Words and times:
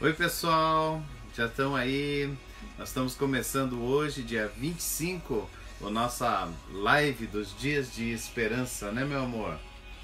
Oi, 0.00 0.14
pessoal, 0.14 1.02
já 1.36 1.44
estão 1.44 1.76
aí. 1.76 2.34
Nós 2.78 2.88
estamos 2.88 3.14
começando 3.14 3.82
hoje, 3.82 4.22
dia 4.22 4.50
25, 4.56 5.46
a 5.82 5.90
nossa 5.90 6.50
live 6.72 7.26
dos 7.26 7.54
dias 7.58 7.94
de 7.94 8.10
esperança, 8.10 8.90
né, 8.90 9.04
meu 9.04 9.20
amor? 9.20 9.58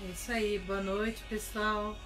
É 0.04 0.10
isso 0.10 0.30
aí, 0.30 0.58
boa 0.58 0.82
noite, 0.82 1.22
pessoal. 1.26 1.96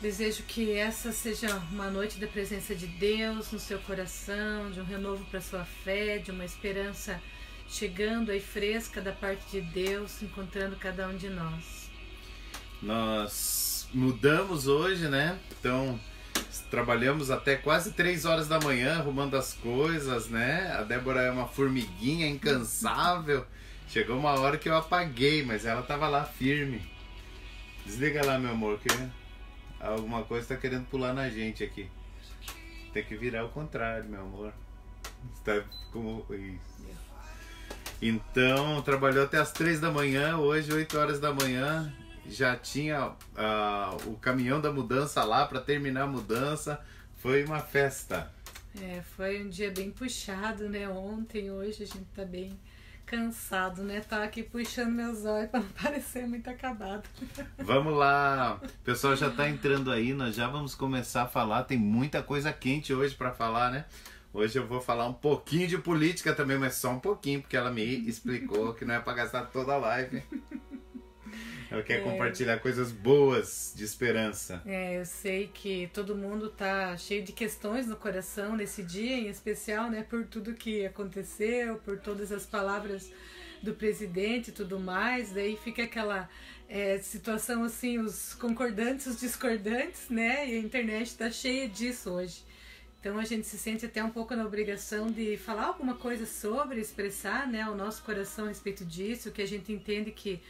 Desejo 0.00 0.42
que 0.42 0.72
essa 0.72 1.12
seja 1.12 1.54
uma 1.70 1.88
noite 1.88 2.18
da 2.18 2.26
presença 2.26 2.74
de 2.74 2.88
Deus 2.88 3.52
no 3.52 3.60
seu 3.60 3.78
coração, 3.78 4.72
de 4.72 4.80
um 4.80 4.84
renovo 4.84 5.24
para 5.26 5.40
sua 5.40 5.64
fé, 5.64 6.18
de 6.18 6.32
uma 6.32 6.44
esperança 6.44 7.22
chegando 7.68 8.32
aí 8.32 8.40
fresca 8.40 9.00
da 9.00 9.12
parte 9.12 9.48
de 9.52 9.60
Deus, 9.60 10.20
encontrando 10.20 10.74
cada 10.74 11.06
um 11.06 11.16
de 11.16 11.28
nós. 11.28 11.88
Nós 12.82 13.75
mudamos 13.96 14.66
hoje, 14.66 15.08
né? 15.08 15.38
Então, 15.58 15.98
trabalhamos 16.70 17.30
até 17.30 17.56
quase 17.56 17.92
três 17.92 18.26
horas 18.26 18.46
da 18.46 18.60
manhã 18.60 18.98
arrumando 18.98 19.36
as 19.36 19.54
coisas, 19.54 20.28
né? 20.28 20.70
A 20.78 20.82
Débora 20.82 21.22
é 21.22 21.30
uma 21.30 21.48
formiguinha 21.48 22.28
incansável. 22.28 23.46
Chegou 23.88 24.18
uma 24.18 24.38
hora 24.38 24.58
que 24.58 24.68
eu 24.68 24.76
apaguei, 24.76 25.42
mas 25.42 25.64
ela 25.64 25.82
tava 25.82 26.08
lá 26.08 26.24
firme. 26.24 26.86
Desliga 27.86 28.24
lá, 28.24 28.38
meu 28.38 28.50
amor, 28.50 28.78
que 28.78 28.88
alguma 29.80 30.22
coisa 30.24 30.44
está 30.44 30.56
querendo 30.56 30.84
pular 30.86 31.14
na 31.14 31.30
gente 31.30 31.64
aqui. 31.64 31.88
Tem 32.92 33.02
que 33.02 33.16
virar 33.16 33.46
o 33.46 33.48
contrário, 33.48 34.04
meu 34.04 34.20
amor. 34.20 34.52
Está 35.34 35.62
como 35.90 36.26
isso. 36.30 36.76
Então, 38.02 38.82
trabalhou 38.82 39.24
até 39.24 39.38
as 39.38 39.52
três 39.52 39.80
da 39.80 39.90
manhã, 39.90 40.36
hoje 40.36 40.70
8 40.70 40.98
horas 40.98 41.18
da 41.18 41.32
manhã, 41.32 41.90
já 42.28 42.56
tinha 42.56 43.08
uh, 43.08 44.10
o 44.10 44.16
caminhão 44.16 44.60
da 44.60 44.72
mudança 44.72 45.22
lá 45.24 45.46
para 45.46 45.60
terminar 45.60 46.02
a 46.02 46.06
mudança. 46.06 46.80
Foi 47.16 47.44
uma 47.44 47.60
festa. 47.60 48.30
É, 48.80 49.02
foi 49.16 49.42
um 49.42 49.48
dia 49.48 49.70
bem 49.70 49.90
puxado, 49.90 50.68
né? 50.68 50.88
Ontem, 50.88 51.50
hoje 51.50 51.82
a 51.82 51.86
gente 51.86 52.06
tá 52.14 52.24
bem 52.24 52.58
cansado, 53.06 53.82
né? 53.82 54.00
Tá 54.00 54.24
aqui 54.24 54.42
puxando 54.42 54.90
meus 54.90 55.24
olhos 55.24 55.48
para 55.50 55.60
não 55.60 55.68
parecer 55.70 56.26
muito 56.26 56.50
acabado. 56.50 57.08
Vamos 57.58 57.96
lá, 57.96 58.60
o 58.62 58.84
pessoal 58.84 59.16
já 59.16 59.30
tá 59.30 59.48
entrando 59.48 59.90
aí, 59.90 60.12
nós 60.12 60.34
já 60.34 60.48
vamos 60.48 60.74
começar 60.74 61.22
a 61.22 61.26
falar. 61.26 61.62
Tem 61.64 61.78
muita 61.78 62.22
coisa 62.22 62.52
quente 62.52 62.92
hoje 62.92 63.14
para 63.14 63.32
falar, 63.32 63.70
né? 63.70 63.84
Hoje 64.34 64.58
eu 64.58 64.66
vou 64.66 64.82
falar 64.82 65.08
um 65.08 65.14
pouquinho 65.14 65.66
de 65.66 65.78
política 65.78 66.34
também, 66.34 66.58
mas 66.58 66.74
só 66.74 66.90
um 66.90 67.00
pouquinho, 67.00 67.40
porque 67.40 67.56
ela 67.56 67.70
me 67.70 67.82
explicou 68.06 68.74
que 68.74 68.84
não 68.84 68.94
é 68.94 69.00
para 69.00 69.14
gastar 69.14 69.46
toda 69.46 69.72
a 69.72 69.78
live. 69.78 70.22
Ela 71.70 71.82
quer 71.82 72.00
é. 72.00 72.02
compartilhar 72.02 72.58
coisas 72.58 72.92
boas 72.92 73.72
de 73.74 73.84
esperança. 73.84 74.62
É, 74.64 74.98
eu 74.98 75.04
sei 75.04 75.50
que 75.52 75.90
todo 75.92 76.14
mundo 76.14 76.48
tá 76.48 76.96
cheio 76.96 77.22
de 77.22 77.32
questões 77.32 77.86
no 77.86 77.96
coração 77.96 78.56
nesse 78.56 78.82
dia, 78.82 79.16
em 79.16 79.28
especial, 79.28 79.90
né, 79.90 80.04
por 80.08 80.24
tudo 80.26 80.54
que 80.54 80.86
aconteceu, 80.86 81.76
por 81.76 81.98
todas 81.98 82.30
as 82.30 82.46
palavras 82.46 83.10
do 83.62 83.74
presidente 83.74 84.48
e 84.48 84.52
tudo 84.52 84.78
mais. 84.78 85.32
Daí 85.32 85.56
fica 85.56 85.82
aquela 85.82 86.28
é, 86.68 86.98
situação 86.98 87.64
assim, 87.64 87.98
os 87.98 88.34
concordantes, 88.34 89.06
os 89.06 89.20
discordantes, 89.20 90.08
né? 90.08 90.48
E 90.48 90.56
a 90.56 90.58
internet 90.58 91.08
está 91.08 91.30
cheia 91.30 91.68
disso 91.68 92.10
hoje. 92.10 92.44
Então 93.00 93.18
a 93.18 93.24
gente 93.24 93.46
se 93.46 93.56
sente 93.56 93.86
até 93.86 94.02
um 94.02 94.10
pouco 94.10 94.34
na 94.34 94.44
obrigação 94.44 95.10
de 95.10 95.36
falar 95.36 95.66
alguma 95.66 95.94
coisa 95.94 96.26
sobre, 96.26 96.80
expressar, 96.80 97.46
né, 97.46 97.68
o 97.68 97.74
nosso 97.74 98.02
coração 98.02 98.46
a 98.46 98.48
respeito 98.48 98.84
disso, 98.84 99.30
que 99.30 99.42
a 99.42 99.46
gente 99.46 99.72
entende 99.72 100.10
que 100.10 100.40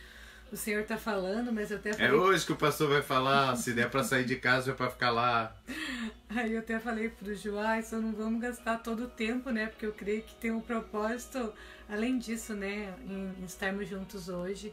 o 0.52 0.56
senhor 0.56 0.83
está 0.83 0.97
falando, 0.97 1.52
mas 1.52 1.70
eu 1.70 1.78
até 1.78 1.91
é 1.91 1.92
falei... 1.94 2.08
É 2.08 2.12
hoje 2.12 2.47
que 2.47 2.52
o 2.52 2.56
pastor 2.56 2.89
vai 2.89 3.02
falar, 3.02 3.56
se 3.56 3.72
der 3.72 3.91
para 3.91 4.05
sair 4.05 4.25
de 4.25 4.36
casa 4.36 4.70
é 4.70 4.75
para 4.75 4.91
ficar 4.91 5.11
lá. 5.11 5.56
Aí 6.28 6.52
eu 6.52 6.61
até 6.61 6.78
falei 6.78 7.08
pro 7.08 7.34
Joá, 7.34 7.83
só 7.83 7.97
não 7.98 8.12
vamos 8.12 8.41
gastar 8.41 8.78
todo 8.78 9.05
o 9.05 9.08
tempo, 9.08 9.50
né? 9.50 9.67
Porque 9.67 9.86
eu 9.86 9.92
creio 9.92 10.22
que 10.22 10.34
tem 10.34 10.50
um 10.50 10.61
propósito, 10.61 11.52
além 11.89 12.19
disso, 12.19 12.55
né? 12.55 12.95
Em, 13.08 13.42
em 13.42 13.45
estarmos 13.45 13.89
juntos 13.89 14.29
hoje. 14.29 14.73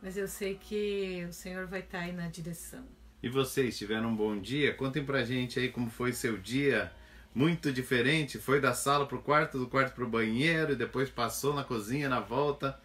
Mas 0.00 0.16
eu 0.16 0.28
sei 0.28 0.54
que 0.54 1.26
o 1.28 1.32
Senhor 1.32 1.66
vai 1.66 1.80
estar 1.80 1.98
tá 1.98 2.04
aí 2.04 2.12
na 2.12 2.28
direção. 2.28 2.84
E 3.20 3.28
vocês 3.28 3.76
tiveram 3.76 4.10
um 4.10 4.16
bom 4.16 4.38
dia? 4.38 4.72
Contem 4.74 5.04
pra 5.04 5.24
gente 5.24 5.58
aí 5.58 5.68
como 5.68 5.90
foi 5.90 6.12
seu 6.12 6.38
dia. 6.38 6.92
Muito 7.34 7.72
diferente? 7.72 8.38
Foi 8.38 8.60
da 8.60 8.72
sala 8.72 9.06
pro 9.06 9.20
quarto, 9.20 9.58
do 9.58 9.66
quarto 9.66 9.94
pro 9.94 10.08
banheiro 10.08 10.72
e 10.72 10.76
depois 10.76 11.10
passou 11.10 11.52
na 11.52 11.64
cozinha 11.64 12.08
na 12.08 12.20
volta. 12.20 12.78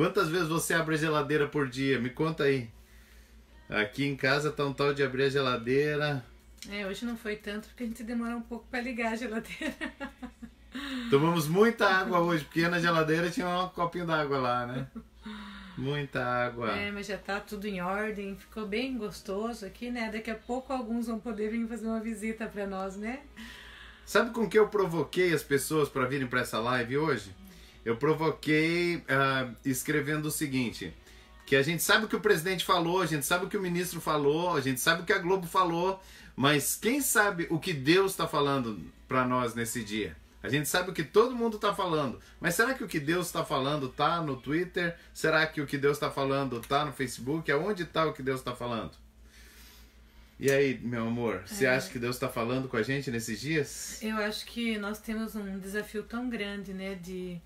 Quantas 0.00 0.30
vezes 0.30 0.48
você 0.48 0.72
abre 0.72 0.94
a 0.94 0.98
geladeira 0.98 1.46
por 1.46 1.68
dia? 1.68 2.00
Me 2.00 2.08
conta 2.08 2.44
aí. 2.44 2.70
Aqui 3.68 4.06
em 4.06 4.16
casa 4.16 4.50
tá 4.50 4.64
um 4.64 4.72
tal 4.72 4.94
de 4.94 5.02
abrir 5.02 5.24
a 5.24 5.28
geladeira. 5.28 6.24
É, 6.70 6.86
hoje 6.86 7.04
não 7.04 7.18
foi 7.18 7.36
tanto 7.36 7.68
porque 7.68 7.82
a 7.82 7.86
gente 7.86 8.02
demora 8.02 8.34
um 8.34 8.40
pouco 8.40 8.66
para 8.70 8.80
ligar 8.80 9.12
a 9.12 9.16
geladeira. 9.16 9.74
Tomamos 11.10 11.46
muita 11.46 11.86
água 11.86 12.18
hoje, 12.18 12.44
porque 12.44 12.66
na 12.66 12.80
geladeira 12.80 13.30
tinha 13.30 13.46
um 13.46 13.68
copinho 13.68 14.06
d'água 14.06 14.38
lá, 14.38 14.66
né? 14.66 14.86
Muita 15.76 16.24
água. 16.24 16.74
É, 16.74 16.90
mas 16.90 17.06
já 17.06 17.18
tá 17.18 17.38
tudo 17.38 17.66
em 17.66 17.82
ordem, 17.82 18.34
ficou 18.36 18.66
bem 18.66 18.96
gostoso 18.96 19.66
aqui, 19.66 19.90
né? 19.90 20.10
Daqui 20.10 20.30
a 20.30 20.34
pouco 20.34 20.72
alguns 20.72 21.08
vão 21.08 21.20
poder 21.20 21.50
vir 21.50 21.68
fazer 21.68 21.86
uma 21.86 22.00
visita 22.00 22.46
para 22.46 22.66
nós, 22.66 22.96
né? 22.96 23.20
Sabe 24.06 24.30
com 24.30 24.48
que 24.48 24.58
eu 24.58 24.66
provoquei 24.66 25.34
as 25.34 25.42
pessoas 25.42 25.90
para 25.90 26.06
virem 26.06 26.26
para 26.26 26.40
essa 26.40 26.58
live 26.58 26.96
hoje? 26.96 27.38
Eu 27.84 27.96
provoquei 27.96 28.96
uh, 28.96 29.56
escrevendo 29.64 30.26
o 30.26 30.30
seguinte: 30.30 30.94
que 31.46 31.56
a 31.56 31.62
gente 31.62 31.82
sabe 31.82 32.04
o 32.04 32.08
que 32.08 32.16
o 32.16 32.20
presidente 32.20 32.64
falou, 32.64 33.02
a 33.02 33.06
gente 33.06 33.26
sabe 33.26 33.46
o 33.46 33.48
que 33.48 33.56
o 33.56 33.60
ministro 33.60 34.00
falou, 34.00 34.56
a 34.56 34.60
gente 34.60 34.80
sabe 34.80 35.02
o 35.02 35.04
que 35.04 35.12
a 35.12 35.18
Globo 35.18 35.46
falou, 35.46 36.00
mas 36.36 36.76
quem 36.76 37.00
sabe 37.00 37.46
o 37.50 37.58
que 37.58 37.72
Deus 37.72 38.12
está 38.12 38.28
falando 38.28 38.80
para 39.08 39.26
nós 39.26 39.54
nesse 39.54 39.82
dia? 39.82 40.16
A 40.42 40.48
gente 40.48 40.68
sabe 40.68 40.90
o 40.90 40.94
que 40.94 41.04
todo 41.04 41.36
mundo 41.36 41.56
está 41.56 41.74
falando, 41.74 42.18
mas 42.40 42.54
será 42.54 42.72
que 42.72 42.82
o 42.82 42.88
que 42.88 42.98
Deus 42.98 43.26
está 43.26 43.44
falando 43.44 43.86
está 43.88 44.22
no 44.22 44.36
Twitter? 44.36 44.96
Será 45.12 45.46
que 45.46 45.60
o 45.60 45.66
que 45.66 45.76
Deus 45.76 45.96
está 45.96 46.10
falando 46.10 46.58
está 46.60 46.84
no 46.84 46.92
Facebook? 46.92 47.50
Aonde 47.52 47.82
está 47.82 48.06
o 48.06 48.12
que 48.14 48.22
Deus 48.22 48.40
está 48.40 48.54
falando? 48.54 48.92
E 50.38 50.50
aí, 50.50 50.78
meu 50.78 51.06
amor, 51.06 51.42
você 51.44 51.66
é. 51.66 51.68
acha 51.68 51.90
que 51.90 51.98
Deus 51.98 52.16
está 52.16 52.26
falando 52.26 52.68
com 52.68 52.78
a 52.78 52.82
gente 52.82 53.10
nesses 53.10 53.38
dias? 53.38 54.02
Eu 54.02 54.16
acho 54.16 54.46
que 54.46 54.78
nós 54.78 54.98
temos 54.98 55.36
um 55.36 55.58
desafio 55.58 56.02
tão 56.02 56.30
grande, 56.30 56.72
né, 56.72 56.94
de 56.94 57.38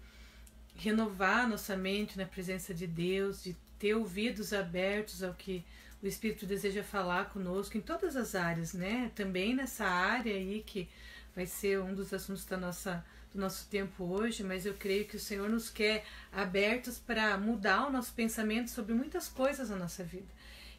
renovar 0.75 1.49
nossa 1.49 1.77
mente 1.77 2.17
na 2.17 2.27
presença 2.27 2.75
de 2.75 2.87
Deus, 2.87 3.43
de 3.43 3.57
ter 3.79 3.95
ouvidos 3.95 4.53
abertos 4.53 5.23
ao 5.23 5.35
que 5.35 5.65
o 6.03 6.07
Espírito 6.07 6.47
deseja 6.47 6.83
falar 6.83 7.31
conosco 7.31 7.79
em 7.79 7.81
todas 7.81 8.17
as 8.17 8.35
áreas, 8.35 8.75
né? 8.75 9.11
Também 9.15 9.55
nessa 9.55 9.87
área 9.87 10.34
aí 10.34 10.63
que 10.65 10.89
vai 11.34 11.47
ser 11.47 11.81
um 11.81 11.95
dos 11.95 12.13
assuntos 12.13 12.45
da 12.45 12.57
nossa, 12.57 13.05
do 13.33 13.41
nosso 13.41 13.67
tempo 13.69 14.05
hoje, 14.05 14.43
mas 14.43 14.67
eu 14.67 14.75
creio 14.75 15.07
que 15.07 15.17
o 15.17 15.21
Senhor 15.21 15.49
nos 15.49 15.71
quer 15.71 16.05
abertos 16.33 16.99
para 16.99 17.37
mudar 17.39 17.87
o 17.87 17.91
nosso 17.91 18.13
pensamento 18.13 18.71
sobre 18.71 18.95
muitas 18.95 19.29
coisas 19.29 19.71
na 19.71 19.77
nossa 19.77 20.05
vida 20.05 20.34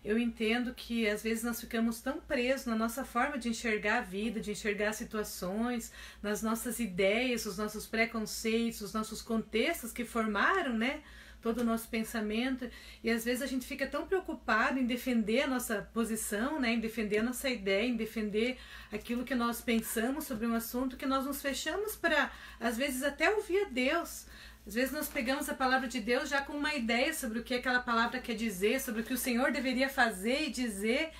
eu 0.05 0.19
entendo 0.19 0.71
que 0.73 1.09
às 1.09 1.23
vezes 1.23 1.43
nós 1.43 1.59
ficamos 1.59 1.99
tão 1.99 2.21
presos 2.21 2.67
na 2.67 2.75
nossa 2.75 3.03
forma 3.03 3.39
de 3.39 3.49
enxergar 3.49 3.97
a 3.97 4.01
vida, 4.01 4.39
de 4.39 4.51
enxergar 4.51 4.93
situações, 4.93 5.91
nas 6.21 6.43
nossas 6.43 6.79
ideias, 6.79 7.47
os 7.47 7.57
nossos 7.57 7.87
preconceitos, 7.87 8.81
os 8.81 8.93
nossos 8.93 9.21
contextos 9.21 9.91
que 9.91 10.05
formaram, 10.05 10.77
né? 10.77 11.01
Todo 11.41 11.61
o 11.61 11.63
nosso 11.63 11.87
pensamento, 11.87 12.67
e 13.03 13.09
às 13.09 13.23
vezes 13.23 13.43
a 13.43 13.45
gente 13.45 13.67
fica 13.67 13.85
tão 13.85 14.07
preocupado 14.07 14.79
em 14.79 14.85
defender 14.85 15.43
a 15.43 15.47
nossa 15.47 15.87
posição, 15.93 16.59
né, 16.59 16.73
em 16.73 16.79
defender 16.79 17.19
a 17.19 17.23
nossa 17.23 17.47
ideia, 17.47 17.87
em 17.87 17.95
defender 17.95 18.57
aquilo 18.91 19.23
que 19.23 19.35
nós 19.35 19.61
pensamos 19.61 20.25
sobre 20.25 20.47
um 20.47 20.55
assunto, 20.55 20.97
que 20.97 21.05
nós 21.05 21.23
nos 21.23 21.43
fechamos 21.43 21.95
para, 21.95 22.31
às 22.59 22.77
vezes, 22.77 23.03
até 23.03 23.29
ouvir 23.29 23.65
a 23.65 23.69
Deus, 23.69 24.25
às 24.65 24.73
vezes 24.73 24.91
nós 24.91 25.07
pegamos 25.07 25.47
a 25.47 25.53
palavra 25.53 25.87
de 25.87 25.99
Deus 25.99 26.29
já 26.29 26.41
com 26.41 26.53
uma 26.53 26.73
ideia 26.73 27.13
sobre 27.13 27.39
o 27.39 27.43
que 27.43 27.53
aquela 27.53 27.79
palavra 27.79 28.19
quer 28.19 28.33
dizer, 28.33 28.81
sobre 28.81 29.01
o 29.01 29.03
que 29.03 29.13
o 29.13 29.17
Senhor 29.17 29.51
deveria 29.51 29.87
fazer 29.87 30.47
e 30.47 30.49
dizer, 30.49 31.11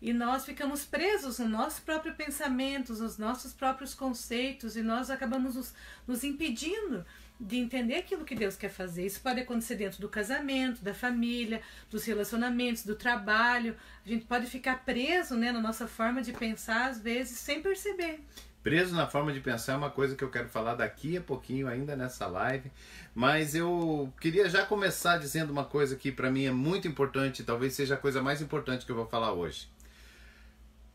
e 0.00 0.12
nós 0.12 0.44
ficamos 0.44 0.84
presos 0.84 1.38
no 1.38 1.48
nosso 1.48 1.82
próprio 1.82 2.14
pensamento, 2.14 2.92
nos 2.94 3.18
nossos 3.18 3.52
próprios 3.52 3.94
conceitos, 3.94 4.76
e 4.76 4.82
nós 4.82 5.10
acabamos 5.10 5.54
nos, 5.54 5.74
nos 6.06 6.24
impedindo 6.24 7.04
de 7.38 7.56
entender 7.56 7.96
aquilo 7.96 8.24
que 8.24 8.34
Deus 8.34 8.56
quer 8.56 8.70
fazer. 8.70 9.06
Isso 9.06 9.20
pode 9.20 9.40
acontecer 9.40 9.76
dentro 9.76 10.00
do 10.00 10.08
casamento, 10.08 10.82
da 10.82 10.94
família, 10.94 11.60
dos 11.90 12.04
relacionamentos, 12.04 12.84
do 12.84 12.94
trabalho. 12.94 13.76
A 14.04 14.08
gente 14.08 14.24
pode 14.24 14.46
ficar 14.46 14.84
preso 14.84 15.36
né, 15.36 15.52
na 15.52 15.60
nossa 15.60 15.86
forma 15.86 16.22
de 16.22 16.32
pensar, 16.32 16.90
às 16.90 17.00
vezes, 17.00 17.38
sem 17.38 17.60
perceber. 17.60 18.20
Preso 18.64 18.94
na 18.94 19.06
forma 19.06 19.30
de 19.30 19.40
pensar 19.40 19.74
é 19.74 19.76
uma 19.76 19.90
coisa 19.90 20.16
que 20.16 20.24
eu 20.24 20.30
quero 20.30 20.48
falar 20.48 20.74
daqui 20.74 21.18
a 21.18 21.20
pouquinho 21.20 21.68
ainda 21.68 21.94
nessa 21.94 22.26
live, 22.26 22.72
mas 23.14 23.54
eu 23.54 24.10
queria 24.18 24.48
já 24.48 24.64
começar 24.64 25.18
dizendo 25.18 25.50
uma 25.52 25.66
coisa 25.66 25.94
que 25.96 26.10
para 26.10 26.30
mim 26.30 26.46
é 26.46 26.50
muito 26.50 26.88
importante, 26.88 27.44
talvez 27.44 27.74
seja 27.74 27.92
a 27.94 27.98
coisa 27.98 28.22
mais 28.22 28.40
importante 28.40 28.86
que 28.86 28.90
eu 28.90 28.96
vou 28.96 29.06
falar 29.06 29.34
hoje. 29.34 29.68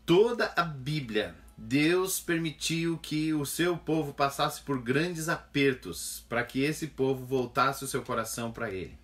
Toda 0.03 0.51
a 0.55 0.63
Bíblia, 0.63 1.35
Deus 1.55 2.19
permitiu 2.19 2.97
que 2.97 3.35
o 3.35 3.45
seu 3.45 3.77
povo 3.77 4.15
passasse 4.15 4.61
por 4.61 4.81
grandes 4.81 5.29
apertos 5.29 6.25
para 6.27 6.43
que 6.43 6.63
esse 6.63 6.87
povo 6.87 7.23
voltasse 7.23 7.83
o 7.83 7.87
seu 7.87 8.01
coração 8.01 8.51
para 8.51 8.71
ele. 8.71 8.97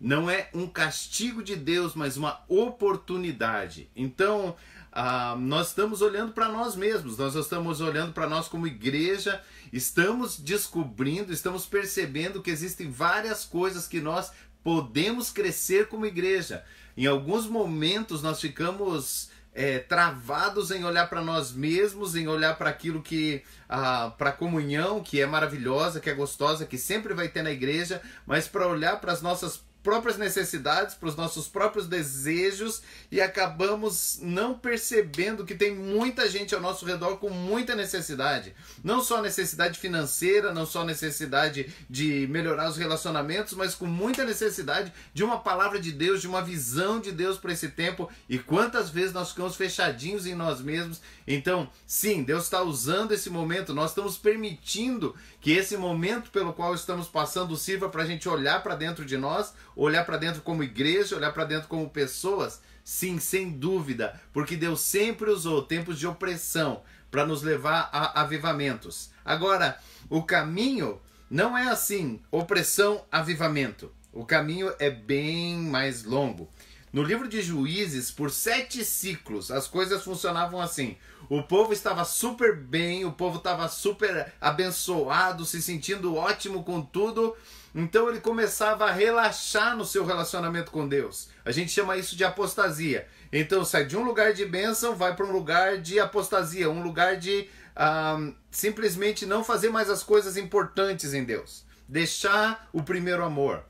não 0.00 0.30
é 0.30 0.48
um 0.54 0.66
castigo 0.66 1.42
de 1.42 1.56
Deus, 1.56 1.94
mas 1.94 2.16
uma 2.16 2.40
oportunidade. 2.46 3.88
Então, 3.96 4.54
ah, 5.00 5.36
nós 5.38 5.68
estamos 5.68 6.02
olhando 6.02 6.32
para 6.32 6.48
nós 6.48 6.74
mesmos, 6.74 7.16
nós 7.16 7.36
estamos 7.36 7.80
olhando 7.80 8.12
para 8.12 8.28
nós 8.28 8.48
como 8.48 8.66
igreja, 8.66 9.40
estamos 9.72 10.36
descobrindo, 10.36 11.32
estamos 11.32 11.64
percebendo 11.64 12.42
que 12.42 12.50
existem 12.50 12.90
várias 12.90 13.44
coisas 13.44 13.86
que 13.86 14.00
nós 14.00 14.32
podemos 14.60 15.30
crescer 15.30 15.86
como 15.86 16.04
igreja. 16.04 16.64
Em 16.96 17.06
alguns 17.06 17.46
momentos 17.46 18.22
nós 18.22 18.40
ficamos 18.40 19.30
é, 19.54 19.78
travados 19.78 20.72
em 20.72 20.84
olhar 20.84 21.08
para 21.08 21.22
nós 21.22 21.52
mesmos, 21.52 22.16
em 22.16 22.26
olhar 22.26 22.58
para 22.58 22.68
aquilo 22.68 23.00
que. 23.00 23.44
Ah, 23.68 24.12
para 24.18 24.30
a 24.30 24.32
comunhão, 24.32 25.00
que 25.00 25.20
é 25.20 25.26
maravilhosa, 25.26 26.00
que 26.00 26.10
é 26.10 26.14
gostosa, 26.14 26.66
que 26.66 26.76
sempre 26.76 27.14
vai 27.14 27.28
ter 27.28 27.42
na 27.42 27.52
igreja, 27.52 28.02
mas 28.26 28.48
para 28.48 28.66
olhar 28.66 29.00
para 29.00 29.12
as 29.12 29.22
nossas 29.22 29.62
próprias 29.88 30.18
necessidades, 30.18 30.94
para 30.94 31.08
os 31.08 31.16
nossos 31.16 31.48
próprios 31.48 31.86
desejos 31.86 32.82
e 33.10 33.22
acabamos 33.22 34.18
não 34.20 34.52
percebendo 34.52 35.46
que 35.46 35.54
tem 35.54 35.74
muita 35.74 36.28
gente 36.28 36.54
ao 36.54 36.60
nosso 36.60 36.84
redor 36.84 37.16
com 37.16 37.30
muita 37.30 37.74
necessidade. 37.74 38.54
Não 38.84 39.02
só 39.02 39.22
necessidade 39.22 39.78
financeira, 39.78 40.52
não 40.52 40.66
só 40.66 40.84
necessidade 40.84 41.72
de 41.88 42.26
melhorar 42.26 42.68
os 42.68 42.76
relacionamentos, 42.76 43.54
mas 43.54 43.74
com 43.74 43.86
muita 43.86 44.26
necessidade 44.26 44.92
de 45.14 45.24
uma 45.24 45.38
palavra 45.38 45.80
de 45.80 45.90
Deus, 45.90 46.20
de 46.20 46.28
uma 46.28 46.42
visão 46.42 47.00
de 47.00 47.10
Deus 47.10 47.38
para 47.38 47.54
esse 47.54 47.68
tempo. 47.68 48.10
E 48.28 48.38
quantas 48.38 48.90
vezes 48.90 49.14
nós 49.14 49.30
ficamos 49.30 49.56
fechadinhos 49.56 50.26
em 50.26 50.34
nós 50.34 50.60
mesmos. 50.60 51.00
Então, 51.26 51.70
sim, 51.86 52.22
Deus 52.22 52.44
está 52.44 52.60
usando 52.60 53.12
esse 53.12 53.30
momento, 53.30 53.72
nós 53.72 53.92
estamos 53.92 54.18
permitindo 54.18 55.14
que 55.40 55.52
esse 55.52 55.78
momento 55.78 56.30
pelo 56.30 56.52
qual 56.52 56.74
estamos 56.74 57.08
passando 57.08 57.56
sirva 57.56 57.88
para 57.88 58.02
a 58.02 58.06
gente 58.06 58.28
olhar 58.28 58.62
para 58.62 58.74
dentro 58.74 59.04
de 59.04 59.16
nós, 59.16 59.54
olhar 59.84 60.04
para 60.04 60.16
dentro 60.16 60.42
como 60.42 60.62
igreja, 60.62 61.16
olhar 61.16 61.32
para 61.32 61.44
dentro 61.44 61.68
como 61.68 61.88
pessoas? 61.88 62.60
Sim, 62.82 63.18
sem 63.18 63.50
dúvida, 63.50 64.20
porque 64.32 64.56
Deus 64.56 64.80
sempre 64.80 65.30
usou 65.30 65.62
tempos 65.62 65.98
de 65.98 66.06
opressão 66.06 66.82
para 67.10 67.26
nos 67.26 67.42
levar 67.42 67.88
a 67.92 68.20
avivamentos. 68.20 69.10
Agora, 69.24 69.78
o 70.10 70.22
caminho 70.22 71.00
não 71.30 71.56
é 71.56 71.68
assim, 71.68 72.20
opressão, 72.30 73.04
avivamento. 73.12 73.92
O 74.12 74.24
caminho 74.24 74.72
é 74.78 74.90
bem 74.90 75.56
mais 75.58 76.02
longo. 76.02 76.48
No 76.92 77.02
livro 77.02 77.28
de 77.28 77.42
Juízes, 77.42 78.10
por 78.10 78.30
sete 78.30 78.84
ciclos, 78.84 79.50
as 79.50 79.68
coisas 79.68 80.02
funcionavam 80.02 80.60
assim. 80.60 80.96
O 81.28 81.42
povo 81.42 81.72
estava 81.72 82.04
super 82.04 82.56
bem, 82.56 83.04
o 83.04 83.12
povo 83.12 83.36
estava 83.36 83.68
super 83.68 84.32
abençoado, 84.40 85.44
se 85.44 85.60
sentindo 85.60 86.16
ótimo 86.16 86.64
com 86.64 86.80
tudo. 86.80 87.36
Então 87.74 88.08
ele 88.08 88.18
começava 88.18 88.86
a 88.86 88.92
relaxar 88.92 89.76
no 89.76 89.84
seu 89.84 90.06
relacionamento 90.06 90.70
com 90.70 90.88
Deus. 90.88 91.28
A 91.44 91.52
gente 91.52 91.70
chama 91.70 91.98
isso 91.98 92.16
de 92.16 92.24
apostasia. 92.24 93.06
Então 93.30 93.62
sai 93.62 93.84
de 93.84 93.96
um 93.96 94.04
lugar 94.04 94.32
de 94.32 94.46
bênção, 94.46 94.94
vai 94.94 95.14
para 95.14 95.26
um 95.26 95.32
lugar 95.32 95.76
de 95.76 96.00
apostasia, 96.00 96.70
um 96.70 96.82
lugar 96.82 97.18
de 97.18 97.46
um, 97.78 98.34
simplesmente 98.50 99.26
não 99.26 99.44
fazer 99.44 99.68
mais 99.68 99.90
as 99.90 100.02
coisas 100.02 100.36
importantes 100.38 101.12
em 101.12 101.24
Deus. 101.24 101.64
Deixar 101.86 102.68
o 102.72 102.82
primeiro 102.82 103.22
amor. 103.22 103.64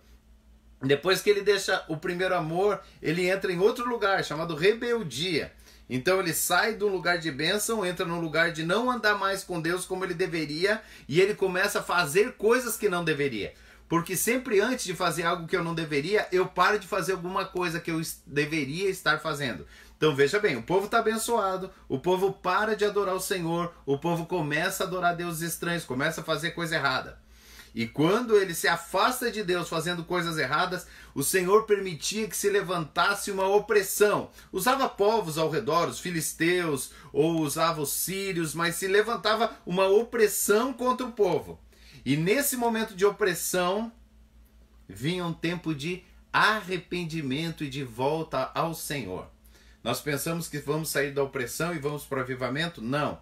Depois 0.81 1.21
que 1.21 1.29
ele 1.29 1.43
deixa 1.43 1.85
o 1.89 1.97
primeiro 1.97 2.37
amor, 2.37 2.81
ele 3.03 3.29
entra 3.29 3.53
em 3.53 3.59
outro 3.59 3.89
lugar 3.89 4.25
chamado 4.25 4.55
rebeldia. 4.55 5.53
Então 5.89 6.21
ele 6.21 6.35
sai 6.35 6.75
do 6.75 6.87
lugar 6.87 7.19
de 7.19 7.31
bênção, 7.31 7.85
entra 7.85 8.05
no 8.05 8.21
lugar 8.21 8.53
de 8.53 8.63
não 8.63 8.91
andar 8.91 9.17
mais 9.17 9.43
com 9.43 9.61
Deus 9.61 9.85
como 9.85 10.05
ele 10.05 10.15
deveria 10.15 10.83
e 11.09 11.21
ele 11.21 11.35
começa 11.35 11.81
a 11.81 11.83
fazer 11.83 12.33
coisas 12.33 12.77
que 12.77 12.89
não 12.89 13.05
deveria. 13.05 13.55
Porque 13.89 14.15
sempre 14.15 14.61
antes 14.61 14.85
de 14.85 14.95
fazer 14.95 15.23
algo 15.23 15.47
que 15.47 15.57
eu 15.57 15.65
não 15.65 15.75
deveria, 15.75 16.29
eu 16.31 16.47
paro 16.47 16.79
de 16.79 16.87
fazer 16.87 17.13
alguma 17.13 17.47
coisa 17.47 17.81
que 17.81 17.91
eu 17.91 18.01
deveria 18.27 18.91
estar 18.91 19.19
fazendo. 19.19 19.67
Então 19.97 20.15
veja 20.15 20.39
bem, 20.39 20.57
o 20.57 20.63
povo 20.63 20.85
está 20.85 20.99
abençoado, 20.99 21.71
o 21.89 21.99
povo 21.99 22.33
para 22.33 22.77
de 22.77 22.85
adorar 22.85 23.15
o 23.15 23.21
Senhor, 23.21 23.73
o 23.87 23.99
povo 23.99 24.27
começa 24.27 24.85
a 24.85 24.87
adorar 24.87 25.17
deuses 25.17 25.55
estranhos, 25.55 25.85
começa 25.85 26.21
a 26.21 26.25
fazer 26.25 26.51
coisa 26.51 26.77
errada. 26.77 27.19
E 27.79 27.87
quando 27.87 28.37
ele 28.37 28.55
se 28.55 28.67
afasta 28.67 29.31
de 29.31 29.45
Deus 29.45 29.69
fazendo 29.69 30.03
coisas 30.03 30.37
erradas, 30.37 30.85
o 31.15 31.23
Senhor 31.23 31.63
permitia 31.63 32.27
que 32.27 32.37
se 32.37 32.51
levantasse 32.51 33.31
uma 33.31 33.47
opressão. 33.47 34.33
Usava 34.51 34.89
povos 34.89 35.39
ao 35.39 35.49
redor, 35.49 35.89
os 35.89 36.01
filisteus, 36.01 36.91
ou 37.13 37.39
usava 37.41 37.81
os 37.81 37.93
sírios, 37.93 38.53
mas 38.53 38.75
se 38.75 38.89
levantava 38.89 39.57
uma 39.65 39.87
opressão 39.87 40.73
contra 40.73 41.07
o 41.07 41.13
povo. 41.13 41.61
E 42.05 42.17
nesse 42.17 42.57
momento 42.57 42.97
de 42.97 43.07
opressão, 43.07 43.93
vinha 44.89 45.25
um 45.25 45.33
tempo 45.33 45.73
de 45.73 46.03
arrependimento 46.33 47.63
e 47.63 47.71
de 47.71 47.85
volta 47.85 48.51
ao 48.57 48.75
Senhor. 48.75 49.31
Nós 49.85 50.01
pensamos 50.01 50.49
que 50.49 50.59
vamos 50.59 50.89
sair 50.89 51.13
da 51.13 51.23
opressão 51.23 51.73
e 51.73 51.79
vamos 51.79 52.03
para 52.03 52.19
o 52.19 52.23
avivamento? 52.23 52.83
Não. 52.83 53.21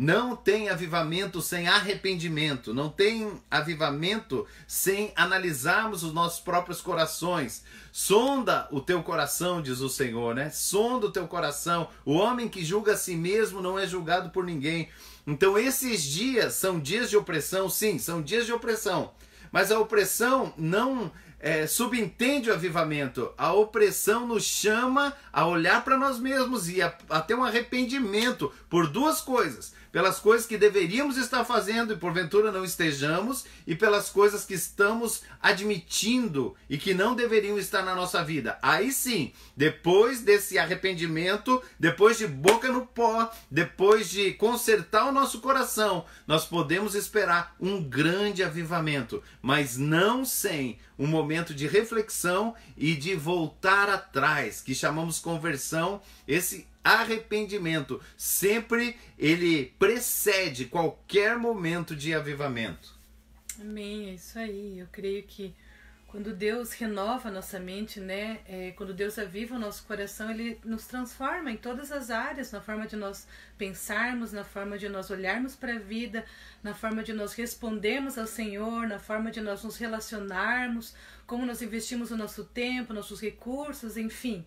Não 0.00 0.34
tem 0.34 0.70
avivamento 0.70 1.42
sem 1.42 1.68
arrependimento, 1.68 2.72
não 2.72 2.88
tem 2.88 3.38
avivamento 3.50 4.46
sem 4.66 5.12
analisarmos 5.14 6.02
os 6.02 6.14
nossos 6.14 6.40
próprios 6.40 6.80
corações. 6.80 7.62
Sonda 7.92 8.66
o 8.70 8.80
teu 8.80 9.02
coração, 9.02 9.60
diz 9.60 9.80
o 9.80 9.90
Senhor, 9.90 10.34
né? 10.34 10.48
Sonda 10.48 11.08
o 11.08 11.12
teu 11.12 11.28
coração. 11.28 11.86
O 12.02 12.14
homem 12.14 12.48
que 12.48 12.64
julga 12.64 12.94
a 12.94 12.96
si 12.96 13.14
mesmo 13.14 13.60
não 13.60 13.78
é 13.78 13.86
julgado 13.86 14.30
por 14.30 14.42
ninguém. 14.42 14.88
Então, 15.26 15.58
esses 15.58 16.02
dias 16.02 16.54
são 16.54 16.80
dias 16.80 17.10
de 17.10 17.18
opressão, 17.18 17.68
sim, 17.68 17.98
são 17.98 18.22
dias 18.22 18.46
de 18.46 18.54
opressão. 18.54 19.12
Mas 19.52 19.70
a 19.70 19.78
opressão 19.78 20.54
não 20.56 21.12
é, 21.38 21.66
subentende 21.66 22.48
o 22.48 22.54
avivamento. 22.54 23.34
A 23.36 23.52
opressão 23.52 24.26
nos 24.26 24.44
chama 24.44 25.12
a 25.30 25.46
olhar 25.46 25.84
para 25.84 25.98
nós 25.98 26.18
mesmos 26.18 26.70
e 26.70 26.80
a, 26.80 26.96
a 27.10 27.20
ter 27.20 27.34
um 27.34 27.44
arrependimento 27.44 28.50
por 28.70 28.86
duas 28.86 29.20
coisas 29.20 29.78
pelas 29.92 30.18
coisas 30.18 30.46
que 30.46 30.56
deveríamos 30.56 31.16
estar 31.16 31.44
fazendo 31.44 31.92
e 31.92 31.96
porventura 31.96 32.52
não 32.52 32.64
estejamos, 32.64 33.44
e 33.66 33.74
pelas 33.74 34.10
coisas 34.10 34.44
que 34.44 34.54
estamos 34.54 35.22
admitindo 35.40 36.54
e 36.68 36.78
que 36.78 36.94
não 36.94 37.14
deveriam 37.14 37.58
estar 37.58 37.82
na 37.82 37.94
nossa 37.94 38.22
vida. 38.22 38.58
Aí 38.62 38.92
sim, 38.92 39.32
depois 39.56 40.20
desse 40.20 40.58
arrependimento, 40.58 41.62
depois 41.78 42.18
de 42.18 42.26
boca 42.26 42.70
no 42.70 42.86
pó, 42.86 43.30
depois 43.50 44.10
de 44.10 44.32
consertar 44.34 45.06
o 45.06 45.12
nosso 45.12 45.40
coração, 45.40 46.04
nós 46.26 46.44
podemos 46.44 46.94
esperar 46.94 47.54
um 47.60 47.82
grande 47.82 48.42
avivamento, 48.42 49.22
mas 49.42 49.76
não 49.76 50.24
sem 50.24 50.78
um 50.98 51.06
momento 51.06 51.54
de 51.54 51.66
reflexão 51.66 52.54
e 52.76 52.94
de 52.94 53.14
voltar 53.14 53.88
atrás, 53.88 54.60
que 54.60 54.74
chamamos 54.74 55.18
conversão. 55.18 56.02
Esse 56.28 56.66
arrependimento 56.82 58.00
sempre 58.16 58.96
ele 59.18 59.74
precede 59.78 60.64
qualquer 60.64 61.38
momento 61.38 61.94
de 61.94 62.14
avivamento. 62.14 62.98
Amém, 63.60 64.10
é 64.10 64.14
isso 64.14 64.38
aí. 64.38 64.78
Eu 64.78 64.86
creio 64.90 65.22
que 65.22 65.54
quando 66.10 66.34
Deus 66.34 66.72
renova 66.72 67.30
nossa 67.30 67.60
mente, 67.60 68.00
né? 68.00 68.40
É, 68.44 68.72
quando 68.72 68.92
Deus 68.92 69.16
aviva 69.16 69.54
o 69.54 69.58
nosso 69.60 69.84
coração, 69.84 70.28
Ele 70.28 70.58
nos 70.64 70.84
transforma 70.84 71.52
em 71.52 71.56
todas 71.56 71.92
as 71.92 72.10
áreas, 72.10 72.50
na 72.50 72.60
forma 72.60 72.84
de 72.84 72.96
nós 72.96 73.28
pensarmos, 73.56 74.32
na 74.32 74.42
forma 74.42 74.76
de 74.76 74.88
nós 74.88 75.08
olharmos 75.08 75.54
para 75.54 75.74
a 75.74 75.78
vida, 75.78 76.24
na 76.64 76.74
forma 76.74 77.04
de 77.04 77.12
nós 77.12 77.34
respondermos 77.34 78.18
ao 78.18 78.26
Senhor, 78.26 78.88
na 78.88 78.98
forma 78.98 79.30
de 79.30 79.40
nós 79.40 79.62
nos 79.62 79.76
relacionarmos, 79.76 80.96
como 81.28 81.46
nós 81.46 81.62
investimos 81.62 82.10
o 82.10 82.16
nosso 82.16 82.44
tempo, 82.44 82.92
nossos 82.92 83.20
recursos, 83.20 83.96
enfim. 83.96 84.44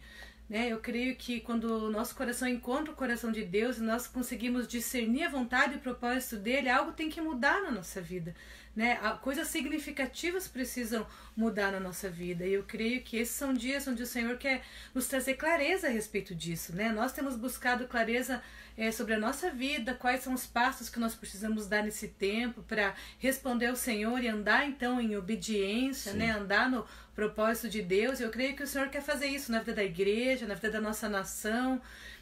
Né? 0.50 0.68
Eu 0.72 0.80
creio 0.80 1.16
que 1.16 1.40
quando 1.40 1.86
o 1.86 1.90
nosso 1.90 2.16
coração 2.16 2.48
encontra 2.48 2.92
o 2.92 2.96
coração 2.96 3.32
de 3.32 3.44
Deus 3.44 3.78
e 3.78 3.82
nós 3.82 4.08
conseguimos 4.08 4.68
discernir 4.68 5.24
a 5.24 5.30
vontade 5.30 5.74
e 5.74 5.78
o 5.78 5.82
propósito 5.82 6.38
dele, 6.38 6.70
algo 6.70 6.92
tem 6.92 7.10
que 7.10 7.22
mudar 7.22 7.62
na 7.62 7.72
nossa 7.72 8.02
vida. 8.02 8.36
Né? 8.76 8.96
Coisas 9.22 9.50
significativas 9.50 10.48
precisam 10.48 11.06
mudar 11.36 11.72
na 11.72 11.80
nossa 11.80 12.10
vida. 12.10 12.46
E 12.46 12.54
eu 12.54 12.64
creio 12.64 13.04
que 13.04 13.18
esses 13.18 13.36
são 13.36 13.54
dias 13.54 13.88
onde 13.88 14.02
o 14.02 14.08
Senhor 14.08 14.36
quer 14.38 14.64
nos 14.96 15.08
trazer 15.08 15.36
clareza 15.36 15.88
a 15.88 15.92
respeito 15.92 16.34
disso. 16.34 16.76
Né? 16.76 16.90
Nós 16.90 17.12
temos 17.12 17.36
buscado 17.36 17.88
clareza 17.88 18.42
é, 18.76 18.92
sobre 18.92 19.14
a 19.14 19.20
nossa 19.20 19.52
vida, 19.52 19.94
quais 19.94 20.24
são 20.24 20.34
os 20.34 20.48
passos 20.48 20.90
que 20.90 21.00
nós 21.00 21.14
precisamos 21.14 21.68
dar 21.68 21.84
nesse 21.84 22.08
tempo 22.08 22.64
para 22.64 22.96
responder 23.20 23.68
ao 23.68 23.76
Senhor 23.76 24.24
e 24.24 24.28
andar 24.28 24.68
então 24.68 25.00
em 25.00 25.16
obediência, 25.16 26.14
né? 26.14 26.32
andar 26.32 26.70
no 26.70 26.84
propósito 27.14 27.70
de 27.70 27.84
Deus. 27.84 28.20
Eu 28.20 28.32
creio 28.32 28.56
que 28.56 28.64
o 28.64 28.68
Senhor 28.68 28.90
quer 28.90 29.02
fazer 29.02 29.28
isso 29.28 29.52
na 29.52 29.60
vida 29.60 29.74
da 29.74 29.84
igreja, 29.84 30.48
na 30.48 30.56
vida 30.56 30.72
da 30.72 30.82
nossa 30.82 31.08
nação. 31.08 31.80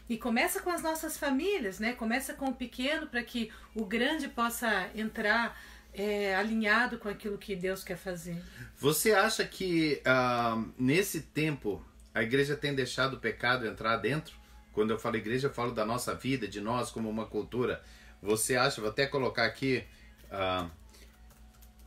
E 0.09 0.17
começa 0.17 0.59
com 0.59 0.69
as 0.69 0.81
nossas 0.81 1.15
famílias, 1.15 1.79
né? 1.79 1.93
Começa 1.93 2.33
com 2.33 2.47
o 2.47 2.53
pequeno 2.53 3.07
para 3.07 3.23
que 3.23 3.49
o 3.73 3.85
grande 3.85 4.27
possa 4.27 4.89
entrar 4.93 5.57
é, 5.93 6.35
alinhado 6.35 6.97
com 6.97 7.09
aquilo 7.09 7.37
que 7.37 7.55
Deus 7.55 7.83
quer 7.83 7.97
fazer. 7.97 8.41
Você 8.77 9.13
acha 9.13 9.45
que 9.45 10.01
uh, 10.05 10.71
nesse 10.77 11.21
tempo 11.21 11.83
a 12.13 12.23
igreja 12.23 12.55
tem 12.55 12.73
deixado 12.73 13.15
o 13.15 13.19
pecado 13.19 13.65
entrar 13.65 13.97
dentro? 13.97 14.35
Quando 14.73 14.91
eu 14.91 14.99
falo 14.99 15.17
igreja, 15.17 15.47
eu 15.47 15.53
falo 15.53 15.71
da 15.71 15.85
nossa 15.85 16.15
vida, 16.15 16.47
de 16.47 16.61
nós 16.61 16.89
como 16.89 17.09
uma 17.09 17.25
cultura. 17.25 17.83
Você 18.21 18.55
acha, 18.55 18.79
vou 18.79 18.89
até 18.89 19.05
colocar 19.05 19.45
aqui, 19.45 19.83
uh, 20.31 20.69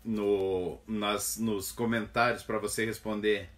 no, 0.05 0.79
nas, 0.87 1.39
nos 1.39 1.73
comentários 1.73 2.43
para 2.43 2.59
você 2.59 2.85
responder. 2.85 3.49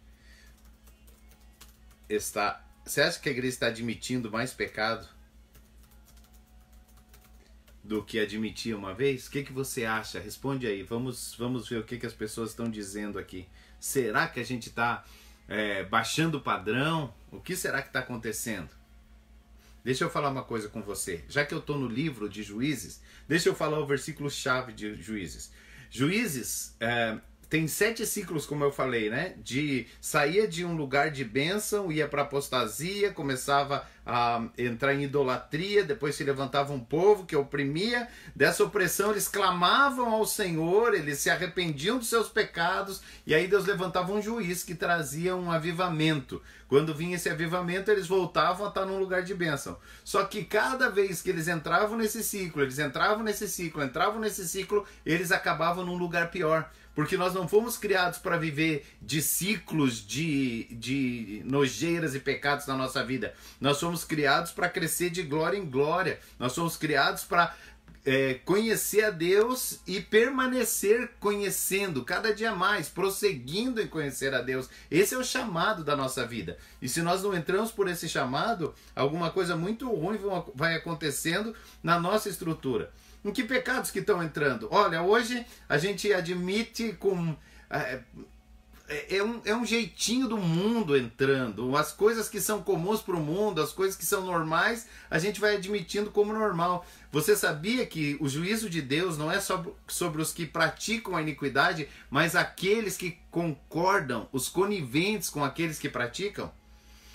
Está, 2.09 2.65
você 2.85 3.01
acha 3.01 3.19
que 3.19 3.29
a 3.29 3.33
igreja 3.33 3.55
está 3.55 3.67
admitindo 3.67 4.31
mais 4.31 4.53
pecado 4.53 5.16
do 7.87 8.03
que 8.03 8.19
admitia 8.19 8.77
uma 8.77 8.93
vez? 8.93 9.27
O 9.27 9.31
que, 9.31 9.45
que 9.45 9.53
você 9.53 9.85
acha? 9.85 10.19
Responde 10.19 10.67
aí. 10.67 10.83
Vamos, 10.83 11.35
vamos 11.39 11.69
ver 11.69 11.79
o 11.79 11.85
que, 11.85 11.97
que 11.97 12.07
as 12.07 12.13
pessoas 12.13 12.51
estão 12.51 12.69
dizendo 12.69 13.19
aqui. 13.19 13.47
Será 13.79 14.27
que 14.27 14.41
a 14.41 14.45
gente 14.45 14.69
está 14.69 15.05
é, 15.49 15.85
baixando 15.85 16.39
o 16.39 16.41
padrão? 16.41 17.15
O 17.31 17.41
que 17.41 17.55
será 17.55 17.81
que 17.81 17.89
está 17.89 18.01
acontecendo? 18.01 18.69
Deixa 19.85 20.03
eu 20.03 20.11
falar 20.11 20.31
uma 20.31 20.43
coisa 20.43 20.69
com 20.69 20.83
você. 20.83 21.25
Já 21.29 21.47
que 21.47 21.55
eu 21.55 21.61
estou 21.61 21.79
no 21.79 21.87
livro 21.87 22.29
de 22.29 22.43
Juízes, 22.43 23.01
deixa 23.29 23.49
eu 23.49 23.55
falar 23.55 23.79
o 23.79 23.87
versículo 23.87 24.29
chave 24.29 24.73
de 24.73 25.01
Juízes. 25.01 25.53
Juízes 25.89 26.75
é, 26.81 27.17
tem 27.49 27.69
sete 27.69 28.05
ciclos, 28.05 28.45
como 28.45 28.65
eu 28.65 28.73
falei, 28.73 29.09
né? 29.09 29.35
De 29.39 29.87
saía 30.01 30.49
de 30.49 30.65
um 30.65 30.75
lugar 30.75 31.11
de 31.11 31.25
bênção, 31.25 31.93
ia 31.93 32.09
para 32.09 32.23
apostasia, 32.23 33.13
começava 33.13 33.87
a 34.05 34.45
entrar 34.57 34.95
em 34.95 35.05
idolatria, 35.05 35.85
depois 35.85 36.15
se 36.15 36.25
levantava 36.25 36.73
um 36.73 36.81
povo 36.81 37.25
que 37.25 37.37
oprimia. 37.37 38.09
Dessa 38.35 38.65
opressão 38.65 39.11
eles 39.11 39.29
clamavam 39.29 40.13
ao 40.13 40.27
Senhor, 40.27 40.95
eles 40.95 41.19
se 41.19 41.31
arrependiam 41.31 41.99
dos 41.99 42.09
seus 42.09 42.29
pecados, 42.29 43.01
e 43.27 43.35
aí 43.35 43.47
Deus 43.47 43.65
levantava 43.65 44.13
um 44.13 44.23
juiz 44.23 44.63
que 44.63 44.75
trazia 44.75 45.37
um 45.37 45.51
avivamento. 45.51 46.43
Quando 46.69 46.95
vinha 46.95 47.15
esse 47.15 47.29
avivamento, 47.29 47.93
eles 47.93 48.09
voltavam 48.09 48.67
a 48.67 48.69
estar 48.69 48.85
num 48.85 48.99
lugar 48.99 49.23
de 49.23 49.35
bênção. 49.35 49.77
Só 50.05 50.25
que 50.25 50.45
cada 50.45 50.89
vez 50.89 51.23
que 51.23 51.31
eles 51.31 51.47
entravam 51.47 51.97
nesse 51.97 52.25
ciclo, 52.25 52.63
eles 52.63 52.79
entravam 52.81 53.23
nesse 53.23 53.49
ciclo, 53.49 53.85
entravam 53.85 54.19
nesse 54.19 54.49
ciclo, 54.49 54.85
eles 55.05 55.31
acabavam 55.31 55.85
num 55.85 55.97
lugar 55.97 56.31
pior 56.31 56.69
porque 56.97 57.19
nós 57.19 57.35
não 57.35 57.47
fomos 57.47 57.77
criados 57.77 58.19
para 58.19 58.39
viver 58.39 58.87
de 59.03 59.21
ciclos 59.21 60.05
de, 60.05 60.65
de 60.71 61.43
nojeiras 61.45 62.15
e 62.15 62.21
pecados 62.21 62.67
na 62.67 62.75
nossa 62.75 63.05
vida. 63.05 63.35
Nós 63.61 63.79
fomos 63.79 64.03
criados 64.03 64.51
para 64.51 64.71
crescer 64.71 65.11
de 65.11 65.23
glória 65.23 65.59
em 65.59 65.69
glória. 65.69 66.19
Nós 66.39 66.53
somos 66.53 66.75
criados 66.79 67.23
para 67.23 67.55
é, 68.07 68.41
conhecer 68.47 69.05
a 69.05 69.11
Deus 69.11 69.81
e 69.87 70.01
permanecer 70.01 71.11
conhecendo 71.21 72.03
cada 72.03 72.33
dia 72.33 72.55
mais, 72.55 72.89
prosseguindo 72.89 73.83
em 73.83 73.87
conhecer 73.87 74.33
a 74.33 74.41
Deus. 74.41 74.71
Esse 74.91 75.15
é 75.15 75.19
o 75.19 75.25
chamado 75.25 75.85
da 75.85 75.95
nossa 75.95 76.27
vida. 76.27 76.57
E 76.81 76.89
se 76.89 77.03
nós 77.03 77.23
não 77.23 77.37
entramos 77.37 77.71
por 77.71 77.89
esse 77.89 78.09
chamado, 78.09 78.75
alguma 78.95 79.31
coisa 79.31 79.55
muito 79.55 79.93
ruim 79.93 80.19
vai 80.55 80.75
acontecendo 80.75 81.55
na 81.83 82.01
nossa 82.01 82.31
estrutura. 82.31 82.91
Em 83.27 83.33
que 83.33 83.43
pecados 83.43 83.91
que 83.91 83.99
estão 83.99 84.23
entrando? 84.23 84.69
Olha, 84.71 85.03
hoje 85.03 85.45
a 85.69 85.77
gente 85.77 86.13
admite 86.13 86.93
com. 86.93 87.37
É, 87.69 87.99
é, 88.89 89.17
é, 89.17 89.25
um, 89.25 89.41
é 89.45 89.53
um 89.53 89.67
jeitinho 89.67 90.29
do 90.29 90.39
mundo 90.39 90.97
entrando. 90.97 91.77
As 91.77 91.91
coisas 91.91 92.29
que 92.29 92.41
são 92.41 92.63
comuns 92.63 93.03
para 93.03 93.17
o 93.17 93.21
mundo, 93.21 93.61
as 93.61 93.73
coisas 93.73 93.97
que 93.97 94.07
são 94.07 94.25
normais, 94.25 94.87
a 95.11 95.19
gente 95.19 95.41
vai 95.41 95.57
admitindo 95.57 96.09
como 96.13 96.33
normal. 96.33 96.87
Você 97.11 97.35
sabia 97.35 97.85
que 97.85 98.17
o 98.21 98.29
juízo 98.29 98.71
de 98.71 98.81
Deus 98.81 99.19
não 99.19 99.29
é 99.29 99.41
sobre, 99.41 99.73
sobre 99.89 100.23
os 100.23 100.33
que 100.33 100.47
praticam 100.47 101.17
a 101.17 101.21
iniquidade, 101.21 101.89
mas 102.09 102.37
aqueles 102.37 102.97
que 102.97 103.19
concordam, 103.33 104.29
os 104.31 104.49
coniventes 104.49 105.29
com 105.29 105.43
aqueles 105.43 105.81
que 105.81 105.89
praticam? 105.89 106.49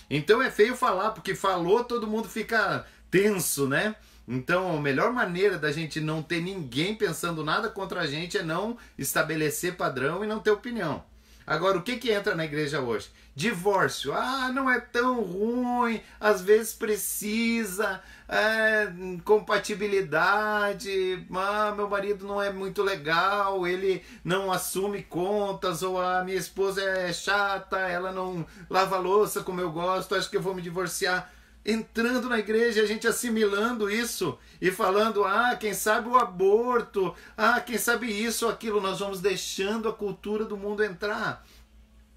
Então 0.10 0.42
é 0.42 0.52
feio 0.52 0.76
falar, 0.76 1.12
porque 1.12 1.34
falou, 1.34 1.86
todo 1.86 2.06
mundo 2.06 2.28
fica 2.28 2.86
tenso, 3.10 3.66
né? 3.66 3.96
Então, 4.34 4.78
a 4.78 4.80
melhor 4.80 5.12
maneira 5.12 5.58
da 5.58 5.74
gente 5.74 6.00
não 6.00 6.24
ter 6.24 6.42
ninguém 6.42 6.96
pensando 6.96 7.44
nada 7.44 7.68
contra 7.68 8.00
a 8.00 8.08
gente 8.08 8.38
é 8.38 8.42
não 8.42 8.78
estabelecer 8.98 9.76
padrão 9.76 10.24
e 10.24 10.28
não 10.28 10.40
ter 10.40 10.52
opinião. 10.52 11.04
Agora, 11.46 11.78
o 11.78 11.82
que, 11.82 11.98
que 11.98 12.10
entra 12.10 12.34
na 12.34 12.46
igreja 12.46 12.80
hoje? 12.80 13.10
Divórcio. 13.36 14.14
Ah, 14.14 14.50
não 14.54 14.72
é 14.72 14.80
tão 14.80 15.22
ruim, 15.22 16.00
às 16.18 16.42
vezes 16.42 16.74
precisa. 16.74 18.02
É, 18.30 18.90
compatibilidade. 19.26 21.28
Ah, 21.36 21.74
meu 21.76 21.90
marido 21.90 22.26
não 22.26 22.42
é 22.42 22.54
muito 22.54 22.84
legal, 22.84 23.68
ele 23.68 24.02
não 24.24 24.50
assume 24.50 25.04
contas, 25.04 25.84
ou 25.84 26.02
a 26.02 26.24
minha 26.24 26.38
esposa 26.38 26.82
é 26.82 27.12
chata, 27.12 27.80
ela 27.80 28.14
não 28.14 28.46
lava 28.70 28.98
louça 28.98 29.44
como 29.44 29.60
eu 29.60 29.74
gosto, 29.74 30.16
acho 30.16 30.30
que 30.30 30.38
eu 30.38 30.42
vou 30.42 30.56
me 30.56 30.62
divorciar 30.62 31.30
entrando 31.66 32.28
na 32.28 32.40
igreja, 32.40 32.82
a 32.82 32.86
gente 32.86 33.08
assimilando 33.08 33.90
isso 33.90 34.38
e 34.60 34.72
falando, 34.72 35.24
ah, 35.24 35.56
quem 35.56 35.74
sabe 35.74 36.10
o 36.10 36.18
aborto, 36.18 37.14
ah, 37.38 37.60
quem 37.60 37.78
sabe 37.78 38.08
isso 38.08 38.46
ou 38.46 38.52
aquilo, 38.52 38.82
nós 38.82 39.00
vamos 39.00 39.22
deixando 39.22 39.88
a 39.88 39.94
cultura 39.94 40.44
do 40.44 40.58
mundo 40.58 40.84
entrar. 40.84 41.46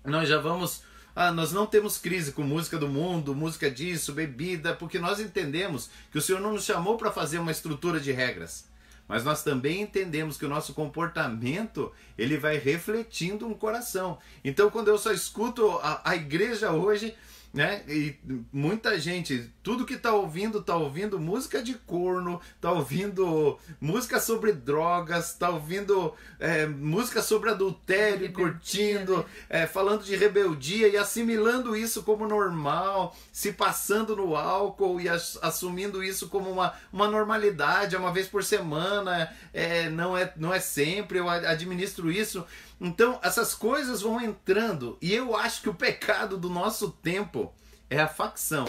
Nós 0.04 0.28
já 0.28 0.38
vamos, 0.38 0.82
ah, 1.14 1.30
nós 1.30 1.52
não 1.52 1.66
temos 1.66 1.98
crise 1.98 2.32
com 2.32 2.42
música 2.42 2.78
do 2.78 2.88
mundo, 2.88 3.34
música 3.34 3.70
disso, 3.70 4.12
bebida, 4.12 4.74
porque 4.74 4.98
nós 4.98 5.20
entendemos 5.20 5.90
que 6.10 6.18
o 6.18 6.22
Senhor 6.22 6.40
não 6.40 6.52
nos 6.52 6.64
chamou 6.64 6.96
para 6.96 7.12
fazer 7.12 7.38
uma 7.38 7.52
estrutura 7.52 8.00
de 8.00 8.12
regras. 8.12 8.72
Mas 9.06 9.22
nós 9.22 9.42
também 9.42 9.82
entendemos 9.82 10.38
que 10.38 10.46
o 10.46 10.48
nosso 10.48 10.72
comportamento 10.72 11.92
ele 12.16 12.38
vai 12.38 12.56
refletindo 12.56 13.46
um 13.46 13.52
coração. 13.52 14.18
Então, 14.42 14.70
quando 14.70 14.88
eu 14.88 14.96
só 14.96 15.12
escuto 15.12 15.78
a, 15.82 16.00
a 16.02 16.16
igreja 16.16 16.70
hoje, 16.72 17.14
né? 17.54 17.84
E 17.86 18.16
muita 18.52 18.98
gente, 18.98 19.48
tudo 19.62 19.86
que 19.86 19.96
tá 19.96 20.12
ouvindo, 20.12 20.60
tá 20.60 20.76
ouvindo 20.76 21.20
música 21.20 21.62
de 21.62 21.74
corno, 21.74 22.40
tá 22.60 22.72
ouvindo 22.72 23.56
música 23.80 24.18
sobre 24.18 24.52
drogas, 24.52 25.34
tá 25.34 25.50
ouvindo 25.50 26.12
é, 26.40 26.66
música 26.66 27.22
sobre 27.22 27.50
adultério, 27.50 28.26
rebeldia, 28.26 28.34
curtindo, 28.34 29.18
né? 29.18 29.24
é, 29.48 29.66
falando 29.68 30.02
de 30.02 30.16
rebeldia 30.16 30.88
e 30.88 30.96
assimilando 30.96 31.76
isso 31.76 32.02
como 32.02 32.26
normal, 32.26 33.16
se 33.32 33.52
passando 33.52 34.16
no 34.16 34.34
álcool 34.34 35.00
e 35.00 35.08
assumindo 35.08 36.02
isso 36.02 36.28
como 36.28 36.50
uma, 36.50 36.74
uma 36.92 37.06
normalidade, 37.06 37.96
uma 37.96 38.12
vez 38.12 38.26
por 38.26 38.42
semana, 38.42 39.32
é, 39.52 39.88
não, 39.88 40.18
é, 40.18 40.32
não 40.36 40.52
é 40.52 40.58
sempre, 40.58 41.18
eu 41.18 41.30
administro 41.30 42.10
isso. 42.10 42.44
Então, 42.80 43.20
essas 43.22 43.54
coisas 43.54 44.02
vão 44.02 44.20
entrando. 44.20 44.98
E 45.00 45.12
eu 45.12 45.36
acho 45.36 45.62
que 45.62 45.68
o 45.68 45.74
pecado 45.74 46.36
do 46.36 46.50
nosso 46.50 46.90
tempo 46.90 47.52
é 47.88 48.00
a 48.00 48.08
facção. 48.08 48.66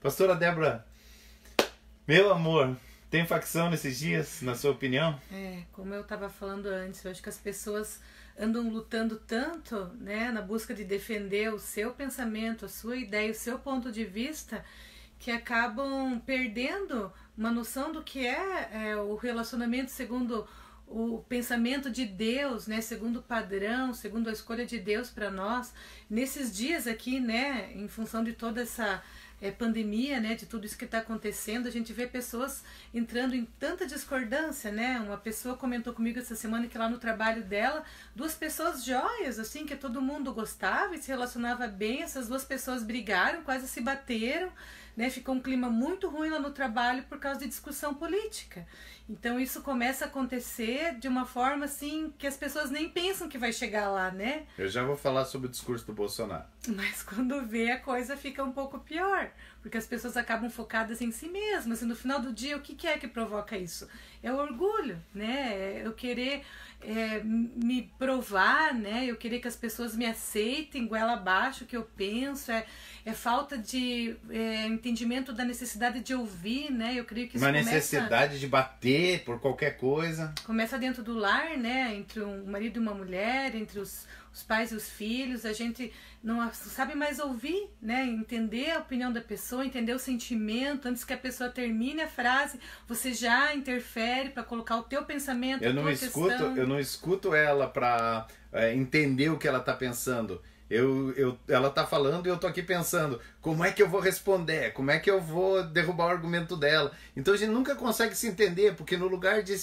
Pastora 0.00 0.34
Débora, 0.34 0.86
meu 2.06 2.32
amor, 2.32 2.76
tem 3.10 3.26
facção 3.26 3.70
nesses 3.70 3.98
dias, 3.98 4.42
na 4.42 4.54
sua 4.54 4.70
opinião? 4.70 5.20
É, 5.32 5.62
como 5.72 5.92
eu 5.92 6.02
estava 6.02 6.28
falando 6.28 6.66
antes, 6.66 7.04
eu 7.04 7.10
acho 7.10 7.22
que 7.22 7.28
as 7.28 7.38
pessoas 7.38 8.00
andam 8.38 8.70
lutando 8.70 9.16
tanto, 9.16 9.86
né, 10.00 10.30
na 10.30 10.40
busca 10.40 10.72
de 10.72 10.84
defender 10.84 11.52
o 11.52 11.58
seu 11.58 11.90
pensamento, 11.90 12.64
a 12.64 12.68
sua 12.68 12.96
ideia, 12.96 13.32
o 13.32 13.34
seu 13.34 13.58
ponto 13.58 13.90
de 13.90 14.04
vista, 14.04 14.64
que 15.18 15.30
acabam 15.30 16.20
perdendo 16.24 17.12
uma 17.36 17.50
noção 17.50 17.92
do 17.92 18.02
que 18.02 18.26
é, 18.26 18.90
é 18.90 18.96
o 18.96 19.16
relacionamento 19.16 19.90
segundo 19.90 20.46
o 20.90 21.24
pensamento 21.28 21.90
de 21.90 22.04
Deus, 22.04 22.66
né, 22.66 22.80
segundo 22.80 23.18
o 23.18 23.22
padrão, 23.22 23.92
segundo 23.92 24.28
a 24.28 24.32
escolha 24.32 24.64
de 24.64 24.78
Deus 24.78 25.10
para 25.10 25.30
nós, 25.30 25.72
nesses 26.08 26.56
dias 26.56 26.86
aqui, 26.86 27.20
né, 27.20 27.72
em 27.74 27.88
função 27.88 28.24
de 28.24 28.32
toda 28.32 28.62
essa 28.62 29.02
é, 29.40 29.50
pandemia, 29.50 30.20
né, 30.20 30.34
de 30.34 30.46
tudo 30.46 30.66
isso 30.66 30.76
que 30.76 30.84
está 30.84 30.98
acontecendo, 30.98 31.68
a 31.68 31.70
gente 31.70 31.92
vê 31.92 32.06
pessoas 32.06 32.64
entrando 32.92 33.34
em 33.34 33.44
tanta 33.44 33.86
discordância, 33.86 34.72
né? 34.72 34.98
Uma 35.00 35.16
pessoa 35.16 35.56
comentou 35.56 35.92
comigo 35.92 36.18
essa 36.18 36.34
semana 36.34 36.66
que 36.66 36.76
lá 36.76 36.88
no 36.88 36.98
trabalho 36.98 37.44
dela, 37.44 37.84
duas 38.14 38.34
pessoas 38.34 38.84
joias, 38.84 39.38
assim, 39.38 39.64
que 39.64 39.76
todo 39.76 40.02
mundo 40.02 40.32
gostava 40.32 40.94
e 40.96 40.98
se 40.98 41.08
relacionava 41.08 41.68
bem, 41.68 42.02
essas 42.02 42.28
duas 42.28 42.44
pessoas 42.44 42.82
brigaram, 42.82 43.42
quase 43.42 43.68
se 43.68 43.80
bateram, 43.80 44.50
né? 44.98 45.08
Ficou 45.10 45.36
um 45.36 45.40
clima 45.40 45.70
muito 45.70 46.08
ruim 46.08 46.28
lá 46.28 46.40
no 46.40 46.50
trabalho 46.50 47.04
por 47.04 47.20
causa 47.20 47.38
de 47.38 47.46
discussão 47.46 47.94
política. 47.94 48.66
Então 49.08 49.38
isso 49.38 49.62
começa 49.62 50.04
a 50.04 50.08
acontecer 50.08 50.98
de 50.98 51.06
uma 51.06 51.24
forma 51.24 51.66
assim 51.66 52.12
que 52.18 52.26
as 52.26 52.36
pessoas 52.36 52.68
nem 52.68 52.88
pensam 52.88 53.28
que 53.28 53.38
vai 53.38 53.52
chegar 53.52 53.88
lá, 53.88 54.10
né? 54.10 54.46
Eu 54.58 54.68
já 54.68 54.82
vou 54.82 54.96
falar 54.96 55.24
sobre 55.24 55.46
o 55.46 55.50
discurso 55.50 55.86
do 55.86 55.92
Bolsonaro. 55.92 56.46
Mas 56.66 57.00
quando 57.04 57.46
vê 57.46 57.70
a 57.70 57.78
coisa 57.78 58.16
fica 58.16 58.42
um 58.42 58.50
pouco 58.50 58.80
pior, 58.80 59.30
porque 59.62 59.76
as 59.76 59.86
pessoas 59.86 60.16
acabam 60.16 60.48
focadas 60.48 61.00
em 61.00 61.10
si 61.10 61.28
mesmas 61.28 61.82
e 61.82 61.84
no 61.84 61.96
final 61.96 62.20
do 62.20 62.32
dia 62.32 62.56
o 62.56 62.60
que 62.60 62.86
é 62.86 62.96
que 62.96 63.08
provoca 63.08 63.56
isso? 63.56 63.88
É 64.22 64.32
o 64.32 64.36
orgulho, 64.36 65.00
né? 65.14 65.52
É 65.52 65.82
eu 65.84 65.92
querer 65.92 66.42
é, 66.80 67.20
me 67.22 67.90
provar, 67.98 68.72
né? 68.74 69.04
Eu 69.06 69.16
querer 69.16 69.40
que 69.40 69.48
as 69.48 69.56
pessoas 69.56 69.96
me 69.96 70.06
aceitem, 70.06 70.86
goela 70.86 71.14
abaixo 71.14 71.64
o 71.64 71.66
que 71.66 71.76
eu 71.76 71.82
penso, 71.82 72.50
é, 72.52 72.64
é 73.04 73.12
falta 73.12 73.58
de 73.58 74.16
é, 74.30 74.66
entendimento 74.66 75.32
da 75.32 75.44
necessidade 75.44 76.00
de 76.00 76.14
ouvir, 76.14 76.70
né? 76.70 76.94
Eu 76.94 77.04
creio 77.04 77.28
que 77.28 77.36
isso 77.36 77.44
Uma 77.44 77.52
começa, 77.52 77.70
necessidade 77.70 78.40
de 78.40 78.46
bater 78.46 79.24
por 79.24 79.40
qualquer 79.40 79.76
coisa. 79.76 80.32
Começa 80.44 80.78
dentro 80.78 81.02
do 81.02 81.14
lar, 81.14 81.56
né? 81.56 81.94
Entre 81.94 82.20
um 82.20 82.44
marido 82.46 82.76
e 82.76 82.82
uma 82.82 82.94
mulher, 82.94 83.54
entre 83.54 83.80
os, 83.80 84.06
os 84.32 84.42
pais 84.42 84.72
e 84.72 84.74
os 84.74 84.88
filhos, 84.88 85.44
a 85.44 85.52
gente 85.52 85.92
não 86.22 86.50
sabe 86.52 86.94
mais 86.94 87.18
ouvir, 87.18 87.70
né? 87.80 88.04
Entender 88.04 88.72
a 88.72 88.78
opinião 88.78 89.12
da 89.12 89.20
pessoa, 89.20 89.64
entender 89.64 89.92
o 89.92 89.98
sentimento, 89.98 90.88
antes 90.88 91.04
que 91.04 91.12
a 91.12 91.18
pessoa 91.18 91.48
termine 91.48 92.02
a 92.02 92.08
frase, 92.08 92.58
você 92.86 93.12
já 93.12 93.54
interfere 93.54 94.30
para 94.30 94.42
colocar 94.42 94.76
o 94.76 94.82
teu 94.82 95.04
pensamento, 95.04 95.62
eu 95.62 95.72
não 95.72 95.88
escuto, 95.90 96.28
questão. 96.28 96.56
Eu 96.56 96.66
não 96.66 96.78
escuto 96.78 97.34
ela 97.34 97.66
para 97.68 98.26
é, 98.52 98.74
entender 98.74 99.30
o 99.30 99.38
que 99.38 99.46
ela 99.46 99.58
está 99.58 99.72
pensando. 99.72 100.42
Eu, 100.70 101.12
eu, 101.16 101.38
ela 101.48 101.70
tá 101.70 101.86
falando 101.86 102.26
e 102.26 102.28
eu 102.28 102.36
tô 102.36 102.46
aqui 102.46 102.62
pensando, 102.62 103.18
como 103.40 103.64
é 103.64 103.72
que 103.72 103.82
eu 103.82 103.88
vou 103.88 104.00
responder? 104.00 104.72
Como 104.74 104.90
é 104.90 104.98
que 104.98 105.10
eu 105.10 105.18
vou 105.18 105.62
derrubar 105.62 106.06
o 106.06 106.10
argumento 106.10 106.56
dela? 106.56 106.92
Então 107.16 107.32
a 107.32 107.36
gente 107.36 107.50
nunca 107.50 107.74
consegue 107.74 108.14
se 108.14 108.28
entender, 108.28 108.74
porque 108.74 108.96
no 108.96 109.08
lugar 109.08 109.42
de, 109.42 109.56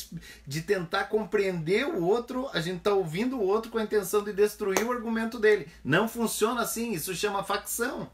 de 0.47 0.62
tentar 0.62 1.03
compreender 1.05 1.85
o 1.85 2.03
outro, 2.03 2.50
a 2.53 2.59
gente 2.59 2.79
tá 2.79 2.91
ouvindo 2.91 3.38
o 3.38 3.43
outro 3.43 3.71
com 3.71 3.77
a 3.77 3.83
intenção 3.83 4.24
de 4.24 4.33
destruir 4.33 4.83
o 4.83 4.91
argumento 4.91 5.38
dele. 5.38 5.67
Não 5.83 6.07
funciona 6.07 6.62
assim, 6.62 6.93
isso 6.93 7.13
chama 7.13 7.43
facção. 7.43 8.09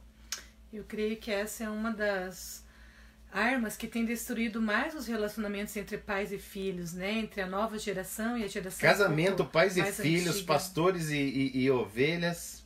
Eu 0.73 0.83
creio 0.83 1.15
que 1.15 1.31
essa 1.31 1.63
é 1.63 1.69
uma 1.69 1.91
das 1.91 2.65
armas 3.31 3.77
que 3.77 3.87
tem 3.87 4.03
destruído 4.03 4.61
mais 4.61 4.93
os 4.93 5.07
relacionamentos 5.07 5.75
entre 5.77 5.97
pais 5.97 6.33
e 6.33 6.37
filhos, 6.37 6.93
né? 6.93 7.11
Entre 7.13 7.41
a 7.41 7.47
nova 7.47 7.77
geração 7.79 8.37
e 8.37 8.43
a 8.43 8.47
geração 8.47 8.81
Casamento, 8.81 9.45
pais 9.45 9.77
e 9.77 9.83
filhos, 9.83 10.35
antiga. 10.35 10.47
pastores 10.47 11.09
e, 11.09 11.15
e, 11.15 11.63
e 11.63 11.71
ovelhas 11.71 12.60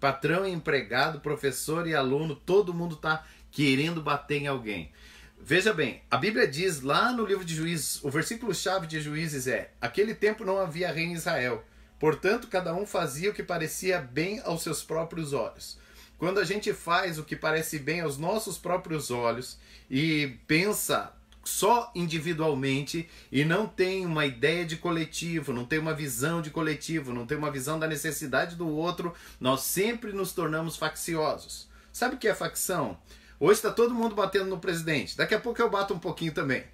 Patrão 0.00 0.46
e 0.46 0.50
empregado, 0.50 1.20
professor 1.20 1.86
e 1.86 1.94
aluno, 1.94 2.34
todo 2.34 2.74
mundo 2.74 2.94
está 2.94 3.24
querendo 3.50 4.02
bater 4.02 4.40
em 4.40 4.46
alguém. 4.46 4.90
Veja 5.38 5.72
bem, 5.72 6.02
a 6.10 6.16
Bíblia 6.16 6.48
diz 6.48 6.80
lá 6.80 7.12
no 7.12 7.24
livro 7.24 7.44
de 7.44 7.54
Juízes, 7.54 8.02
o 8.02 8.10
versículo-chave 8.10 8.86
de 8.86 9.00
Juízes 9.00 9.46
é: 9.46 9.72
Aquele 9.80 10.14
tempo 10.14 10.44
não 10.44 10.58
havia 10.58 10.90
rei 10.90 11.04
em 11.04 11.12
Israel, 11.12 11.62
portanto, 11.98 12.48
cada 12.48 12.74
um 12.74 12.86
fazia 12.86 13.30
o 13.30 13.34
que 13.34 13.42
parecia 13.42 14.00
bem 14.00 14.40
aos 14.40 14.62
seus 14.62 14.82
próprios 14.82 15.32
olhos. 15.32 15.78
Quando 16.18 16.40
a 16.40 16.44
gente 16.44 16.72
faz 16.72 17.18
o 17.18 17.24
que 17.24 17.36
parece 17.36 17.78
bem 17.78 18.00
aos 18.00 18.18
nossos 18.18 18.58
próprios 18.58 19.10
olhos 19.10 19.58
e 19.90 20.38
pensa 20.46 21.14
só 21.44 21.90
individualmente 21.94 23.08
e 23.32 23.44
não 23.44 23.66
tem 23.66 24.04
uma 24.04 24.26
ideia 24.26 24.64
de 24.64 24.76
coletivo, 24.76 25.52
não 25.52 25.64
tem 25.64 25.78
uma 25.78 25.94
visão 25.94 26.42
de 26.42 26.50
coletivo, 26.50 27.12
não 27.12 27.26
tem 27.26 27.36
uma 27.36 27.50
visão 27.50 27.78
da 27.78 27.86
necessidade 27.86 28.56
do 28.56 28.68
outro, 28.68 29.14
nós 29.38 29.62
sempre 29.62 30.12
nos 30.12 30.32
tornamos 30.32 30.76
facciosos. 30.76 31.68
Sabe 31.92 32.14
o 32.14 32.18
que 32.18 32.28
é 32.28 32.34
facção? 32.34 32.98
Hoje 33.38 33.54
está 33.54 33.70
todo 33.70 33.94
mundo 33.94 34.14
batendo 34.14 34.46
no 34.46 34.58
presidente. 34.58 35.16
Daqui 35.16 35.34
a 35.34 35.40
pouco 35.40 35.60
eu 35.60 35.70
bato 35.70 35.94
um 35.94 35.98
pouquinho 35.98 36.32
também. 36.32 36.64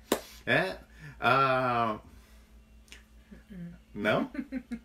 É? 0.44 0.76
Ah... 1.20 1.98
Não? 3.94 4.30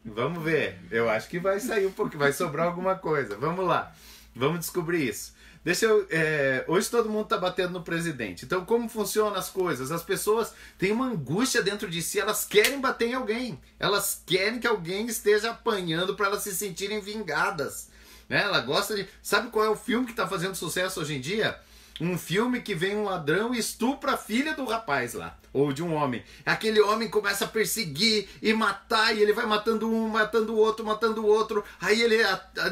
Vamos 0.06 0.42
ver. 0.42 0.80
Eu 0.90 1.10
acho 1.10 1.28
que 1.28 1.38
vai 1.38 1.60
sair 1.60 1.86
um 1.86 1.92
pouco, 1.92 2.18
vai 2.18 2.32
sobrar 2.32 2.68
alguma 2.68 2.96
coisa. 2.96 3.36
Vamos 3.36 3.68
lá. 3.68 3.94
Vamos 4.34 4.60
descobrir 4.60 5.10
isso. 5.10 5.36
Deixa 5.64 5.86
eu. 5.86 6.08
É, 6.10 6.66
hoje 6.68 6.90
todo 6.90 7.10
mundo 7.10 7.26
está 7.26 7.38
batendo 7.38 7.74
no 7.74 7.84
presidente. 7.84 8.46
Então, 8.46 8.66
como 8.66 8.90
funcionam 8.90 9.36
as 9.36 9.50
coisas? 9.50 9.92
As 9.92 10.04
pessoas 10.04 10.54
têm 10.78 10.92
uma 10.92 11.06
angústia 11.06 11.62
dentro 11.62 11.88
de 11.88 12.02
si, 12.02 12.20
elas 12.20 12.46
querem 12.46 12.82
bater 12.82 13.10
em 13.10 13.14
alguém. 13.14 13.60
Elas 13.80 14.24
querem 14.26 14.60
que 14.60 14.68
alguém 14.68 15.06
esteja 15.06 15.52
apanhando 15.52 16.16
para 16.16 16.28
elas 16.28 16.44
se 16.44 16.56
sentirem 16.56 17.00
vingadas. 17.00 17.90
Né? 18.28 18.42
Ela 18.42 18.60
gosta 18.62 18.96
de. 18.96 19.08
Sabe 19.22 19.52
qual 19.52 19.66
é 19.66 19.70
o 19.70 19.76
filme 19.76 20.06
que 20.06 20.14
está 20.14 20.28
fazendo 20.28 20.56
sucesso 20.56 21.00
hoje 21.00 21.16
em 21.16 21.22
dia? 21.22 21.60
Um 22.00 22.18
filme 22.18 22.62
que 22.62 22.74
vem 22.74 22.96
um 22.96 23.04
ladrão 23.04 23.54
e 23.54 23.60
estupra 23.60 24.14
a 24.14 24.18
filha 24.18 24.56
do 24.56 24.66
rapaz 24.66 25.14
lá, 25.14 25.38
ou 25.54 25.72
de 25.72 25.84
um 25.84 25.94
homem. 25.94 26.24
Aquele 26.46 26.82
homem 26.82 27.10
começa 27.10 27.46
a 27.46 27.48
perseguir 27.48 28.28
e 28.42 28.54
matar, 28.54 29.16
e 29.16 29.22
ele 29.22 29.34
vai 29.34 29.46
matando 29.46 29.88
um, 29.88 30.08
matando 30.08 30.54
o 30.54 30.58
outro, 30.58 30.86
matando 30.86 31.22
o 31.22 31.28
outro. 31.28 31.64
Aí 31.80 32.02
ele 32.02 32.18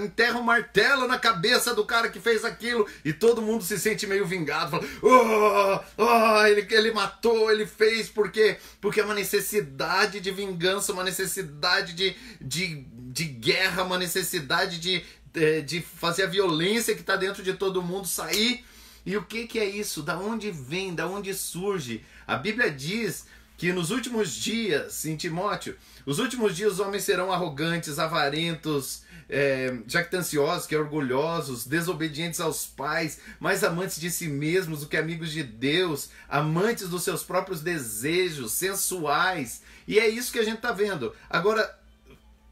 enterra 0.03 0.39
um 0.39 0.43
martelo 0.43 1.07
na 1.07 1.19
cabeça 1.19 1.75
do 1.75 1.85
cara 1.85 2.09
que 2.09 2.19
fez 2.19 2.43
aquilo, 2.43 2.87
e 3.05 3.13
todo 3.13 3.41
mundo 3.41 3.63
se 3.63 3.77
sente 3.77 4.07
meio 4.07 4.25
vingado. 4.25 4.71
Fala, 4.71 4.83
oh, 5.03 5.79
oh, 5.97 6.45
ele, 6.45 6.67
ele 6.71 6.91
matou, 6.91 7.51
ele 7.51 7.65
fez, 7.65 8.09
porque 8.09 8.57
Porque 8.81 8.99
é 9.01 9.05
uma 9.05 9.13
necessidade 9.13 10.19
de 10.19 10.31
vingança, 10.31 10.93
uma 10.93 11.03
necessidade 11.03 11.93
de, 11.93 12.15
de, 12.41 12.85
de 13.11 13.25
guerra, 13.25 13.83
uma 13.83 13.97
necessidade 13.97 14.79
de, 14.79 15.03
de, 15.33 15.61
de 15.61 15.81
fazer 15.81 16.23
a 16.23 16.27
violência 16.27 16.95
que 16.95 17.01
está 17.01 17.15
dentro 17.15 17.43
de 17.43 17.53
todo 17.53 17.81
mundo 17.81 18.07
sair 18.07 18.65
e 19.05 19.17
o 19.17 19.23
que, 19.23 19.47
que 19.47 19.59
é 19.59 19.65
isso? 19.65 20.01
Da 20.01 20.17
onde 20.17 20.51
vem? 20.51 20.93
Da 20.93 21.07
onde 21.07 21.33
surge? 21.33 22.03
A 22.27 22.35
Bíblia 22.35 22.71
diz 22.71 23.25
que 23.57 23.73
nos 23.73 23.91
últimos 23.91 24.33
dias, 24.33 25.05
em 25.05 25.15
Timóteo, 25.15 25.75
os 26.05 26.19
últimos 26.19 26.55
dias 26.55 26.73
os 26.73 26.79
homens 26.79 27.03
serão 27.03 27.31
arrogantes, 27.31 27.99
avarentos, 27.99 29.03
é, 29.29 29.77
jactanciosos, 29.85 30.65
que 30.65 30.73
é 30.73 30.79
orgulhosos, 30.79 31.65
desobedientes 31.65 32.39
aos 32.39 32.65
pais, 32.65 33.19
mais 33.39 33.63
amantes 33.63 33.99
de 33.99 34.09
si 34.09 34.27
mesmos 34.27 34.79
do 34.79 34.87
que 34.87 34.97
amigos 34.97 35.31
de 35.31 35.43
Deus, 35.43 36.09
amantes 36.27 36.87
dos 36.87 37.03
seus 37.03 37.23
próprios 37.23 37.61
desejos, 37.61 38.53
sensuais. 38.53 39.61
E 39.87 39.99
é 39.99 40.07
isso 40.07 40.31
que 40.31 40.39
a 40.39 40.45
gente 40.45 40.57
está 40.57 40.71
vendo. 40.71 41.13
Agora, 41.29 41.77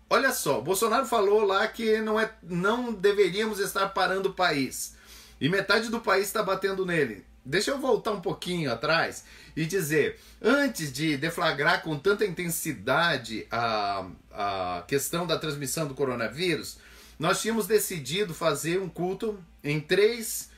olha 0.10 0.31
só, 0.31 0.62
Bolsonaro 0.62 1.05
falou 1.05 1.43
lá 1.43 1.67
que 1.67 1.99
não, 2.01 2.19
é, 2.19 2.31
não 2.43 2.93
deveríamos 2.93 3.60
estar 3.60 3.88
parando 3.89 4.29
o 4.29 4.33
país 4.33 4.96
e 5.39 5.50
metade 5.50 5.89
do 5.89 6.00
país 6.00 6.28
está 6.28 6.41
batendo 6.43 6.86
nele. 6.86 7.26
Deixa 7.47 7.71
eu 7.71 7.80
voltar 7.80 8.12
um 8.12 8.19
pouquinho 8.19 8.71
atrás 8.71 9.23
e 9.56 9.65
dizer: 9.65 10.19
antes 10.41 10.91
de 10.91 11.15
deflagrar 11.15 11.82
com 11.82 11.97
tanta 11.97 12.26
intensidade 12.26 13.47
a, 13.50 14.06
a 14.32 14.84
questão 14.86 15.26
da 15.26 15.39
transmissão 15.39 15.88
do 15.88 15.95
coronavírus, 15.95 16.78
nós 17.17 17.41
tínhamos 17.41 17.65
decidido 17.65 18.34
fazer 18.34 18.82
um 18.82 18.89
culto 18.89 19.41
em 19.63 19.80
três, 19.80 20.50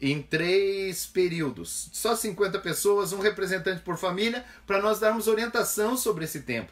em 0.00 0.22
três 0.22 1.06
períodos. 1.06 1.90
Só 1.92 2.14
50 2.14 2.60
pessoas, 2.60 3.12
um 3.12 3.18
representante 3.18 3.82
por 3.82 3.96
família, 3.96 4.44
para 4.64 4.80
nós 4.80 5.00
darmos 5.00 5.26
orientação 5.26 5.96
sobre 5.96 6.24
esse 6.24 6.42
tempo. 6.42 6.70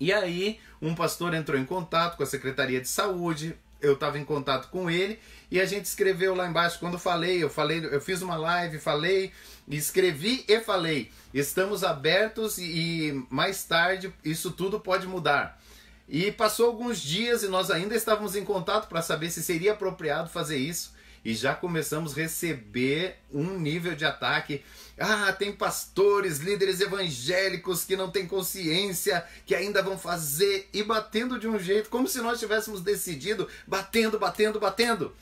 E 0.00 0.10
aí, 0.10 0.58
um 0.80 0.94
pastor 0.94 1.34
entrou 1.34 1.60
em 1.60 1.66
contato 1.66 2.16
com 2.16 2.22
a 2.22 2.26
Secretaria 2.26 2.80
de 2.80 2.88
Saúde, 2.88 3.54
eu 3.80 3.92
estava 3.92 4.18
em 4.18 4.24
contato 4.24 4.68
com 4.70 4.90
ele 4.90 5.18
e 5.50 5.60
a 5.60 5.64
gente 5.64 5.86
escreveu 5.86 6.34
lá 6.34 6.46
embaixo 6.46 6.78
quando 6.78 6.98
falei, 6.98 7.42
eu 7.42 7.48
falei, 7.48 7.84
eu 7.84 8.00
fiz 8.00 8.20
uma 8.20 8.36
live, 8.36 8.78
falei, 8.78 9.32
escrevi 9.68 10.44
e 10.46 10.60
falei. 10.60 11.10
Estamos 11.32 11.82
abertos 11.82 12.58
e, 12.58 12.64
e 12.64 13.26
mais 13.30 13.64
tarde 13.64 14.12
isso 14.24 14.50
tudo 14.50 14.78
pode 14.78 15.06
mudar. 15.06 15.60
E 16.08 16.32
passou 16.32 16.66
alguns 16.66 17.00
dias 17.00 17.42
e 17.42 17.48
nós 17.48 17.70
ainda 17.70 17.94
estávamos 17.94 18.34
em 18.34 18.44
contato 18.44 18.88
para 18.88 19.02
saber 19.02 19.30
se 19.30 19.42
seria 19.42 19.72
apropriado 19.72 20.28
fazer 20.28 20.56
isso 20.56 20.96
e 21.24 21.34
já 21.34 21.54
começamos 21.54 22.12
a 22.12 22.22
receber 22.22 23.16
um 23.32 23.58
nível 23.58 23.94
de 23.94 24.04
ataque. 24.04 24.62
Ah, 24.98 25.32
tem 25.32 25.52
pastores, 25.52 26.38
líderes 26.38 26.80
evangélicos 26.80 27.84
que 27.84 27.96
não 27.96 28.10
têm 28.10 28.26
consciência, 28.26 29.24
que 29.44 29.54
ainda 29.54 29.82
vão 29.82 29.98
fazer 29.98 30.68
e 30.72 30.82
batendo 30.82 31.38
de 31.38 31.46
um 31.46 31.58
jeito, 31.58 31.90
como 31.90 32.08
se 32.08 32.20
nós 32.20 32.38
tivéssemos 32.38 32.80
decidido, 32.80 33.48
batendo, 33.66 34.18
batendo, 34.18 34.58
batendo. 34.58 35.14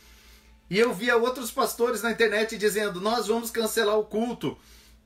E 0.68 0.78
eu 0.78 0.92
via 0.92 1.16
outros 1.16 1.50
pastores 1.50 2.02
na 2.02 2.10
internet 2.10 2.56
dizendo: 2.56 3.00
Nós 3.00 3.26
vamos 3.26 3.50
cancelar 3.50 3.98
o 3.98 4.04
culto. 4.04 4.56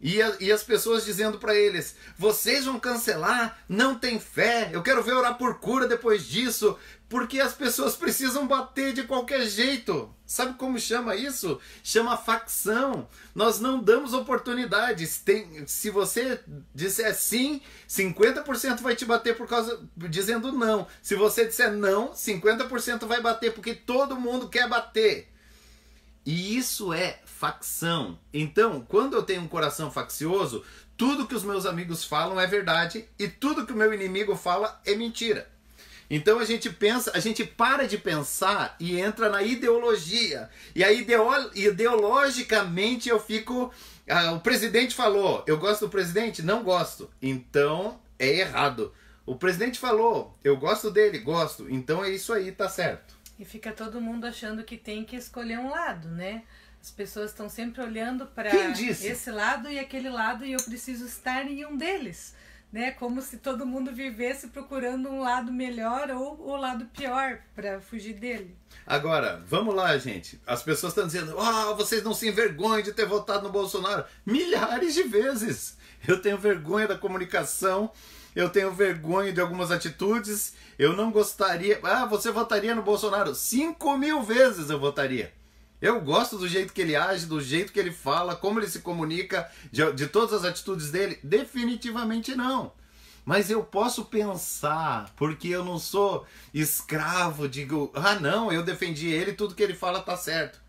E, 0.01 0.23
a, 0.23 0.35
e 0.41 0.51
as 0.51 0.63
pessoas 0.63 1.05
dizendo 1.05 1.39
para 1.39 1.55
eles: 1.55 1.95
Vocês 2.17 2.65
vão 2.65 2.81
cancelar? 2.81 3.59
Não 3.69 3.95
tem 3.95 4.19
fé. 4.19 4.71
Eu 4.73 4.83
quero 4.83 5.03
ver 5.03 5.13
orar 5.13 5.37
por 5.37 5.61
cura 5.61 5.87
depois 5.87 6.27
disso. 6.27 6.79
Porque 7.07 7.41
as 7.41 7.53
pessoas 7.53 7.97
precisam 7.97 8.47
bater 8.47 8.93
de 8.93 9.03
qualquer 9.03 9.45
jeito. 9.45 10.15
Sabe 10.25 10.55
como 10.55 10.79
chama 10.79 11.17
isso? 11.17 11.61
Chama 11.83 12.17
facção. 12.17 13.09
Nós 13.35 13.59
não 13.59 13.83
damos 13.83 14.15
oportunidades. 14.15 15.19
Tem, 15.19 15.67
se 15.67 15.91
você 15.91 16.41
disser 16.73 17.15
sim, 17.15 17.61
50% 17.89 18.81
vai 18.81 18.95
te 18.95 19.05
bater 19.05 19.37
por 19.37 19.49
causa 19.49 19.81
dizendo 19.97 20.53
não. 20.53 20.87
Se 21.03 21.17
você 21.17 21.45
disser 21.45 21.73
não, 21.73 22.13
50% 22.13 23.07
vai 23.07 23.21
bater 23.21 23.53
porque 23.53 23.75
todo 23.75 24.19
mundo 24.19 24.49
quer 24.49 24.69
bater. 24.69 25.30
E 26.25 26.57
isso 26.57 26.93
é 26.93 27.19
facção. 27.25 28.19
Então, 28.33 28.85
quando 28.87 29.15
eu 29.15 29.23
tenho 29.23 29.43
um 29.43 29.49
coração 29.49 29.91
faccioso, 29.91 30.63
tudo 30.97 31.27
que 31.27 31.35
os 31.35 31.43
meus 31.43 31.65
amigos 31.65 32.05
falam 32.05 32.39
é 32.39 32.47
verdade 32.47 33.09
e 33.19 33.27
tudo 33.27 33.65
que 33.65 33.73
o 33.73 33.77
meu 33.77 33.93
inimigo 33.95 34.37
fala 34.37 34.81
é 34.85 34.95
mentira. 34.95 35.49
Então 36.11 36.41
a 36.41 36.45
gente 36.45 36.69
pensa, 36.69 37.13
a 37.15 37.21
gente 37.21 37.45
para 37.45 37.87
de 37.87 37.97
pensar 37.97 38.77
e 38.81 39.01
entra 39.01 39.31
na 39.31 39.43
ideologia. 39.43 40.51
E 40.75 40.83
aí 40.83 41.07
ideologicamente 41.55 43.09
eu 43.09 43.21
fico. 43.21 43.73
Ah, 44.09 44.33
o 44.33 44.41
presidente 44.41 44.95
falou, 44.95 45.45
eu 45.47 45.57
gosto 45.57 45.87
do 45.87 45.89
presidente? 45.89 46.43
Não 46.43 46.65
gosto. 46.65 47.09
Então 47.23 48.01
é 48.19 48.41
errado. 48.41 48.93
O 49.25 49.37
presidente 49.37 49.79
falou, 49.79 50.37
eu 50.43 50.57
gosto 50.57 50.91
dele, 50.91 51.19
gosto. 51.19 51.71
Então 51.71 52.05
é 52.05 52.11
isso 52.11 52.33
aí, 52.33 52.51
tá 52.51 52.69
certo. 52.69 53.15
E 53.41 53.45
fica 53.45 53.73
todo 53.73 54.01
mundo 54.01 54.27
achando 54.27 54.63
que 54.63 54.77
tem 54.77 55.03
que 55.03 55.17
escolher 55.17 55.59
um 55.59 55.71
lado, 55.71 56.09
né? 56.09 56.43
As 56.81 56.91
pessoas 56.91 57.31
estão 57.31 57.49
sempre 57.49 57.81
olhando 57.83 58.27
para 58.27 58.51
esse 59.13 59.31
lado 59.31 59.71
e 59.71 59.79
aquele 59.79 60.11
lado 60.11 60.45
e 60.45 60.53
eu 60.53 60.63
preciso 60.63 61.07
estar 61.07 61.47
em 61.47 61.65
um 61.65 61.77
deles. 61.77 62.35
né? 62.73 62.91
Como 62.93 63.21
se 63.21 63.39
todo 63.39 63.67
mundo 63.67 63.93
vivesse 63.93 64.49
procurando 64.49 65.09
um 65.09 65.21
lado 65.21 65.51
melhor 65.53 66.11
ou 66.11 66.41
o 66.41 66.55
lado 66.57 66.85
pior 66.87 67.39
para 67.55 67.81
fugir 67.81 68.15
dele. 68.15 68.55
Agora, 68.87 69.43
vamos 69.47 69.75
lá, 69.75 69.97
gente. 69.99 70.41
As 70.47 70.63
pessoas 70.63 70.93
estão 70.93 71.07
dizendo: 71.07 71.39
ah, 71.39 71.73
vocês 71.75 72.03
não 72.05 72.15
se 72.15 72.29
envergonham 72.29 72.83
de 72.83 72.93
ter 72.93 73.07
votado 73.07 73.43
no 73.43 73.53
Bolsonaro. 73.53 74.05
Milhares 74.25 74.95
de 74.95 75.03
vezes. 75.03 75.77
Eu 76.07 76.21
tenho 76.23 76.39
vergonha 76.39 76.87
da 76.89 76.97
comunicação, 76.97 77.91
eu 78.35 78.49
tenho 78.49 78.73
vergonha 78.73 79.33
de 79.33 79.41
algumas 79.41 79.71
atitudes. 79.71 80.55
Eu 80.79 80.95
não 80.95 81.11
gostaria. 81.11 81.81
Ah, 81.83 82.07
você 82.07 82.31
votaria 82.31 82.75
no 82.75 82.83
Bolsonaro? 82.83 83.35
Cinco 83.35 83.97
mil 83.97 84.23
vezes 84.23 84.71
eu 84.71 84.79
votaria. 84.79 85.33
Eu 85.81 86.01
gosto 86.01 86.37
do 86.37 86.47
jeito 86.47 86.73
que 86.73 86.83
ele 86.83 86.95
age, 86.95 87.27
do 87.27 87.41
jeito 87.41 87.73
que 87.73 87.81
ele 87.81 87.91
fala, 87.91 88.37
como 88.37 88.61
ele 88.61 88.69
se 88.69 88.81
comunica, 88.81 89.51
de, 89.73 89.91
de 89.93 90.07
todas 90.07 90.35
as 90.35 90.45
atitudes 90.45 90.91
dele? 90.91 91.19
Definitivamente 91.23 92.35
não. 92.35 92.73
Mas 93.25 93.51
eu 93.51 93.63
posso 93.63 94.05
pensar, 94.05 95.11
porque 95.17 95.49
eu 95.49 95.65
não 95.65 95.79
sou 95.79 96.27
escravo, 96.53 97.49
digo, 97.49 97.91
ah 97.95 98.17
não, 98.17 98.53
eu 98.53 98.63
defendi 98.63 99.09
ele, 99.09 99.33
tudo 99.33 99.55
que 99.55 99.63
ele 99.63 99.75
fala 99.75 100.01
tá 100.01 100.17
certo. 100.17 100.61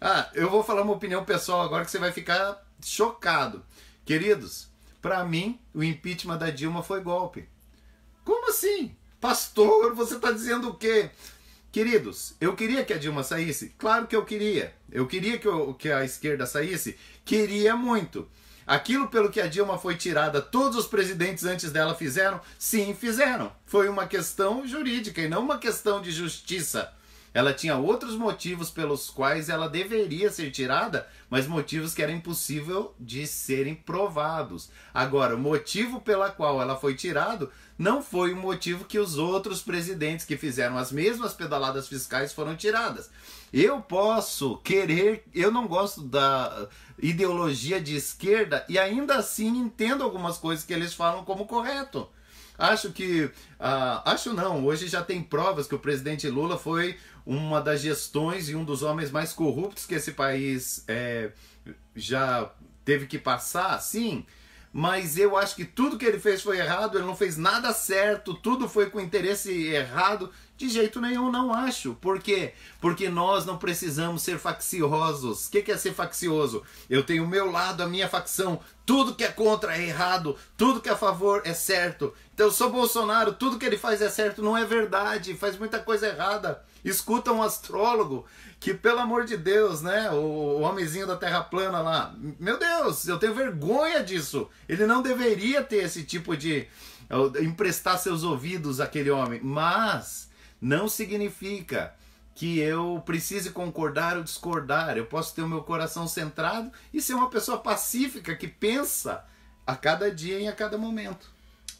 Ah, 0.00 0.28
eu 0.34 0.50
vou 0.50 0.62
falar 0.62 0.82
uma 0.82 0.94
opinião 0.94 1.24
pessoal 1.24 1.62
agora 1.62 1.84
que 1.84 1.90
você 1.90 1.98
vai 1.98 2.12
ficar 2.12 2.64
chocado. 2.82 3.64
Queridos, 4.04 4.68
para 5.00 5.24
mim, 5.24 5.58
o 5.74 5.82
impeachment 5.82 6.38
da 6.38 6.50
Dilma 6.50 6.82
foi 6.82 7.00
golpe. 7.00 7.48
Como 8.24 8.50
assim? 8.50 8.94
Pastor, 9.20 9.94
você 9.94 10.16
está 10.16 10.32
dizendo 10.32 10.68
o 10.70 10.74
quê? 10.74 11.10
Queridos, 11.70 12.34
eu 12.40 12.54
queria 12.56 12.84
que 12.84 12.92
a 12.92 12.98
Dilma 12.98 13.22
saísse? 13.22 13.74
Claro 13.76 14.06
que 14.06 14.16
eu 14.16 14.24
queria. 14.24 14.74
Eu 14.90 15.06
queria 15.06 15.38
que, 15.38 15.46
eu, 15.46 15.74
que 15.74 15.90
a 15.90 16.04
esquerda 16.04 16.46
saísse? 16.46 16.98
Queria 17.24 17.76
muito. 17.76 18.28
Aquilo 18.66 19.08
pelo 19.08 19.30
que 19.30 19.40
a 19.40 19.46
Dilma 19.46 19.78
foi 19.78 19.94
tirada, 19.94 20.42
todos 20.42 20.76
os 20.76 20.86
presidentes 20.86 21.44
antes 21.44 21.70
dela 21.70 21.94
fizeram? 21.94 22.40
Sim, 22.58 22.94
fizeram. 22.94 23.52
Foi 23.64 23.88
uma 23.88 24.06
questão 24.06 24.66
jurídica 24.66 25.20
e 25.20 25.28
não 25.28 25.42
uma 25.42 25.58
questão 25.58 26.02
de 26.02 26.10
justiça. 26.10 26.92
Ela 27.36 27.52
tinha 27.52 27.76
outros 27.76 28.14
motivos 28.16 28.70
pelos 28.70 29.10
quais 29.10 29.50
ela 29.50 29.68
deveria 29.68 30.30
ser 30.30 30.50
tirada, 30.50 31.06
mas 31.28 31.46
motivos 31.46 31.92
que 31.92 32.02
era 32.02 32.10
impossível 32.10 32.94
de 32.98 33.26
serem 33.26 33.74
provados. 33.74 34.70
Agora, 34.94 35.36
o 35.36 35.38
motivo 35.38 36.00
pela 36.00 36.30
qual 36.30 36.62
ela 36.62 36.78
foi 36.78 36.94
tirada 36.94 37.50
não 37.78 38.02
foi 38.02 38.32
o 38.32 38.36
motivo 38.36 38.86
que 38.86 38.98
os 38.98 39.18
outros 39.18 39.60
presidentes 39.60 40.24
que 40.24 40.38
fizeram 40.38 40.78
as 40.78 40.90
mesmas 40.90 41.34
pedaladas 41.34 41.88
fiscais 41.88 42.32
foram 42.32 42.56
tiradas. 42.56 43.10
Eu 43.52 43.82
posso 43.82 44.56
querer, 44.64 45.22
eu 45.34 45.50
não 45.50 45.68
gosto 45.68 46.00
da 46.00 46.66
ideologia 46.98 47.78
de 47.78 47.96
esquerda 47.96 48.64
e 48.66 48.78
ainda 48.78 49.16
assim 49.16 49.58
entendo 49.58 50.02
algumas 50.02 50.38
coisas 50.38 50.64
que 50.64 50.72
eles 50.72 50.94
falam 50.94 51.22
como 51.22 51.44
correto. 51.44 52.08
Acho 52.58 52.90
que. 52.90 53.24
Uh, 53.24 54.00
acho 54.06 54.32
não, 54.32 54.64
hoje 54.64 54.88
já 54.88 55.02
tem 55.02 55.22
provas 55.22 55.66
que 55.66 55.74
o 55.74 55.78
presidente 55.78 56.28
Lula 56.28 56.58
foi 56.58 56.96
uma 57.26 57.60
das 57.60 57.80
gestões 57.80 58.48
e 58.48 58.54
um 58.54 58.64
dos 58.64 58.82
homens 58.82 59.10
mais 59.10 59.32
corruptos 59.32 59.84
que 59.84 59.96
esse 59.96 60.12
país 60.12 60.84
é, 60.86 61.32
já 61.94 62.50
teve 62.84 63.06
que 63.06 63.18
passar, 63.18 63.78
sim. 63.80 64.24
Mas 64.72 65.18
eu 65.18 65.36
acho 65.36 65.56
que 65.56 65.64
tudo 65.64 65.98
que 65.98 66.04
ele 66.04 66.20
fez 66.20 66.42
foi 66.42 66.58
errado, 66.58 66.96
ele 66.96 67.06
não 67.06 67.16
fez 67.16 67.36
nada 67.36 67.72
certo, 67.72 68.34
tudo 68.34 68.68
foi 68.68 68.90
com 68.90 69.00
interesse 69.00 69.50
errado. 69.68 70.30
De 70.56 70.70
jeito 70.70 71.02
nenhum, 71.02 71.30
não 71.30 71.52
acho. 71.52 71.94
Por 71.94 72.18
quê? 72.18 72.54
Porque 72.80 73.10
nós 73.10 73.44
não 73.44 73.58
precisamos 73.58 74.22
ser 74.22 74.38
facciosos. 74.38 75.46
O 75.46 75.50
que 75.50 75.70
é 75.70 75.76
ser 75.76 75.92
faccioso? 75.92 76.62
Eu 76.88 77.02
tenho 77.02 77.24
o 77.24 77.28
meu 77.28 77.50
lado, 77.50 77.82
a 77.82 77.86
minha 77.86 78.08
facção. 78.08 78.58
Tudo 78.86 79.14
que 79.14 79.24
é 79.24 79.28
contra 79.28 79.76
é 79.76 79.86
errado, 79.86 80.34
tudo 80.56 80.80
que 80.80 80.88
é 80.88 80.92
a 80.92 80.96
favor 80.96 81.42
é 81.44 81.52
certo. 81.52 82.14
Então 82.32 82.46
eu 82.46 82.52
sou 82.52 82.70
Bolsonaro, 82.70 83.34
tudo 83.34 83.58
que 83.58 83.66
ele 83.66 83.76
faz 83.76 84.00
é 84.00 84.08
certo. 84.08 84.42
Não 84.42 84.56
é 84.56 84.64
verdade, 84.64 85.34
faz 85.34 85.58
muita 85.58 85.78
coisa 85.78 86.06
errada. 86.06 86.62
Escuta 86.82 87.32
um 87.32 87.42
astrólogo 87.42 88.24
que, 88.58 88.72
pelo 88.72 89.00
amor 89.00 89.24
de 89.24 89.36
Deus, 89.36 89.82
né? 89.82 90.10
O, 90.12 90.62
homenzinho 90.62 91.06
da 91.06 91.16
Terra 91.16 91.42
plana 91.42 91.80
lá. 91.80 92.14
Meu 92.40 92.58
Deus, 92.58 93.06
eu 93.06 93.18
tenho 93.18 93.34
vergonha 93.34 94.02
disso. 94.02 94.48
Ele 94.66 94.86
não 94.86 95.02
deveria 95.02 95.62
ter 95.62 95.84
esse 95.84 96.02
tipo 96.04 96.34
de. 96.34 96.66
emprestar 97.42 97.98
seus 97.98 98.22
ouvidos 98.22 98.80
àquele 98.80 99.10
homem. 99.10 99.40
Mas 99.42 100.25
não 100.60 100.88
significa 100.88 101.94
que 102.34 102.58
eu 102.58 103.02
precise 103.04 103.50
concordar 103.50 104.16
ou 104.16 104.22
discordar. 104.22 104.96
Eu 104.96 105.06
posso 105.06 105.34
ter 105.34 105.42
o 105.42 105.48
meu 105.48 105.62
coração 105.62 106.06
centrado 106.06 106.70
e 106.92 107.00
ser 107.00 107.14
uma 107.14 107.30
pessoa 107.30 107.58
pacífica 107.58 108.36
que 108.36 108.46
pensa 108.46 109.24
a 109.66 109.74
cada 109.74 110.10
dia 110.10 110.38
e 110.38 110.46
a 110.46 110.52
cada 110.52 110.76
momento. 110.76 111.34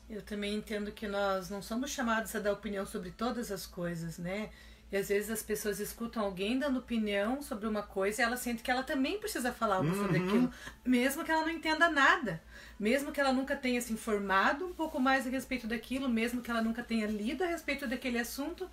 Eu 0.08 0.22
também 0.22 0.54
entendo 0.54 0.90
que 0.92 1.06
nós 1.06 1.50
não 1.50 1.60
somos 1.60 1.90
chamados 1.90 2.34
a 2.34 2.38
dar 2.38 2.52
opinião 2.52 2.86
sobre 2.86 3.10
todas 3.10 3.52
as 3.52 3.66
coisas, 3.66 4.18
né? 4.18 4.50
E 4.90 4.96
às 4.96 5.08
vezes 5.08 5.30
as 5.30 5.42
pessoas 5.42 5.80
escutam 5.80 6.24
alguém 6.24 6.58
dando 6.58 6.78
opinião 6.78 7.42
sobre 7.42 7.66
uma 7.66 7.82
coisa 7.82 8.22
e 8.22 8.24
ela 8.24 8.36
sente 8.36 8.62
que 8.62 8.70
ela 8.70 8.84
também 8.84 9.18
precisa 9.18 9.52
falar 9.52 9.76
algo 9.76 9.90
uhum. 9.90 10.02
sobre 10.02 10.18
aquilo, 10.18 10.50
mesmo 10.84 11.24
que 11.24 11.30
ela 11.30 11.42
não 11.42 11.50
entenda 11.50 11.90
nada, 11.90 12.40
mesmo 12.78 13.12
que 13.12 13.20
ela 13.20 13.32
nunca 13.32 13.56
tenha 13.56 13.80
se 13.80 13.92
informado 13.92 14.66
um 14.66 14.72
pouco 14.72 15.00
mais 15.00 15.26
a 15.26 15.30
respeito 15.30 15.66
daquilo, 15.66 16.08
mesmo 16.08 16.42
que 16.42 16.50
ela 16.50 16.62
nunca 16.62 16.82
tenha 16.82 17.06
lido 17.06 17.42
a 17.42 17.46
respeito 17.46 17.86
daquele 17.86 18.18
assunto, 18.18 18.68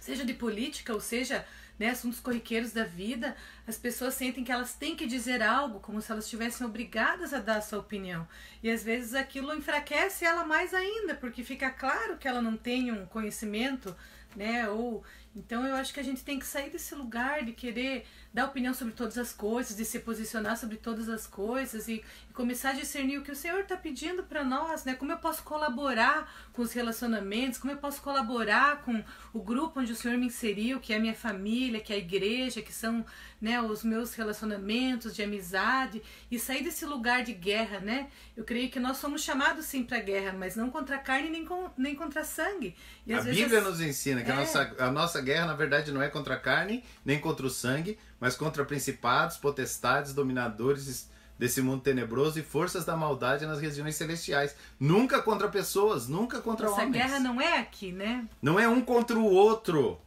seja 0.00 0.24
de 0.24 0.34
política 0.34 0.92
ou 0.92 1.00
seja 1.00 1.46
né, 1.78 1.90
assuntos 1.90 2.20
corriqueiros 2.20 2.72
da 2.72 2.84
vida, 2.84 3.36
as 3.66 3.76
pessoas 3.76 4.14
sentem 4.14 4.44
que 4.44 4.52
elas 4.52 4.74
têm 4.74 4.94
que 4.94 5.06
dizer 5.06 5.42
algo, 5.42 5.80
como 5.80 6.00
se 6.00 6.12
elas 6.12 6.24
estivessem 6.24 6.66
obrigadas 6.66 7.32
a 7.32 7.40
dar 7.40 7.56
a 7.56 7.62
sua 7.62 7.80
opinião. 7.80 8.26
E 8.62 8.70
às 8.70 8.84
vezes 8.84 9.14
aquilo 9.14 9.54
enfraquece 9.54 10.24
ela 10.24 10.44
mais 10.44 10.72
ainda, 10.72 11.14
porque 11.14 11.42
fica 11.42 11.70
claro 11.70 12.16
que 12.16 12.28
ela 12.28 12.40
não 12.40 12.56
tem 12.56 12.92
um 12.92 13.06
conhecimento, 13.06 13.96
né, 14.36 14.68
ou 14.68 15.02
então 15.36 15.66
eu 15.66 15.74
acho 15.74 15.92
que 15.92 16.00
a 16.00 16.02
gente 16.02 16.22
tem 16.22 16.38
que 16.38 16.46
sair 16.46 16.70
desse 16.70 16.94
lugar 16.94 17.44
de 17.44 17.52
querer 17.52 18.06
dar 18.32 18.46
opinião 18.46 18.74
sobre 18.74 18.92
todas 18.94 19.16
as 19.16 19.32
coisas, 19.32 19.76
de 19.76 19.84
se 19.84 20.00
posicionar 20.00 20.56
sobre 20.56 20.76
todas 20.76 21.08
as 21.08 21.26
coisas 21.26 21.86
e, 21.86 22.04
e 22.28 22.32
começar 22.32 22.70
a 22.70 22.72
discernir 22.72 23.18
o 23.18 23.22
que 23.22 23.30
o 23.30 23.36
Senhor 23.36 23.60
está 23.60 23.76
pedindo 23.76 24.24
para 24.24 24.42
nós, 24.42 24.84
né? 24.84 24.94
Como 24.94 25.12
eu 25.12 25.18
posso 25.18 25.42
colaborar 25.44 26.32
com 26.52 26.62
os 26.62 26.72
relacionamentos, 26.72 27.58
como 27.58 27.72
eu 27.72 27.76
posso 27.76 28.02
colaborar 28.02 28.82
com 28.82 29.04
o 29.32 29.40
grupo 29.40 29.80
onde 29.80 29.92
o 29.92 29.96
Senhor 29.96 30.18
me 30.18 30.26
inseriu, 30.26 30.80
que 30.80 30.92
é 30.92 30.96
a 30.96 31.00
minha 31.00 31.14
família, 31.14 31.80
que 31.80 31.92
é 31.92 31.96
a 31.96 31.98
igreja, 31.98 32.60
que 32.60 32.72
são 32.72 33.04
né, 33.40 33.60
os 33.60 33.84
meus 33.84 34.14
relacionamentos 34.14 35.14
de 35.14 35.22
amizade 35.22 36.02
e 36.30 36.38
sair 36.38 36.64
desse 36.64 36.84
lugar 36.86 37.22
de 37.22 37.32
guerra, 37.32 37.78
né? 37.78 38.08
Eu 38.36 38.42
creio 38.42 38.70
que 38.70 38.80
nós 38.80 38.96
somos 38.96 39.22
chamados 39.22 39.66
sim 39.66 39.84
para 39.84 40.00
guerra, 40.00 40.34
mas 40.36 40.56
não 40.56 40.70
contra 40.70 40.98
carne 40.98 41.28
nem, 41.28 41.44
com, 41.44 41.70
nem 41.76 41.94
contra 41.94 42.24
sangue. 42.24 42.74
E, 43.06 43.12
a 43.12 43.20
Bíblia 43.20 43.60
nos 43.60 43.80
ensina 43.80 44.22
que 44.22 44.30
é... 44.30 44.32
a, 44.32 44.36
nossa, 44.36 44.74
a 44.78 44.90
nossa 44.90 45.20
guerra, 45.24 45.46
na 45.46 45.54
verdade, 45.54 45.90
não 45.90 46.02
é 46.02 46.08
contra 46.08 46.34
a 46.34 46.38
carne 46.38 46.84
nem 47.04 47.18
contra 47.18 47.46
o 47.46 47.50
sangue, 47.50 47.98
mas 48.20 48.36
contra 48.36 48.64
principados, 48.64 49.36
potestades, 49.36 50.12
dominadores 50.12 51.08
desse 51.38 51.60
mundo 51.60 51.82
tenebroso 51.82 52.38
e 52.38 52.42
forças 52.42 52.84
da 52.84 52.96
maldade 52.96 53.46
nas 53.46 53.60
regiões 53.60 53.96
celestiais. 53.96 54.54
Nunca 54.78 55.20
contra 55.20 55.48
pessoas, 55.48 56.06
nunca 56.08 56.40
contra 56.40 56.66
Essa 56.66 56.74
homens. 56.82 56.96
Essa 56.96 57.08
guerra 57.08 57.20
não 57.20 57.40
é 57.40 57.58
aqui, 57.58 57.90
né? 57.90 58.28
Não 58.40 58.60
é 58.60 58.68
um 58.68 58.80
contra 58.80 59.18
o 59.18 59.24
outro. 59.24 59.98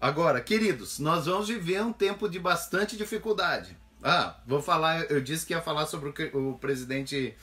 Agora, 0.00 0.40
queridos, 0.40 0.98
nós 0.98 1.24
vamos 1.24 1.48
viver 1.48 1.80
um 1.82 1.92
tempo 1.92 2.28
de 2.28 2.38
bastante 2.38 2.96
dificuldade. 2.96 3.76
Ah, 4.02 4.36
vou 4.46 4.60
falar, 4.60 5.10
eu 5.10 5.18
disse 5.18 5.46
que 5.46 5.54
ia 5.54 5.62
falar 5.62 5.86
sobre 5.86 6.10
o 6.10 6.50
o 6.50 6.58
presidente 6.58 7.34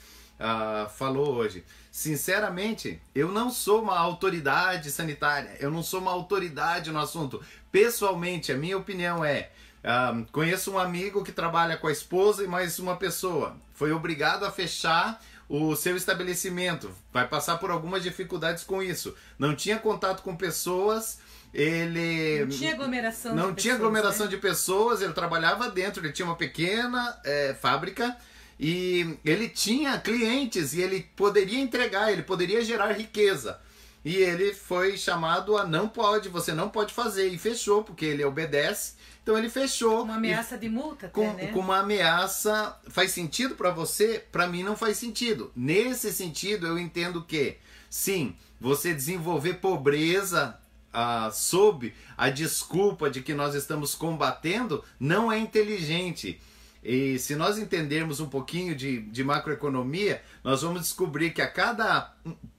uh, 0.42 0.88
falou 0.90 1.34
hoje. 1.34 1.64
Sinceramente, 1.90 3.00
eu 3.14 3.30
não 3.30 3.50
sou 3.50 3.82
uma 3.82 3.98
autoridade 3.98 4.90
sanitária, 4.90 5.56
eu 5.60 5.70
não 5.70 5.82
sou 5.82 6.00
uma 6.00 6.10
autoridade 6.10 6.90
no 6.90 6.98
assunto. 6.98 7.42
Pessoalmente, 7.70 8.50
a 8.50 8.56
minha 8.56 8.76
opinião 8.76 9.24
é: 9.24 9.50
uh, 9.84 10.26
conheço 10.32 10.72
um 10.72 10.78
amigo 10.78 11.22
que 11.22 11.32
trabalha 11.32 11.76
com 11.76 11.86
a 11.86 11.92
esposa 11.92 12.42
e 12.42 12.48
mais 12.48 12.78
uma 12.78 12.96
pessoa. 12.96 13.56
Foi 13.74 13.92
obrigado 13.92 14.44
a 14.44 14.50
fechar 14.50 15.22
o 15.48 15.76
seu 15.76 15.96
estabelecimento. 15.96 16.90
Vai 17.12 17.28
passar 17.28 17.58
por 17.58 17.70
algumas 17.70 18.02
dificuldades 18.02 18.64
com 18.64 18.82
isso. 18.82 19.14
Não 19.38 19.54
tinha 19.54 19.78
contato 19.78 20.22
com 20.22 20.34
pessoas 20.34 21.20
ele 21.54 22.40
não 22.40 22.48
tinha 22.48 22.72
aglomeração 22.72 23.34
não 23.34 23.52
de 23.52 23.60
tinha 23.60 23.74
pessoas, 23.74 23.90
aglomeração 23.90 24.24
né? 24.24 24.30
de 24.30 24.38
pessoas 24.38 25.02
ele 25.02 25.12
trabalhava 25.12 25.68
dentro 25.68 26.02
ele 26.02 26.10
tinha 26.10 26.24
uma 26.24 26.34
pequena 26.34 27.20
é, 27.26 27.52
fábrica 27.52 28.16
e 28.64 29.18
ele 29.24 29.48
tinha 29.48 29.98
clientes 29.98 30.72
e 30.72 30.80
ele 30.80 31.02
poderia 31.16 31.58
entregar 31.58 32.12
ele 32.12 32.22
poderia 32.22 32.64
gerar 32.64 32.92
riqueza. 32.92 33.58
E 34.04 34.14
ele 34.14 34.54
foi 34.54 34.96
chamado 34.96 35.56
a 35.58 35.64
não 35.64 35.88
pode 35.88 36.28
você 36.28 36.52
não 36.52 36.68
pode 36.68 36.94
fazer. 36.94 37.26
E 37.26 37.38
fechou 37.38 37.82
porque 37.82 38.04
ele 38.04 38.24
obedece. 38.24 38.94
Então 39.20 39.36
ele 39.36 39.48
fechou 39.48 40.04
uma 40.04 40.14
ameaça 40.14 40.56
de 40.56 40.68
multa 40.68 41.06
até, 41.06 41.12
com, 41.12 41.32
né? 41.32 41.46
com 41.48 41.58
uma 41.58 41.80
ameaça. 41.80 42.78
Faz 42.88 43.10
sentido 43.10 43.56
para 43.56 43.70
você? 43.70 44.24
Para 44.30 44.46
mim 44.46 44.62
não 44.62 44.76
faz 44.76 44.96
sentido. 44.96 45.50
Nesse 45.56 46.12
sentido 46.12 46.64
eu 46.64 46.78
entendo 46.78 47.24
que 47.24 47.56
sim 47.90 48.36
você 48.60 48.94
desenvolver 48.94 49.54
pobreza 49.54 50.56
ah, 50.92 51.32
sob 51.32 51.92
a 52.16 52.30
desculpa 52.30 53.10
de 53.10 53.22
que 53.22 53.34
nós 53.34 53.56
estamos 53.56 53.96
combatendo 53.96 54.84
não 55.00 55.32
é 55.32 55.38
inteligente. 55.38 56.40
E 56.82 57.18
se 57.18 57.36
nós 57.36 57.58
entendermos 57.58 58.18
um 58.18 58.28
pouquinho 58.28 58.74
de, 58.74 59.02
de 59.02 59.22
macroeconomia, 59.22 60.20
nós 60.42 60.62
vamos 60.62 60.82
descobrir 60.82 61.30
que 61.30 61.40
a 61.40 61.46
cada 61.46 62.12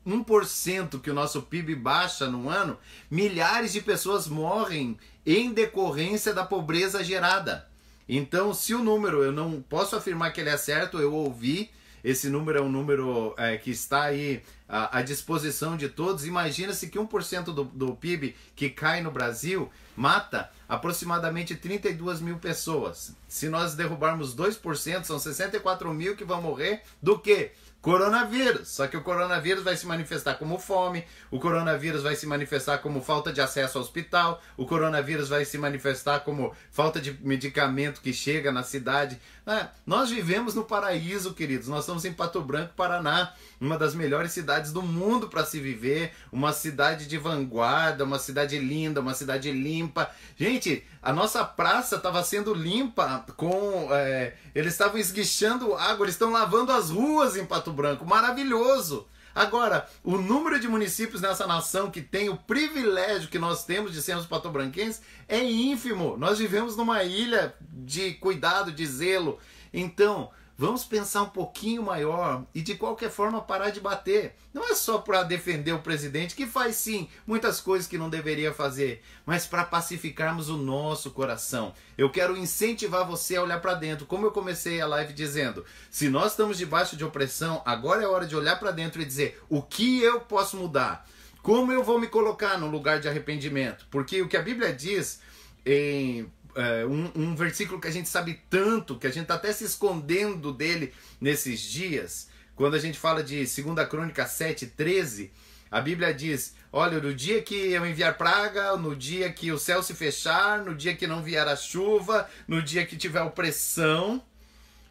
1% 0.07 1.01
que 1.01 1.11
o 1.11 1.13
nosso 1.13 1.41
PIB 1.41 1.75
baixa 1.75 2.27
no 2.27 2.47
ano, 2.47 2.77
milhares 3.11 3.73
de 3.73 3.81
pessoas 3.81 4.27
morrem 4.27 4.97
em 5.25 5.51
decorrência 5.51 6.33
da 6.33 6.45
pobreza 6.45 7.03
gerada. 7.03 7.67
Então, 8.07 8.53
se 8.53 8.73
o 8.73 8.83
número, 8.83 9.23
eu 9.23 9.31
não 9.31 9.61
posso 9.61 9.95
afirmar 9.95 10.31
que 10.31 10.39
ele 10.39 10.49
é 10.49 10.57
certo, 10.57 10.99
eu 10.99 11.13
ouvi, 11.13 11.69
esse 12.03 12.29
número 12.29 12.59
é 12.59 12.61
um 12.61 12.69
número 12.69 13.33
é, 13.37 13.57
que 13.57 13.71
está 13.71 14.03
aí 14.03 14.41
à, 14.67 14.99
à, 14.99 15.01
disposição 15.01 15.77
de 15.77 15.87
todos. 15.87 16.25
Imagina-se 16.25 16.89
que 16.89 16.99
1% 16.99 17.45
do, 17.45 17.63
do 17.63 17.95
PIB 17.95 18.35
que 18.55 18.69
cai 18.69 19.01
no 19.01 19.09
Brasil 19.09 19.71
mata 19.95 20.49
aproximadamente 20.67 21.55
32 21.55 22.21
mil 22.21 22.37
pessoas. 22.37 23.15
Se 23.27 23.49
nós 23.49 23.75
derrubarmos 23.75 24.35
2%, 24.35 25.03
são 25.03 25.19
64 25.19 25.93
mil 25.93 26.15
que 26.15 26.23
vão 26.23 26.41
morrer 26.41 26.81
do 27.01 27.19
que? 27.19 27.51
Coronavírus. 27.83 28.69
Só 28.69 28.87
que 28.87 28.95
o 28.95 29.01
coronavírus 29.01 29.61
vai 29.61 29.75
se 29.75 29.85
manifestar 29.85 30.35
como 30.35 30.57
fome, 30.57 31.03
o 31.29 31.37
coronavírus 31.37 32.01
vai 32.01 32.15
se 32.15 32.25
manifestar 32.25 32.77
como 32.77 33.01
falta 33.01 33.31
de 33.31 33.41
acesso 33.41 33.77
ao 33.77 33.83
hospital, 33.83 34.41
o 34.55 34.65
coronavírus 34.65 35.27
vai 35.27 35.43
se 35.43 35.57
manifestar 35.57 36.21
como 36.21 36.55
falta 36.71 36.99
de 36.99 37.11
medicamento 37.21 38.01
que 38.01 38.13
chega 38.13 38.53
na 38.53 38.63
cidade. 38.63 39.19
É, 39.45 39.67
nós 39.85 40.09
vivemos 40.09 40.55
no 40.55 40.63
paraíso, 40.63 41.33
queridos. 41.33 41.67
Nós 41.67 41.81
estamos 41.81 42.05
em 42.05 42.13
Pato 42.13 42.41
Branco, 42.41 42.73
Paraná, 42.73 43.33
uma 43.59 43.77
das 43.77 43.93
melhores 43.93 44.31
cidades 44.31 44.71
do 44.71 44.81
mundo 44.81 45.27
para 45.27 45.43
se 45.43 45.59
viver, 45.59 46.13
uma 46.31 46.53
cidade 46.53 47.05
de 47.05 47.17
vanguarda, 47.17 48.05
uma 48.05 48.17
cidade 48.17 48.57
linda, 48.57 49.01
uma 49.01 49.13
cidade 49.13 49.51
limpa. 49.51 50.09
Gente, 50.37 50.85
a 51.01 51.11
nossa 51.11 51.43
praça 51.43 51.97
estava 51.97 52.23
sendo 52.23 52.53
limpa 52.53 53.25
com. 53.35 53.89
É, 53.91 54.35
eles 54.55 54.71
estavam 54.71 54.97
esguichando 54.97 55.75
água, 55.75 56.05
eles 56.05 56.15
estão 56.15 56.31
lavando 56.31 56.71
as 56.71 56.89
ruas 56.89 57.35
em 57.35 57.45
Pato 57.45 57.72
Branco. 57.73 58.05
Maravilhoso! 58.05 59.07
Agora, 59.35 59.89
o 60.03 60.17
número 60.17 60.59
de 60.59 60.67
municípios 60.67 61.19
nessa 61.19 61.47
nação 61.47 61.89
que 61.89 62.01
tem 62.01 62.29
o 62.29 62.37
privilégio 62.37 63.29
que 63.29 63.39
nós 63.39 63.65
temos 63.65 63.91
de 63.91 64.01
sermos 64.01 64.27
patobranquenses 64.27 65.01
é 65.27 65.43
ínfimo. 65.43 66.15
Nós 66.17 66.37
vivemos 66.37 66.77
numa 66.77 67.03
ilha 67.03 67.55
de 67.59 68.13
cuidado, 68.13 68.71
de 68.71 68.85
zelo. 68.85 69.39
Então, 69.73 70.29
Vamos 70.55 70.83
pensar 70.83 71.23
um 71.23 71.29
pouquinho 71.29 71.81
maior 71.81 72.45
e 72.53 72.61
de 72.61 72.75
qualquer 72.75 73.09
forma 73.09 73.41
parar 73.41 73.71
de 73.71 73.79
bater. 73.79 74.35
Não 74.53 74.69
é 74.69 74.75
só 74.75 74.99
para 74.99 75.23
defender 75.23 75.71
o 75.71 75.79
presidente, 75.79 76.35
que 76.35 76.45
faz 76.45 76.75
sim 76.75 77.09
muitas 77.25 77.59
coisas 77.59 77.87
que 77.87 77.97
não 77.97 78.07
deveria 78.07 78.53
fazer, 78.53 79.01
mas 79.25 79.47
para 79.47 79.63
pacificarmos 79.65 80.49
o 80.49 80.57
nosso 80.57 81.09
coração. 81.09 81.73
Eu 81.97 82.11
quero 82.11 82.37
incentivar 82.37 83.07
você 83.07 83.35
a 83.35 83.41
olhar 83.41 83.59
para 83.61 83.73
dentro, 83.73 84.05
como 84.05 84.27
eu 84.27 84.31
comecei 84.31 84.79
a 84.79 84.85
live 84.85 85.11
dizendo. 85.11 85.65
Se 85.89 86.07
nós 86.07 86.33
estamos 86.33 86.59
debaixo 86.59 86.95
de 86.95 87.03
opressão, 87.03 87.63
agora 87.65 88.03
é 88.03 88.07
hora 88.07 88.27
de 88.27 88.35
olhar 88.35 88.59
para 88.59 88.69
dentro 88.69 89.01
e 89.01 89.05
dizer: 89.05 89.41
o 89.49 89.59
que 89.59 90.03
eu 90.03 90.21
posso 90.21 90.55
mudar? 90.55 91.07
Como 91.41 91.71
eu 91.71 91.83
vou 91.83 91.99
me 91.99 92.07
colocar 92.07 92.59
no 92.59 92.67
lugar 92.67 92.99
de 92.99 93.09
arrependimento? 93.09 93.87
Porque 93.89 94.21
o 94.21 94.27
que 94.27 94.37
a 94.37 94.41
Bíblia 94.41 94.71
diz 94.71 95.19
em 95.65 96.31
é, 96.55 96.85
um, 96.85 97.11
um, 97.15 97.35
versículo 97.35 97.79
que 97.79 97.87
a 97.87 97.91
gente 97.91 98.09
sabe 98.09 98.39
tanto, 98.49 98.97
que 98.97 99.07
a 99.07 99.09
gente 99.09 99.23
está 99.23 99.35
até 99.35 99.51
se 99.51 99.63
escondendo 99.63 100.51
dele 100.51 100.93
nesses 101.19 101.61
dias. 101.61 102.29
Quando 102.55 102.75
a 102.75 102.79
gente 102.79 102.99
fala 102.99 103.23
de 103.23 103.37
2 103.37 103.87
Crônica 103.87 104.25
7, 104.25 104.67
13, 104.67 105.31
a 105.71 105.81
Bíblia 105.81 106.13
diz: 106.13 106.55
Olha, 106.71 106.99
no 106.99 107.13
dia 107.13 107.41
que 107.41 107.55
eu 107.55 107.85
enviar 107.85 108.17
praga, 108.17 108.77
no 108.77 108.95
dia 108.95 109.31
que 109.31 109.51
o 109.51 109.57
céu 109.57 109.81
se 109.81 109.93
fechar, 109.93 110.63
no 110.63 110.75
dia 110.75 110.95
que 110.95 111.07
não 111.07 111.23
vier 111.23 111.47
a 111.47 111.55
chuva, 111.55 112.29
no 112.47 112.61
dia 112.61 112.85
que 112.85 112.95
tiver 112.95 113.21
opressão, 113.21 114.23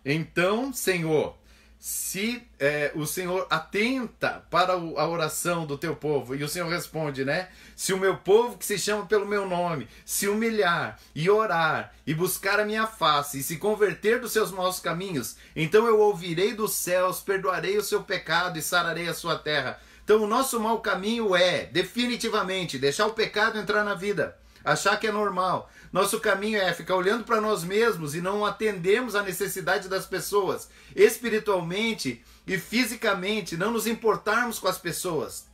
então, 0.05 0.73
Senhor, 0.73 1.37
se 1.85 2.41
é, 2.61 2.93
o 2.95 3.05
Senhor 3.05 3.45
atenta 3.51 4.47
para 4.49 4.73
a 4.73 5.09
oração 5.09 5.67
do 5.67 5.77
teu 5.77 5.97
povo, 5.97 6.33
e 6.33 6.45
o 6.45 6.49
Senhor 6.49 6.69
responde, 6.69 7.25
né? 7.25 7.49
Se 7.75 7.93
o 7.93 7.99
meu 7.99 8.19
povo 8.19 8.57
que 8.57 8.65
se 8.65 8.79
chama 8.79 9.05
pelo 9.05 9.27
meu 9.27 9.49
nome 9.49 9.89
se 10.05 10.29
humilhar 10.29 11.01
e 11.13 11.29
orar 11.29 11.93
e 12.07 12.15
buscar 12.15 12.61
a 12.61 12.65
minha 12.65 12.87
face 12.87 13.41
e 13.41 13.43
se 13.43 13.57
converter 13.57 14.21
dos 14.21 14.31
seus 14.31 14.53
maus 14.53 14.79
caminhos, 14.79 15.35
então 15.57 15.85
eu 15.89 15.99
ouvirei 15.99 16.55
dos 16.55 16.73
céus, 16.73 17.19
perdoarei 17.19 17.77
o 17.77 17.83
seu 17.83 18.05
pecado 18.05 18.57
e 18.57 18.63
sararei 18.63 19.09
a 19.09 19.15
sua 19.15 19.37
terra. 19.37 19.81
Então 20.05 20.23
o 20.23 20.29
nosso 20.29 20.61
mau 20.61 20.79
caminho 20.81 21.35
é, 21.35 21.65
definitivamente, 21.65 22.79
deixar 22.79 23.09
o 23.09 23.13
pecado 23.13 23.59
entrar 23.59 23.83
na 23.83 23.95
vida, 23.95 24.39
achar 24.65 25.01
que 25.01 25.09
é 25.09 25.13
normal, 25.13 25.69
nosso 25.93 26.19
caminho 26.21 26.59
é 26.59 26.73
ficar 26.73 26.97
olhando 26.97 27.25
para 27.25 27.41
nós 27.41 27.63
mesmos 27.63 28.15
e 28.15 28.23
não 28.23 28.47
atendemos 28.47 29.15
à 29.15 29.23
necessidade 29.23 29.89
das 29.89 30.07
pessoas, 30.07 30.71
espiritualmente 30.97 32.25
e 32.47 32.59
fisicamente, 32.59 33.59
não 33.59 33.71
nos 33.71 33.87
importarmos 33.87 34.59
com 34.59 34.69
as 34.69 34.79
pessoas. 34.79 35.47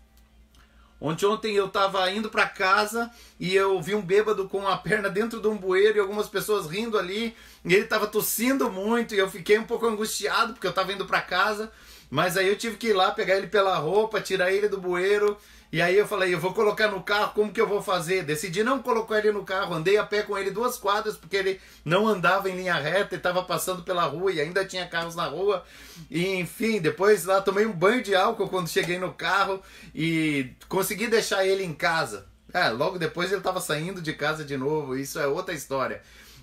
Ontem, 1.01 1.27
ontem 1.27 1.55
eu 1.55 1.67
estava 1.67 2.11
indo 2.11 2.29
para 2.29 2.49
casa 2.49 3.11
e 3.39 3.55
eu 3.55 3.81
vi 3.81 3.95
um 3.95 4.03
bêbado 4.03 4.49
com 4.49 4.67
a 4.67 4.77
perna 4.77 5.09
dentro 5.09 5.41
de 5.41 5.47
um 5.47 5.57
bueiro 5.57 5.97
e 5.97 6.01
algumas 6.01 6.29
pessoas 6.29 6.67
rindo 6.67 6.99
ali. 6.99 7.37
E 7.65 7.73
ele 7.73 7.85
estava 7.85 8.07
tossindo 8.07 8.71
muito 8.71 9.15
e 9.15 9.19
eu 9.19 9.31
fiquei 9.31 9.59
um 9.59 9.65
pouco 9.65 9.87
angustiado 9.87 10.55
porque 10.55 10.67
eu 10.67 10.71
estava 10.71 10.93
indo 10.93 11.07
para 11.07 11.21
casa. 11.21 11.71
Mas 12.11 12.37
aí 12.37 12.49
eu 12.49 12.57
tive 12.57 12.77
que 12.77 12.89
ir 12.89 12.95
lá 12.95 13.13
pegar 13.13 13.37
ele 13.37 13.47
pela 13.47 13.77
roupa, 13.77 14.21
tirar 14.21 14.51
ele 14.51 14.69
do 14.69 14.81
bueiro 14.81 15.37
e 15.71 15.83
aí 15.83 15.97
eu 15.97 16.07
falei, 16.07 16.33
eu 16.33 16.41
vou 16.41 16.55
colocar 16.55 16.89
no 16.89 17.03
carro, 17.03 17.33
como 17.35 17.53
que 17.53 17.61
eu 17.61 17.67
vou 17.67 17.83
fazer? 17.83 18.23
Decidi 18.23 18.65
não 18.65 18.81
colocar 18.81 19.19
ele 19.19 19.33
no 19.33 19.45
carro, 19.45 19.75
andei 19.75 19.99
a 19.99 20.05
pé 20.05 20.23
com 20.23 20.37
ele 20.39 20.51
duas 20.51 20.79
quadras, 20.79 21.17
porque 21.17 21.37
ele 21.37 21.61
não 21.85 22.09
andava 22.09 22.49
em 22.49 22.57
linha 22.57 22.75
reta 22.75 23.15
e 23.15 23.19
estava 23.19 23.43
passando 23.43 23.83
pela 23.83 24.05
rua 24.05 24.33
e 24.33 24.41
ainda 24.41 24.65
tinha 24.65 24.87
carros 24.87 25.15
na 25.15 25.27
rua. 25.27 25.63
E 26.11 26.37
enfim, 26.37 26.81
depois 26.81 27.27
lá 27.27 27.43
tomei 27.43 27.67
um 27.67 27.73
banho 27.73 28.03
de 28.03 28.15
álcool 28.15 28.49
quando 28.49 28.69
cheguei 28.69 28.99
no 28.99 29.13
carro 29.13 29.63
e 29.95 30.53
consegui 30.69 31.07
deixar 31.07 31.45
ele 31.45 31.63
em 31.63 31.75
casa. 31.75 32.27
É, 32.53 32.71
logo 32.71 32.99
depois 32.99 33.31
ele 33.31 33.41
estava 33.41 33.61
saindo 33.61 34.01
de 34.01 34.15
casa 34.15 34.43
de 34.43 34.57
novo, 34.57 34.97
isso 34.97 35.19
é 35.19 35.27
outra 35.27 35.53
história. 35.53 36.01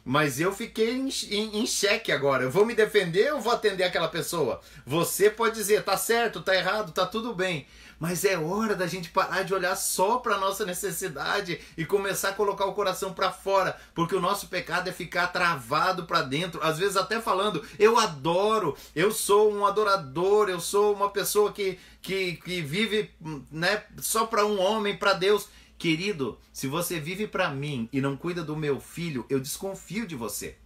Mas 0.08 0.40
eu 0.40 0.54
fiquei 0.54 0.92
em, 0.92 1.66
xeque 1.66 2.12
agora. 2.12 2.44
Eu 2.44 2.52
vou 2.52 2.64
me 2.64 2.76
defender 2.76 3.34
ou 3.34 3.42
vou 3.42 3.52
atender 3.52 3.84
aquela 3.84 4.08
pessoa? 4.08 4.62
Você 4.86 5.32
pode 5.32 5.56
dizer, 5.56 5.84
tá 5.84 5.98
certo, 5.98 6.44
tá 6.44 6.56
errado, 6.56 6.92
tá 6.92 7.08
tudo 7.08 7.34
bem. 7.34 7.66
Mas 8.00 8.24
é 8.24 8.38
hora 8.38 8.76
da 8.76 8.86
gente 8.86 9.10
parar 9.10 9.42
de 9.42 9.54
olhar 9.54 9.76
só 9.76 10.18
para 10.18 10.38
nossa 10.38 10.64
necessidade 10.64 11.60
e 11.76 11.86
começar 11.86 12.30
a 12.30 12.34
colocar 12.34 12.66
o 12.66 12.74
coração 12.74 13.14
para 13.14 13.32
fora, 13.32 13.76
porque 13.96 14.14
o 14.14 14.22
nosso 14.22 14.48
pecado 14.48 14.90
é 14.90 14.92
ficar 14.92 15.28
travado 15.28 16.04
para 16.04 16.22
dentro, 16.22 16.62
às 16.62 16.78
vezes 16.78 16.98
até 16.98 17.22
falando, 17.22 17.64
eu 17.80 17.98
adoro, 17.98 18.76
eu 18.94 19.12
sou 19.12 19.50
um 19.52 19.66
adorador, 19.66 20.50
eu 20.50 20.60
sou 20.60 20.94
uma 20.94 21.10
pessoa 21.10 21.54
que 21.54 21.80
que, 22.06 22.34
que 22.34 22.62
vive, 22.62 23.10
né, 23.52 23.84
só 23.98 24.28
para 24.28 24.46
um 24.46 24.62
homem, 24.62 24.96
para 24.96 25.14
Deus. 25.14 25.48
Querido, 25.78 26.40
se 26.54 26.68
você 26.68 27.00
vive 27.00 27.28
para 27.28 27.50
mim 27.50 27.90
e 27.92 28.00
não 28.00 28.16
cuida 28.16 28.44
do 28.44 28.56
meu 28.56 28.80
filho, 28.80 29.26
eu 29.30 29.40
desconfio 29.40 30.08
de 30.08 30.16
você. 30.16 30.58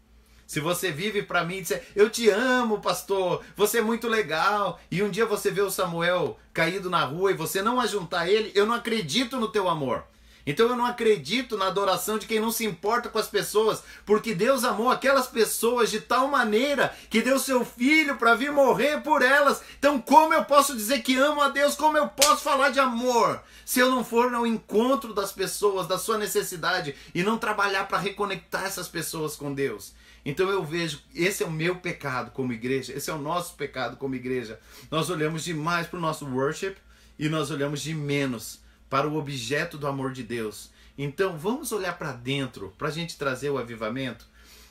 Se 0.45 0.59
você 0.59 0.91
vive 0.91 1.21
para 1.21 1.43
mim 1.43 1.57
e 1.57 1.61
dizer, 1.61 1.87
eu 1.95 2.09
te 2.09 2.29
amo, 2.29 2.79
pastor, 2.79 3.43
você 3.55 3.79
é 3.79 3.81
muito 3.83 4.07
legal, 4.07 4.79
e 4.89 5.03
um 5.03 5.09
dia 5.09 5.25
você 5.25 5.51
vê 5.51 5.61
o 5.61 5.69
Samuel 5.69 6.39
caído 6.51 6.89
na 6.89 7.03
rua 7.05 7.31
e 7.31 7.35
você 7.35 7.61
não 7.61 7.79
ajuntar 7.79 8.27
ele, 8.27 8.51
eu 8.55 8.65
não 8.65 8.73
acredito 8.73 9.39
no 9.39 9.47
teu 9.47 9.69
amor. 9.69 10.03
Então 10.49 10.67
eu 10.67 10.75
não 10.75 10.87
acredito 10.87 11.55
na 11.55 11.67
adoração 11.67 12.17
de 12.17 12.25
quem 12.25 12.39
não 12.39 12.49
se 12.49 12.65
importa 12.65 13.07
com 13.07 13.19
as 13.19 13.27
pessoas, 13.27 13.83
porque 14.03 14.33
Deus 14.33 14.63
amou 14.63 14.89
aquelas 14.89 15.27
pessoas 15.27 15.91
de 15.91 16.01
tal 16.01 16.27
maneira 16.27 16.91
que 17.07 17.21
deu 17.21 17.37
seu 17.37 17.63
filho 17.63 18.17
para 18.17 18.33
vir 18.33 18.51
morrer 18.51 18.99
por 19.01 19.21
elas. 19.21 19.61
Então, 19.77 20.01
como 20.01 20.33
eu 20.33 20.43
posso 20.43 20.75
dizer 20.75 21.03
que 21.03 21.15
amo 21.15 21.39
a 21.39 21.49
Deus? 21.49 21.75
Como 21.75 21.95
eu 21.95 22.07
posso 22.07 22.41
falar 22.41 22.69
de 22.69 22.79
amor 22.79 23.43
se 23.63 23.79
eu 23.79 23.91
não 23.91 24.03
for 24.03 24.33
ao 24.33 24.47
encontro 24.47 25.13
das 25.13 25.31
pessoas, 25.31 25.85
da 25.85 25.99
sua 25.99 26.17
necessidade 26.17 26.95
e 27.13 27.21
não 27.21 27.37
trabalhar 27.37 27.87
para 27.87 27.99
reconectar 27.99 28.65
essas 28.65 28.87
pessoas 28.87 29.35
com 29.35 29.53
Deus? 29.53 29.93
Então 30.25 30.49
eu 30.49 30.65
vejo, 30.65 30.99
esse 31.13 31.43
é 31.43 31.45
o 31.45 31.51
meu 31.51 31.75
pecado 31.75 32.31
como 32.31 32.53
igreja, 32.53 32.91
esse 32.91 33.11
é 33.11 33.13
o 33.13 33.19
nosso 33.19 33.53
pecado 33.53 33.97
como 33.97 34.15
igreja. 34.15 34.59
Nós 34.89 35.11
olhamos 35.11 35.43
demais 35.43 35.85
para 35.85 35.99
o 35.99 36.01
nosso 36.01 36.25
worship 36.25 36.75
e 37.19 37.29
nós 37.29 37.51
olhamos 37.51 37.83
de 37.83 37.93
menos 37.93 38.67
para 38.89 39.07
o 39.07 39.17
objeto 39.17 39.77
do 39.77 39.87
amor 39.87 40.11
de 40.11 40.23
Deus. 40.23 40.71
Então 40.97 41.37
vamos 41.37 41.71
olhar 41.71 41.97
para 41.97 42.11
dentro 42.11 42.73
para 42.77 42.87
a 42.87 42.91
gente 42.91 43.17
trazer 43.17 43.49
o 43.49 43.57
avivamento. 43.57 44.27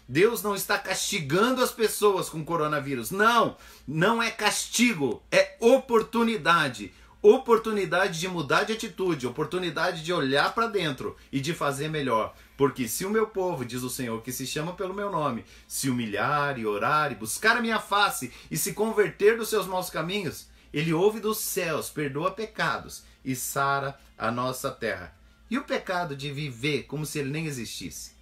Deus 0.08 0.42
não 0.42 0.54
está 0.54 0.78
castigando 0.78 1.62
as 1.62 1.70
pessoas 1.70 2.28
com 2.28 2.44
coronavírus. 2.44 3.10
Não, 3.10 3.56
não 3.86 4.22
é 4.22 4.30
castigo, 4.30 5.22
é 5.30 5.56
oportunidade 5.60 6.92
oportunidade 7.20 8.20
de 8.20 8.28
mudar 8.28 8.62
de 8.62 8.72
atitude, 8.72 9.26
oportunidade 9.26 10.04
de 10.04 10.12
olhar 10.12 10.54
para 10.54 10.68
dentro 10.68 11.16
e 11.32 11.40
de 11.40 11.52
fazer 11.52 11.88
melhor. 11.88 12.34
Porque 12.56 12.86
se 12.86 13.04
o 13.04 13.10
meu 13.10 13.26
povo, 13.26 13.64
diz 13.64 13.82
o 13.82 13.90
Senhor, 13.90 14.22
que 14.22 14.32
se 14.32 14.46
chama 14.46 14.72
pelo 14.72 14.94
meu 14.94 15.10
nome, 15.10 15.44
se 15.66 15.90
humilhar 15.90 16.58
e 16.58 16.66
orar 16.66 17.10
e 17.10 17.16
buscar 17.16 17.56
a 17.56 17.60
minha 17.60 17.80
face 17.80 18.32
e 18.50 18.56
se 18.56 18.72
converter 18.72 19.36
dos 19.36 19.48
seus 19.48 19.66
maus 19.66 19.90
caminhos, 19.90 20.48
ele 20.72 20.92
ouve 20.92 21.18
dos 21.18 21.38
céus, 21.38 21.90
perdoa 21.90 22.30
pecados 22.30 23.02
e 23.24 23.34
sara 23.34 23.98
a 24.16 24.30
nossa 24.30 24.70
terra. 24.70 25.14
E 25.50 25.56
o 25.56 25.64
pecado 25.64 26.14
de 26.14 26.30
viver 26.30 26.84
como 26.84 27.06
se 27.06 27.18
ele 27.18 27.30
nem 27.30 27.46
existisse? 27.46 28.12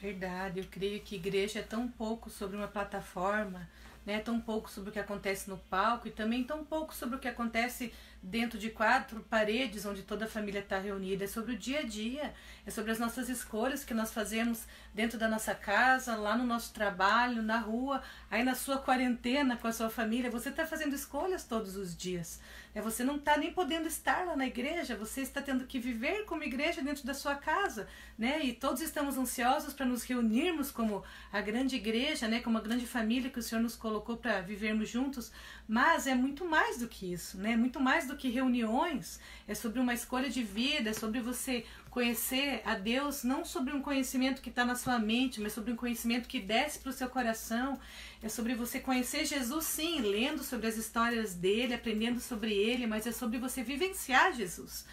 Verdade, 0.00 0.60
eu 0.60 0.66
creio 0.70 1.00
que 1.00 1.16
igreja 1.16 1.60
é 1.60 1.62
tão 1.62 1.88
pouco 1.88 2.28
sobre 2.30 2.56
uma 2.56 2.68
plataforma, 2.68 3.68
né? 4.04 4.20
Tão 4.20 4.40
pouco 4.40 4.70
sobre 4.70 4.90
o 4.90 4.92
que 4.92 4.98
acontece 4.98 5.48
no 5.48 5.56
palco 5.56 6.06
e 6.06 6.10
também 6.10 6.44
tão 6.44 6.64
pouco 6.64 6.94
sobre 6.94 7.16
o 7.16 7.18
que 7.18 7.26
acontece 7.26 7.92
dentro 8.24 8.58
de 8.58 8.70
quatro 8.70 9.20
paredes 9.28 9.84
onde 9.84 10.02
toda 10.02 10.24
a 10.24 10.28
família 10.28 10.60
está 10.60 10.78
reunida. 10.78 11.24
É 11.24 11.26
sobre 11.26 11.52
o 11.52 11.58
dia 11.58 11.80
a 11.80 11.82
dia, 11.82 12.34
é 12.64 12.70
sobre 12.70 12.90
as 12.90 12.98
nossas 12.98 13.28
escolhas 13.28 13.84
que 13.84 13.92
nós 13.92 14.12
fazemos 14.12 14.64
dentro 14.94 15.18
da 15.18 15.28
nossa 15.28 15.54
casa, 15.54 16.16
lá 16.16 16.36
no 16.36 16.46
nosso 16.46 16.72
trabalho, 16.72 17.42
na 17.42 17.58
rua, 17.58 18.02
aí 18.30 18.42
na 18.42 18.54
sua 18.54 18.78
quarentena 18.78 19.56
com 19.56 19.68
a 19.68 19.72
sua 19.72 19.90
família. 19.90 20.30
Você 20.30 20.48
está 20.48 20.66
fazendo 20.66 20.94
escolhas 20.94 21.44
todos 21.44 21.76
os 21.76 21.94
dias. 21.94 22.40
É, 22.74 22.80
você 22.80 23.04
não 23.04 23.16
está 23.16 23.36
nem 23.36 23.52
podendo 23.52 23.86
estar 23.86 24.26
lá 24.26 24.34
na 24.34 24.46
igreja, 24.46 24.96
você 24.96 25.20
está 25.20 25.40
tendo 25.40 25.64
que 25.64 25.78
viver 25.78 26.24
como 26.24 26.42
igreja 26.42 26.82
dentro 26.82 27.06
da 27.06 27.14
sua 27.14 27.36
casa, 27.36 27.86
né? 28.18 28.44
E 28.44 28.52
todos 28.52 28.82
estamos 28.82 29.16
ansiosos 29.16 29.72
para 29.72 29.86
nos 29.86 30.02
reunirmos 30.02 30.72
como 30.72 31.04
a 31.32 31.40
grande 31.40 31.76
igreja, 31.76 32.26
né? 32.26 32.40
Como 32.40 32.58
a 32.58 32.60
grande 32.60 32.84
família 32.84 33.30
que 33.30 33.38
o 33.38 33.42
Senhor 33.42 33.60
nos 33.60 33.76
colocou 33.76 34.16
para 34.16 34.40
vivermos 34.40 34.88
juntos. 34.88 35.30
Mas 35.68 36.08
é 36.08 36.14
muito 36.16 36.44
mais 36.44 36.78
do 36.78 36.88
que 36.88 37.12
isso, 37.12 37.38
né? 37.38 37.56
Muito 37.56 37.78
mais 37.78 38.08
do 38.08 38.13
que 38.16 38.28
reuniões. 38.28 39.20
É 39.46 39.54
sobre 39.54 39.80
uma 39.80 39.94
escolha 39.94 40.30
de 40.30 40.42
vida, 40.42 40.90
é 40.90 40.92
sobre 40.92 41.20
você 41.20 41.64
conhecer 41.90 42.60
a 42.64 42.74
Deus 42.74 43.22
não 43.22 43.44
sobre 43.44 43.72
um 43.72 43.80
conhecimento 43.80 44.42
que 44.42 44.48
está 44.48 44.64
na 44.64 44.74
sua 44.74 44.98
mente, 44.98 45.40
mas 45.40 45.52
sobre 45.52 45.72
um 45.72 45.76
conhecimento 45.76 46.28
que 46.28 46.40
desce 46.40 46.80
para 46.80 46.90
o 46.90 46.92
seu 46.92 47.08
coração. 47.08 47.78
É 48.22 48.28
sobre 48.28 48.54
você 48.54 48.80
conhecer 48.80 49.24
Jesus, 49.24 49.64
sim, 49.66 50.00
lendo 50.00 50.42
sobre 50.42 50.66
as 50.66 50.76
histórias 50.76 51.34
dele, 51.34 51.74
aprendendo 51.74 52.20
sobre 52.20 52.52
ele, 52.52 52.86
mas 52.86 53.06
é 53.06 53.12
sobre 53.12 53.38
você 53.38 53.62
vivenciar 53.62 54.32
Jesus. 54.32 54.84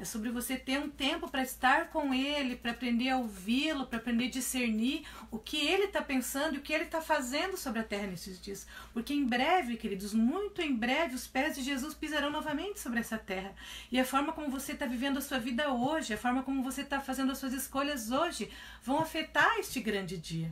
É 0.00 0.04
sobre 0.06 0.30
você 0.30 0.56
ter 0.56 0.80
um 0.80 0.88
tempo 0.88 1.28
para 1.28 1.42
estar 1.42 1.90
com 1.90 2.14
Ele, 2.14 2.56
para 2.56 2.70
aprender 2.70 3.10
a 3.10 3.18
ouvi-lo, 3.18 3.84
para 3.84 3.98
aprender 3.98 4.28
a 4.28 4.30
discernir 4.30 5.04
o 5.30 5.38
que 5.38 5.58
Ele 5.58 5.84
está 5.84 6.00
pensando 6.00 6.54
e 6.54 6.58
o 6.58 6.62
que 6.62 6.72
Ele 6.72 6.84
está 6.84 7.02
fazendo 7.02 7.58
sobre 7.58 7.80
a 7.80 7.84
terra 7.84 8.06
nesses 8.06 8.40
dias. 8.40 8.66
Porque 8.94 9.12
em 9.12 9.26
breve, 9.26 9.76
queridos, 9.76 10.14
muito 10.14 10.62
em 10.62 10.74
breve, 10.74 11.14
os 11.14 11.26
pés 11.26 11.54
de 11.54 11.62
Jesus 11.62 11.92
pisarão 11.92 12.30
novamente 12.30 12.80
sobre 12.80 12.98
essa 12.98 13.18
terra. 13.18 13.54
E 13.92 14.00
a 14.00 14.04
forma 14.06 14.32
como 14.32 14.50
você 14.50 14.72
está 14.72 14.86
vivendo 14.86 15.18
a 15.18 15.20
sua 15.20 15.38
vida 15.38 15.70
hoje, 15.70 16.14
a 16.14 16.18
forma 16.18 16.42
como 16.42 16.62
você 16.62 16.80
está 16.80 16.98
fazendo 16.98 17.32
as 17.32 17.36
suas 17.36 17.52
escolhas 17.52 18.10
hoje, 18.10 18.50
vão 18.82 19.00
afetar 19.00 19.58
este 19.58 19.80
grande 19.80 20.16
dia. 20.16 20.50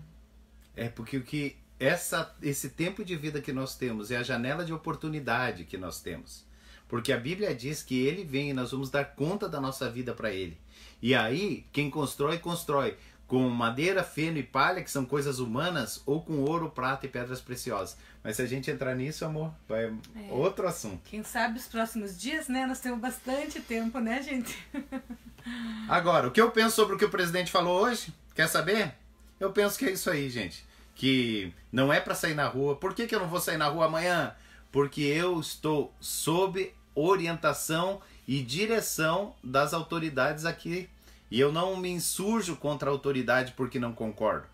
É 0.77 0.91
porque 0.91 1.17
o 1.17 1.23
que 1.23 1.57
essa, 1.81 2.37
esse 2.43 2.69
tempo 2.69 3.03
de 3.03 3.17
vida 3.17 3.41
que 3.41 3.55
nós 3.55 3.77
temos 3.77 4.11
é 4.11 4.19
a 4.19 4.23
janela 4.23 4.63
de 4.63 4.75
oportunidade 4.75 5.65
que 5.65 5.79
nós 5.79 6.03
temos. 6.03 6.47
Porque 6.89 7.13
a 7.13 7.19
Bíblia 7.19 7.55
diz 7.55 7.83
que 7.83 8.07
ele 8.07 8.25
vem 8.25 8.51
e 8.51 8.55
nós 8.55 8.73
vamos 8.73 8.91
dar 8.91 9.05
conta 9.05 9.49
da 9.49 9.61
nossa 9.61 9.91
vida 9.91 10.15
para 10.15 10.33
ele. 10.33 10.59
E 11.01 11.15
aí, 11.15 11.65
quem 11.73 11.91
constrói, 11.91 12.39
constrói 12.39 12.97
com 13.29 13.47
madeira, 13.51 14.03
feno 14.03 14.39
e 14.39 14.43
palha, 14.43 14.83
que 14.83 14.91
são 14.91 15.05
coisas 15.05 15.39
humanas, 15.39 16.03
ou 16.07 16.23
com 16.23 16.39
ouro, 16.45 16.71
prata 16.71 17.05
e 17.05 17.11
pedras 17.11 17.43
preciosas. 17.43 17.97
Mas 18.25 18.37
se 18.37 18.43
a 18.43 18.47
gente 18.47 18.71
entrar 18.71 18.95
nisso, 18.95 19.23
amor, 19.23 19.53
vai 19.69 19.85
é. 19.85 19.93
outro 20.31 20.67
assunto. 20.67 21.03
Quem 21.05 21.23
sabe 21.23 21.59
os 21.59 21.67
próximos 21.67 22.19
dias, 22.19 22.49
né? 22.49 22.67
Nós 22.67 22.81
temos 22.81 22.99
bastante 22.99 23.61
tempo, 23.61 23.99
né, 24.01 24.23
gente? 24.23 24.57
Agora, 25.89 26.27
o 26.27 26.31
que 26.31 26.41
eu 26.41 26.51
penso 26.51 26.75
sobre 26.75 26.95
o 26.95 26.99
que 26.99 27.05
o 27.05 27.11
presidente 27.11 27.53
falou 27.53 27.83
hoje? 27.83 28.13
Quer 28.35 28.49
saber? 28.49 28.95
Eu 29.39 29.53
penso 29.53 29.79
que 29.79 29.85
é 29.85 29.93
isso 29.93 30.11
aí, 30.11 30.31
gente. 30.31 30.65
Que 30.95 31.53
não 31.71 31.93
é 31.93 32.01
para 32.01 32.15
sair 32.15 32.35
na 32.35 32.49
rua. 32.49 32.77
Por 32.77 32.95
que, 32.95 33.07
que 33.07 33.15
eu 33.15 33.21
não 33.21 33.29
vou 33.29 33.41
sair 33.41 33.59
na 33.59 33.69
rua 33.69 33.87
amanhã? 33.87 34.35
Porque 34.73 35.03
eu 35.03 35.39
estou 35.39 35.95
sob 36.01 36.73
orientação 36.99 38.01
e 38.27 38.43
direção 38.43 39.35
das 39.43 39.73
autoridades 39.73 40.45
aqui. 40.45 40.89
E 41.31 41.39
eu 41.39 41.53
não 41.53 41.77
me 41.77 41.91
insurjo 41.91 42.57
contra 42.57 42.89
a 42.89 42.93
autoridade 42.93 43.53
porque 43.57 43.79
não 43.79 43.93
concordo. 43.93 44.47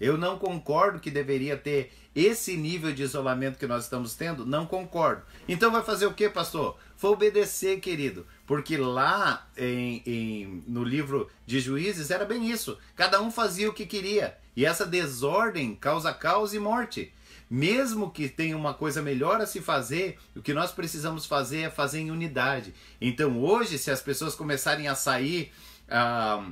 Eu 0.00 0.18
não 0.18 0.36
concordo 0.36 0.98
que 0.98 1.10
deveria 1.12 1.56
ter 1.56 1.92
esse 2.14 2.56
nível 2.56 2.92
de 2.92 3.04
isolamento 3.04 3.56
que 3.56 3.68
nós 3.68 3.84
estamos 3.84 4.14
tendo. 4.14 4.44
Não 4.44 4.66
concordo. 4.66 5.22
Então 5.48 5.70
vai 5.70 5.82
fazer 5.82 6.06
o 6.06 6.14
que, 6.14 6.28
pastor? 6.28 6.76
Foi 6.96 7.10
obedecer, 7.10 7.78
querido. 7.80 8.26
Porque 8.44 8.76
lá 8.76 9.46
em, 9.56 10.02
em, 10.04 10.64
no 10.66 10.82
livro 10.82 11.30
de 11.46 11.60
Juízes 11.60 12.10
era 12.10 12.24
bem 12.24 12.50
isso. 12.50 12.76
Cada 12.96 13.22
um 13.22 13.30
fazia 13.30 13.70
o 13.70 13.72
que 13.72 13.86
queria. 13.86 14.36
E 14.56 14.66
essa 14.66 14.84
desordem 14.84 15.74
causa 15.74 16.12
caos 16.12 16.52
e 16.52 16.58
morte. 16.58 17.12
Mesmo 17.54 18.10
que 18.10 18.30
tenha 18.30 18.56
uma 18.56 18.72
coisa 18.72 19.02
melhor 19.02 19.38
a 19.38 19.46
se 19.46 19.60
fazer, 19.60 20.18
o 20.34 20.40
que 20.40 20.54
nós 20.54 20.72
precisamos 20.72 21.26
fazer 21.26 21.60
é 21.60 21.70
fazer 21.70 22.00
em 22.00 22.10
unidade. 22.10 22.72
Então 22.98 23.38
hoje, 23.42 23.76
se 23.76 23.90
as 23.90 24.00
pessoas 24.00 24.34
começarem 24.34 24.88
a 24.88 24.94
sair. 24.94 25.52
Ah, 25.86 26.42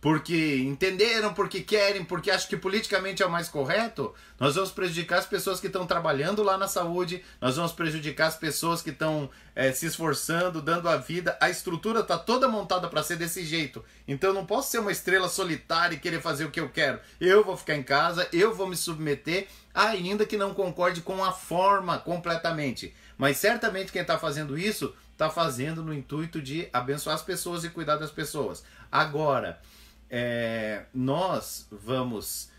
porque 0.00 0.56
entenderam, 0.56 1.34
porque 1.34 1.60
querem, 1.60 2.02
porque 2.02 2.30
acham 2.30 2.48
que 2.48 2.56
politicamente 2.56 3.22
é 3.22 3.26
o 3.26 3.30
mais 3.30 3.48
correto, 3.48 4.14
nós 4.38 4.54
vamos 4.54 4.70
prejudicar 4.70 5.18
as 5.18 5.26
pessoas 5.26 5.60
que 5.60 5.66
estão 5.66 5.86
trabalhando 5.86 6.42
lá 6.42 6.56
na 6.56 6.66
saúde, 6.66 7.22
nós 7.40 7.56
vamos 7.56 7.72
prejudicar 7.72 8.28
as 8.28 8.36
pessoas 8.36 8.80
que 8.80 8.88
estão 8.88 9.28
é, 9.54 9.70
se 9.72 9.84
esforçando, 9.84 10.62
dando 10.62 10.88
a 10.88 10.96
vida. 10.96 11.36
A 11.38 11.50
estrutura 11.50 12.00
está 12.00 12.16
toda 12.16 12.48
montada 12.48 12.88
para 12.88 13.02
ser 13.02 13.16
desse 13.16 13.44
jeito. 13.44 13.84
Então 14.08 14.32
não 14.32 14.46
posso 14.46 14.70
ser 14.70 14.78
uma 14.78 14.90
estrela 14.90 15.28
solitária 15.28 15.94
e 15.94 16.00
querer 16.00 16.22
fazer 16.22 16.46
o 16.46 16.50
que 16.50 16.60
eu 16.60 16.70
quero. 16.70 16.98
Eu 17.20 17.44
vou 17.44 17.56
ficar 17.56 17.76
em 17.76 17.82
casa, 17.82 18.26
eu 18.32 18.54
vou 18.54 18.66
me 18.66 18.76
submeter, 18.76 19.48
ainda 19.74 20.26
que 20.26 20.36
não 20.36 20.54
concorde 20.54 21.00
com 21.00 21.22
a 21.24 21.32
forma 21.32 21.98
completamente. 21.98 22.94
Mas 23.16 23.36
certamente 23.36 23.92
quem 23.92 24.02
está 24.02 24.18
fazendo 24.18 24.58
isso 24.58 24.94
está 25.12 25.28
fazendo 25.28 25.82
no 25.82 25.92
intuito 25.92 26.40
de 26.40 26.68
abençoar 26.72 27.14
as 27.14 27.22
pessoas 27.22 27.64
e 27.64 27.70
cuidar 27.70 27.96
das 27.96 28.10
pessoas. 28.10 28.64
Agora, 28.90 29.60
é, 30.08 30.84
nós 30.94 31.66
vamos 31.70 32.50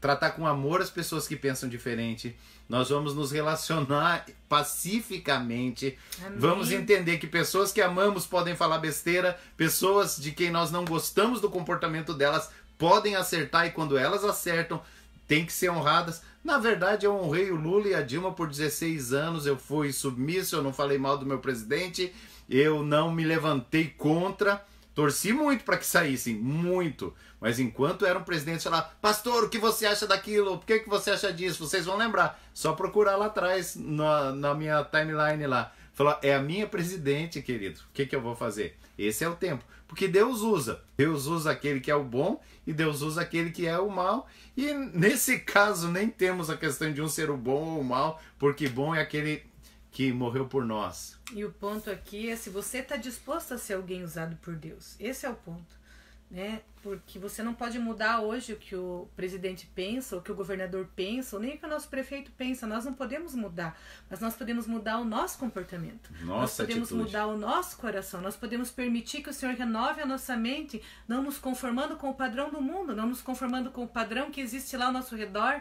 tratar 0.00 0.32
com 0.32 0.46
amor 0.46 0.82
as 0.82 0.90
pessoas 0.90 1.28
que 1.28 1.36
pensam 1.36 1.68
diferente. 1.68 2.36
Nós 2.68 2.88
vamos 2.88 3.14
nos 3.14 3.30
relacionar 3.30 4.26
pacificamente. 4.48 5.96
Amém. 6.24 6.38
Vamos 6.38 6.72
entender 6.72 7.18
que 7.18 7.26
pessoas 7.26 7.70
que 7.70 7.80
amamos 7.80 8.26
podem 8.26 8.56
falar 8.56 8.78
besteira, 8.78 9.38
pessoas 9.56 10.16
de 10.16 10.32
quem 10.32 10.50
nós 10.50 10.72
não 10.72 10.84
gostamos 10.84 11.40
do 11.40 11.48
comportamento 11.48 12.12
delas 12.12 12.50
podem 12.76 13.14
acertar 13.14 13.66
e 13.66 13.70
quando 13.70 13.96
elas 13.96 14.24
acertam, 14.24 14.82
tem 15.26 15.46
que 15.46 15.52
ser 15.52 15.70
honradas. 15.70 16.22
Na 16.44 16.58
verdade, 16.58 17.06
eu 17.06 17.14
honrei 17.14 17.50
o 17.50 17.56
Lula 17.56 17.88
e 17.88 17.94
a 17.94 18.02
Dilma 18.02 18.32
por 18.32 18.48
16 18.48 19.12
anos, 19.12 19.46
eu 19.46 19.56
fui 19.56 19.92
submisso, 19.92 20.56
eu 20.56 20.62
não 20.62 20.72
falei 20.72 20.98
mal 20.98 21.16
do 21.16 21.26
meu 21.26 21.38
presidente, 21.38 22.12
eu 22.48 22.82
não 22.82 23.12
me 23.12 23.24
levantei 23.24 23.88
contra 23.88 24.64
Torci 24.94 25.32
muito 25.32 25.64
para 25.64 25.78
que 25.78 25.86
saíssem, 25.86 26.34
muito. 26.34 27.14
Mas 27.40 27.58
enquanto 27.58 28.06
eram 28.06 28.22
presidentes, 28.22 28.64
lá, 28.66 28.82
pastor, 29.00 29.44
o 29.44 29.48
que 29.48 29.58
você 29.58 29.86
acha 29.86 30.06
daquilo? 30.06 30.58
Por 30.58 30.66
que, 30.66 30.80
que 30.80 30.88
você 30.88 31.10
acha 31.10 31.32
disso? 31.32 31.66
Vocês 31.66 31.86
vão 31.86 31.96
lembrar. 31.96 32.40
Só 32.52 32.72
procurar 32.72 33.16
lá 33.16 33.26
atrás, 33.26 33.74
na, 33.74 34.32
na 34.32 34.54
minha 34.54 34.84
timeline 34.84 35.46
lá. 35.46 35.72
Falar, 35.94 36.18
é 36.22 36.34
a 36.34 36.40
minha 36.40 36.66
presidente, 36.66 37.42
querido. 37.42 37.80
O 37.80 37.92
que, 37.92 38.06
que 38.06 38.14
eu 38.14 38.20
vou 38.20 38.36
fazer? 38.36 38.78
Esse 38.98 39.24
é 39.24 39.28
o 39.28 39.36
tempo. 39.36 39.64
Porque 39.86 40.08
Deus 40.08 40.40
usa. 40.40 40.82
Deus 40.96 41.26
usa 41.26 41.50
aquele 41.50 41.80
que 41.80 41.90
é 41.90 41.94
o 41.94 42.04
bom 42.04 42.40
e 42.66 42.72
Deus 42.72 43.02
usa 43.02 43.20
aquele 43.20 43.50
que 43.50 43.66
é 43.66 43.78
o 43.78 43.90
mal. 43.90 44.28
E 44.56 44.72
nesse 44.72 45.38
caso, 45.44 45.90
nem 45.90 46.08
temos 46.08 46.48
a 46.48 46.56
questão 46.56 46.92
de 46.92 47.02
um 47.02 47.08
ser 47.08 47.30
o 47.30 47.36
bom 47.36 47.74
ou 47.74 47.80
o 47.80 47.84
mal, 47.84 48.20
porque 48.38 48.68
bom 48.68 48.94
é 48.94 49.00
aquele 49.00 49.44
que 49.90 50.12
morreu 50.12 50.46
por 50.46 50.64
nós. 50.64 51.18
E 51.34 51.44
o 51.44 51.52
ponto 51.52 51.90
aqui 51.90 52.30
é 52.30 52.36
se 52.36 52.48
você 52.48 52.78
está 52.78 52.96
disposto 52.96 53.52
a 53.52 53.58
ser 53.58 53.74
alguém 53.74 54.02
usado 54.02 54.36
por 54.36 54.54
Deus. 54.54 54.96
Esse 54.98 55.26
é 55.26 55.30
o 55.30 55.34
ponto. 55.34 55.81
Né? 56.32 56.62
Porque 56.82 57.18
você 57.18 57.42
não 57.42 57.52
pode 57.52 57.78
mudar 57.78 58.20
hoje 58.20 58.54
o 58.54 58.56
que 58.56 58.74
o 58.74 59.06
presidente 59.14 59.70
pensa, 59.74 60.16
o 60.16 60.22
que 60.22 60.32
o 60.32 60.34
governador 60.34 60.88
pensa, 60.96 61.36
ou 61.36 61.42
nem 61.42 61.54
o 61.54 61.58
que 61.58 61.66
o 61.66 61.68
nosso 61.68 61.88
prefeito 61.88 62.32
pensa. 62.32 62.66
Nós 62.66 62.86
não 62.86 62.94
podemos 62.94 63.34
mudar, 63.34 63.78
mas 64.08 64.18
nós 64.18 64.34
podemos 64.34 64.66
mudar 64.66 64.98
o 64.98 65.04
nosso 65.04 65.38
comportamento. 65.38 66.10
Nossa 66.22 66.40
nós 66.40 66.56
podemos 66.56 66.88
atitude. 66.88 67.04
mudar 67.04 67.26
o 67.26 67.36
nosso 67.36 67.76
coração. 67.76 68.22
Nós 68.22 68.34
podemos 68.34 68.70
permitir 68.70 69.22
que 69.22 69.28
o 69.28 69.32
Senhor 69.32 69.54
renove 69.54 70.00
a 70.00 70.06
nossa 70.06 70.34
mente, 70.34 70.82
não 71.06 71.22
nos 71.22 71.36
conformando 71.36 71.96
com 71.96 72.08
o 72.08 72.14
padrão 72.14 72.50
do 72.50 72.62
mundo, 72.62 72.96
não 72.96 73.06
nos 73.06 73.20
conformando 73.20 73.70
com 73.70 73.84
o 73.84 73.88
padrão 73.88 74.30
que 74.30 74.40
existe 74.40 74.74
lá 74.74 74.86
ao 74.86 74.92
nosso 74.92 75.14
redor, 75.14 75.60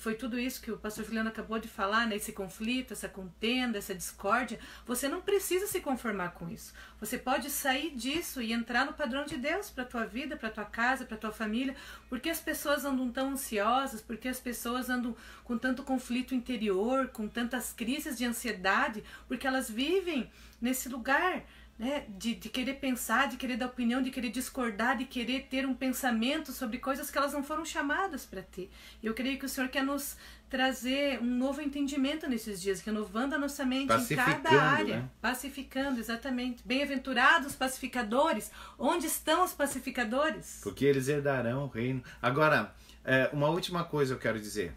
foi 0.00 0.14
tudo 0.14 0.38
isso 0.38 0.62
que 0.62 0.72
o 0.72 0.78
pastor 0.78 1.04
Juliano 1.04 1.28
acabou 1.28 1.58
de 1.58 1.68
falar, 1.68 2.06
né? 2.06 2.16
esse 2.16 2.32
conflito, 2.32 2.94
essa 2.94 3.06
contenda, 3.06 3.76
essa 3.76 3.94
discórdia, 3.94 4.58
você 4.86 5.06
não 5.08 5.20
precisa 5.20 5.66
se 5.66 5.78
conformar 5.78 6.30
com 6.30 6.48
isso. 6.48 6.72
Você 6.98 7.18
pode 7.18 7.50
sair 7.50 7.94
disso 7.94 8.40
e 8.40 8.50
entrar 8.50 8.86
no 8.86 8.94
padrão 8.94 9.26
de 9.26 9.36
Deus 9.36 9.68
para 9.68 9.84
tua 9.84 10.06
vida, 10.06 10.38
para 10.38 10.48
tua 10.48 10.64
casa, 10.64 11.04
para 11.04 11.18
tua 11.18 11.32
família, 11.32 11.76
porque 12.08 12.30
as 12.30 12.40
pessoas 12.40 12.82
andam 12.86 13.10
tão 13.10 13.28
ansiosas, 13.32 14.00
porque 14.00 14.26
as 14.26 14.40
pessoas 14.40 14.88
andam 14.88 15.14
com 15.44 15.58
tanto 15.58 15.82
conflito 15.82 16.34
interior, 16.34 17.08
com 17.08 17.28
tantas 17.28 17.70
crises 17.70 18.16
de 18.16 18.24
ansiedade, 18.24 19.04
porque 19.28 19.46
elas 19.46 19.70
vivem 19.70 20.30
nesse 20.62 20.88
lugar 20.88 21.44
né, 21.80 22.04
de, 22.10 22.34
de 22.34 22.50
querer 22.50 22.74
pensar, 22.74 23.26
de 23.26 23.38
querer 23.38 23.56
dar 23.56 23.64
opinião, 23.64 24.02
de 24.02 24.10
querer 24.10 24.28
discordar, 24.28 24.98
de 24.98 25.06
querer 25.06 25.46
ter 25.48 25.64
um 25.64 25.72
pensamento 25.72 26.52
sobre 26.52 26.76
coisas 26.76 27.10
que 27.10 27.16
elas 27.16 27.32
não 27.32 27.42
foram 27.42 27.64
chamadas 27.64 28.26
para 28.26 28.42
ter. 28.42 28.70
Eu 29.02 29.14
creio 29.14 29.38
que 29.38 29.46
o 29.46 29.48
Senhor 29.48 29.70
quer 29.70 29.82
nos 29.82 30.14
trazer 30.50 31.18
um 31.22 31.38
novo 31.38 31.62
entendimento 31.62 32.28
nesses 32.28 32.60
dias, 32.60 32.82
renovando 32.82 33.32
a 33.32 33.38
nossa 33.38 33.64
mente 33.64 33.90
em 33.94 34.14
cada 34.14 34.50
área, 34.60 34.96
né? 34.98 35.08
pacificando, 35.22 35.98
exatamente. 35.98 36.62
Bem-aventurados 36.66 37.54
pacificadores, 37.54 38.50
onde 38.78 39.06
estão 39.06 39.42
os 39.42 39.54
pacificadores? 39.54 40.60
Porque 40.62 40.84
eles 40.84 41.08
herdarão 41.08 41.64
o 41.64 41.68
reino. 41.68 42.04
Agora, 42.20 42.74
é, 43.02 43.30
uma 43.32 43.48
última 43.48 43.84
coisa 43.84 44.12
eu 44.12 44.18
quero 44.18 44.38
dizer. 44.38 44.74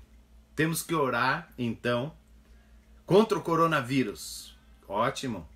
Temos 0.55 0.81
que 0.81 0.95
orar, 0.95 1.51
então, 1.57 2.13
contra 3.05 3.37
o 3.37 3.41
coronavírus. 3.41 4.57
Ótimo. 4.87 5.51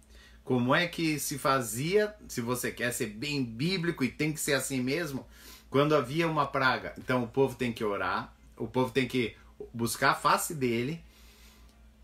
Como 0.48 0.74
é 0.74 0.88
que 0.88 1.20
se 1.20 1.38
fazia, 1.38 2.16
se 2.26 2.40
você 2.40 2.72
quer 2.72 2.94
ser 2.94 3.08
bem 3.08 3.44
bíblico 3.44 4.02
e 4.02 4.08
tem 4.08 4.32
que 4.32 4.40
ser 4.40 4.54
assim 4.54 4.80
mesmo, 4.80 5.28
quando 5.70 5.94
havia 5.94 6.26
uma 6.26 6.48
praga? 6.48 6.94
Então 6.98 7.22
o 7.26 7.28
povo 7.28 7.54
tem 7.54 7.74
que 7.74 7.84
orar, 7.84 8.34
o 8.56 8.66
povo 8.66 8.90
tem 8.90 9.10
que 9.10 9.36
buscar 9.74 10.12
a 10.12 10.16
face 10.16 10.56
dele, 10.56 11.04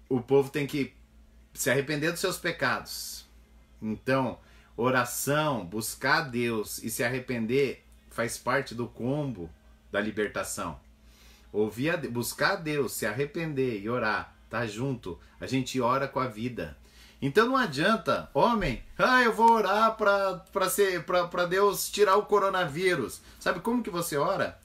o 0.09 0.19
povo 0.19 0.49
tem 0.49 0.67
que 0.67 0.93
se 1.53 1.69
arrepender 1.69 2.11
dos 2.11 2.19
seus 2.19 2.37
pecados. 2.37 3.25
Então, 3.81 4.37
oração, 4.75 5.65
buscar 5.65 6.23
Deus 6.23 6.83
e 6.83 6.89
se 6.89 7.01
arrepender 7.01 7.85
faz 8.09 8.37
parte 8.37 8.75
do 8.75 8.89
combo 8.89 9.49
da 9.89 10.01
libertação. 10.01 10.77
Ouvir 11.49 11.91
a, 11.91 11.97
buscar 11.97 12.57
Deus, 12.57 12.91
se 12.91 13.05
arrepender 13.05 13.79
e 13.81 13.89
orar, 13.89 14.35
tá 14.49 14.65
junto. 14.65 15.17
A 15.39 15.47
gente 15.47 15.79
ora 15.79 16.09
com 16.09 16.19
a 16.19 16.27
vida. 16.27 16.75
Então 17.25 17.47
não 17.47 17.55
adianta, 17.55 18.29
homem, 18.33 18.83
ah, 18.97 19.23
eu 19.23 19.31
vou 19.31 19.49
orar 19.49 19.95
para 19.95 21.45
Deus 21.45 21.89
tirar 21.89 22.17
o 22.17 22.25
coronavírus. 22.25 23.21
Sabe 23.39 23.61
como 23.61 23.81
que 23.81 23.89
você 23.89 24.17
ora? 24.17 24.59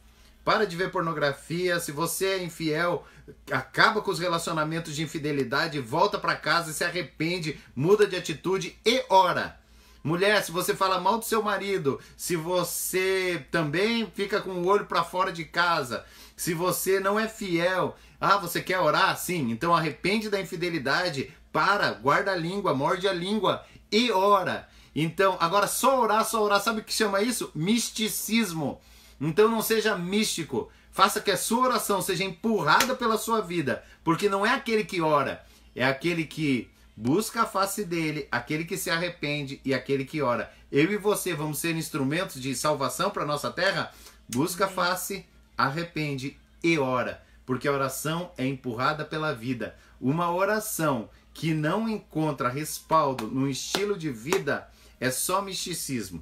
Para 0.45 0.67
de 0.67 0.75
ver 0.75 0.91
pornografia, 0.91 1.79
se 1.79 1.93
você 1.93 2.27
é 2.27 2.43
infiel, 2.43 3.07
acaba 3.49 4.03
com 4.03 4.11
os 4.11 4.19
relacionamentos 4.19 4.97
de 4.97 5.05
infidelidade, 5.05 5.79
volta 5.79 6.19
para 6.19 6.35
casa, 6.35 6.73
se 6.73 6.83
arrepende, 6.83 7.61
muda 7.77 8.09
de 8.09 8.17
atitude 8.17 8.77
e 8.85 9.05
ora. 9.09 9.57
Mulher, 10.03 10.43
se 10.43 10.51
você 10.51 10.75
fala 10.75 11.01
mal 11.01 11.19
do 11.19 11.25
seu 11.25 11.41
marido, 11.41 12.01
se 12.17 12.35
você 12.35 13.47
também 13.53 14.11
fica 14.13 14.41
com 14.41 14.51
o 14.51 14.67
olho 14.67 14.87
para 14.87 15.05
fora 15.05 15.31
de 15.31 15.45
casa, 15.45 16.05
se 16.37 16.55
você 16.55 16.99
não 16.99 17.21
é 17.21 17.29
fiel, 17.29 17.97
ah, 18.21 18.37
você 18.37 18.61
quer 18.61 18.81
orar? 18.81 19.17
Sim, 19.17 19.53
então 19.53 19.73
arrepende 19.73 20.29
da 20.29 20.41
infidelidade, 20.41 21.33
para, 21.59 21.91
guarda 21.91 22.31
a 22.31 22.37
língua, 22.37 22.73
morde 22.73 23.09
a 23.09 23.13
língua 23.13 23.67
e 23.91 24.13
ora. 24.13 24.69
Então, 24.95 25.37
agora 25.41 25.67
só 25.67 26.01
orar, 26.01 26.25
só 26.25 26.41
orar, 26.41 26.61
sabe 26.61 26.83
o 26.83 26.85
que 26.85 26.93
chama 26.93 27.21
isso? 27.21 27.51
Misticismo. 27.53 28.81
Então 29.21 29.49
não 29.49 29.61
seja 29.61 29.99
místico. 29.99 30.71
Faça 30.93 31.21
que 31.21 31.33
a 31.33 31.37
sua 31.37 31.67
oração 31.67 32.01
seja 32.01 32.23
empurrada 32.23 32.95
pela 32.95 33.19
sua 33.19 33.41
vida, 33.41 33.83
porque 34.05 34.29
não 34.29 34.47
é 34.47 34.51
aquele 34.51 34.85
que 34.85 35.01
ora, 35.01 35.45
é 35.75 35.85
aquele 35.85 36.25
que 36.25 36.71
busca 36.97 37.43
a 37.43 37.47
face 37.47 37.85
dele, 37.85 38.29
aquele 38.31 38.65
que 38.65 38.77
se 38.77 38.89
arrepende 38.89 39.61
e 39.65 39.75
aquele 39.75 40.05
que 40.05 40.23
ora. 40.23 40.53
Eu 40.71 40.93
e 40.93 40.97
você 40.97 41.35
vamos 41.35 41.59
ser 41.59 41.75
instrumentos 41.75 42.41
de 42.41 42.55
salvação 42.55 43.11
para 43.11 43.27
nossa 43.27 43.51
terra? 43.51 43.91
Busca 44.29 44.67
a 44.67 44.69
face, 44.69 45.27
arrepende 45.57 46.39
e 46.63 46.79
ora, 46.79 47.21
porque 47.45 47.67
a 47.67 47.73
oração 47.73 48.31
é 48.39 48.47
empurrada 48.47 49.05
pela 49.05 49.35
vida. 49.35 49.75
Uma 50.01 50.33
oração 50.33 51.11
que 51.39 51.55
não 51.55 51.89
encontra 51.89 52.49
respaldo 52.49 53.29
no 53.29 53.49
estilo 53.49 53.97
de 53.97 54.11
vida 54.11 54.69
é 54.99 55.09
só 55.09 55.41
misticismo. 55.41 56.21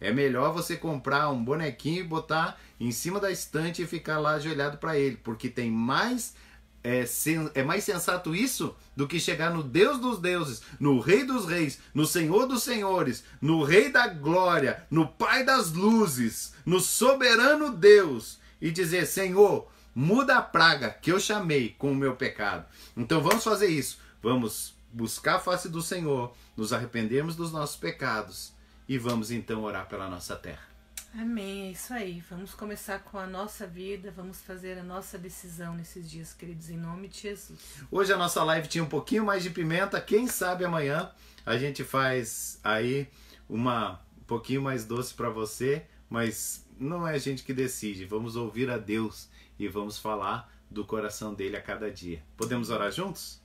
É 0.00 0.12
melhor 0.12 0.52
você 0.52 0.76
comprar 0.76 1.30
um 1.30 1.44
bonequinho 1.44 2.00
e 2.00 2.08
botar 2.08 2.58
em 2.80 2.90
cima 2.90 3.20
da 3.20 3.30
estante 3.30 3.82
e 3.82 3.86
ficar 3.86 4.18
lá 4.18 4.32
ajoelhado 4.32 4.78
para 4.78 4.98
ele, 4.98 5.16
porque 5.22 5.48
tem 5.48 5.70
mais 5.70 6.34
é, 6.82 7.06
sen, 7.06 7.48
é 7.54 7.62
mais 7.62 7.84
sensato 7.84 8.34
isso 8.34 8.74
do 8.96 9.06
que 9.06 9.20
chegar 9.20 9.52
no 9.52 9.62
Deus 9.62 10.00
dos 10.00 10.18
deuses, 10.18 10.60
no 10.80 10.98
Rei 10.98 11.22
dos 11.22 11.46
reis, 11.46 11.78
no 11.94 12.04
Senhor 12.04 12.48
dos 12.48 12.64
senhores, 12.64 13.22
no 13.40 13.62
Rei 13.62 13.92
da 13.92 14.08
glória, 14.08 14.84
no 14.90 15.06
Pai 15.06 15.44
das 15.44 15.70
luzes, 15.70 16.52
no 16.66 16.80
soberano 16.80 17.70
Deus 17.70 18.40
e 18.60 18.72
dizer: 18.72 19.06
Senhor, 19.06 19.70
muda 19.94 20.38
a 20.38 20.42
praga 20.42 20.90
que 20.90 21.12
eu 21.12 21.20
chamei 21.20 21.76
com 21.78 21.92
o 21.92 21.96
meu 21.96 22.16
pecado. 22.16 22.66
Então 22.96 23.22
vamos 23.22 23.44
fazer 23.44 23.68
isso. 23.68 24.07
Vamos 24.22 24.74
buscar 24.92 25.36
a 25.36 25.40
face 25.40 25.68
do 25.68 25.82
Senhor, 25.82 26.34
nos 26.56 26.72
arrependermos 26.72 27.36
dos 27.36 27.52
nossos 27.52 27.76
pecados 27.76 28.52
e 28.88 28.98
vamos 28.98 29.30
então 29.30 29.62
orar 29.62 29.86
pela 29.88 30.08
nossa 30.08 30.34
terra. 30.34 30.66
Amém, 31.14 31.68
é 31.68 31.70
isso 31.72 31.92
aí. 31.92 32.22
Vamos 32.30 32.54
começar 32.54 32.98
com 33.00 33.18
a 33.18 33.26
nossa 33.26 33.66
vida, 33.66 34.12
vamos 34.14 34.40
fazer 34.40 34.78
a 34.78 34.82
nossa 34.82 35.18
decisão 35.18 35.74
nesses 35.74 36.10
dias, 36.10 36.32
queridos, 36.32 36.68
em 36.68 36.76
nome 36.76 37.08
de 37.08 37.20
Jesus. 37.20 37.58
Hoje 37.90 38.12
a 38.12 38.16
nossa 38.16 38.42
live 38.44 38.68
tinha 38.68 38.84
um 38.84 38.88
pouquinho 38.88 39.24
mais 39.24 39.42
de 39.42 39.50
pimenta, 39.50 40.00
quem 40.00 40.26
sabe 40.26 40.64
amanhã 40.64 41.10
a 41.46 41.56
gente 41.56 41.82
faz 41.82 42.60
aí 42.62 43.08
uma 43.48 44.00
um 44.20 44.24
pouquinho 44.24 44.60
mais 44.60 44.84
doce 44.84 45.14
para 45.14 45.30
você, 45.30 45.86
mas 46.10 46.66
não 46.78 47.08
é 47.08 47.14
a 47.14 47.18
gente 47.18 47.42
que 47.42 47.54
decide. 47.54 48.04
Vamos 48.04 48.36
ouvir 48.36 48.68
a 48.68 48.76
Deus 48.76 49.30
e 49.58 49.66
vamos 49.66 49.98
falar 49.98 50.52
do 50.70 50.84
coração 50.84 51.32
dele 51.32 51.56
a 51.56 51.62
cada 51.62 51.90
dia. 51.90 52.22
Podemos 52.36 52.68
orar 52.68 52.92
juntos? 52.92 53.40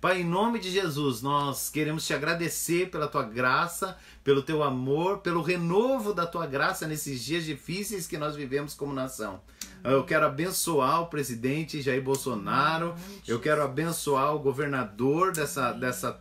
Pai, 0.00 0.20
em 0.20 0.24
nome 0.24 0.60
de 0.60 0.70
Jesus, 0.70 1.22
nós 1.22 1.70
queremos 1.70 2.06
te 2.06 2.14
agradecer 2.14 2.88
pela 2.88 3.08
tua 3.08 3.24
graça, 3.24 3.98
pelo 4.22 4.42
teu 4.42 4.62
amor, 4.62 5.18
pelo 5.18 5.42
renovo 5.42 6.14
da 6.14 6.24
tua 6.24 6.46
graça 6.46 6.86
nesses 6.86 7.24
dias 7.24 7.44
difíceis 7.44 8.06
que 8.06 8.16
nós 8.16 8.36
vivemos 8.36 8.74
como 8.74 8.92
nação. 8.92 9.40
Eu 9.84 10.04
quero 10.04 10.26
abençoar 10.26 11.02
o 11.02 11.06
presidente 11.06 11.80
Jair 11.80 12.02
Bolsonaro. 12.02 12.94
Eu 13.26 13.38
quero 13.38 13.62
abençoar 13.62 14.34
o 14.34 14.38
governador 14.38 15.32
dessa, 15.32 15.72
dessa 15.72 16.20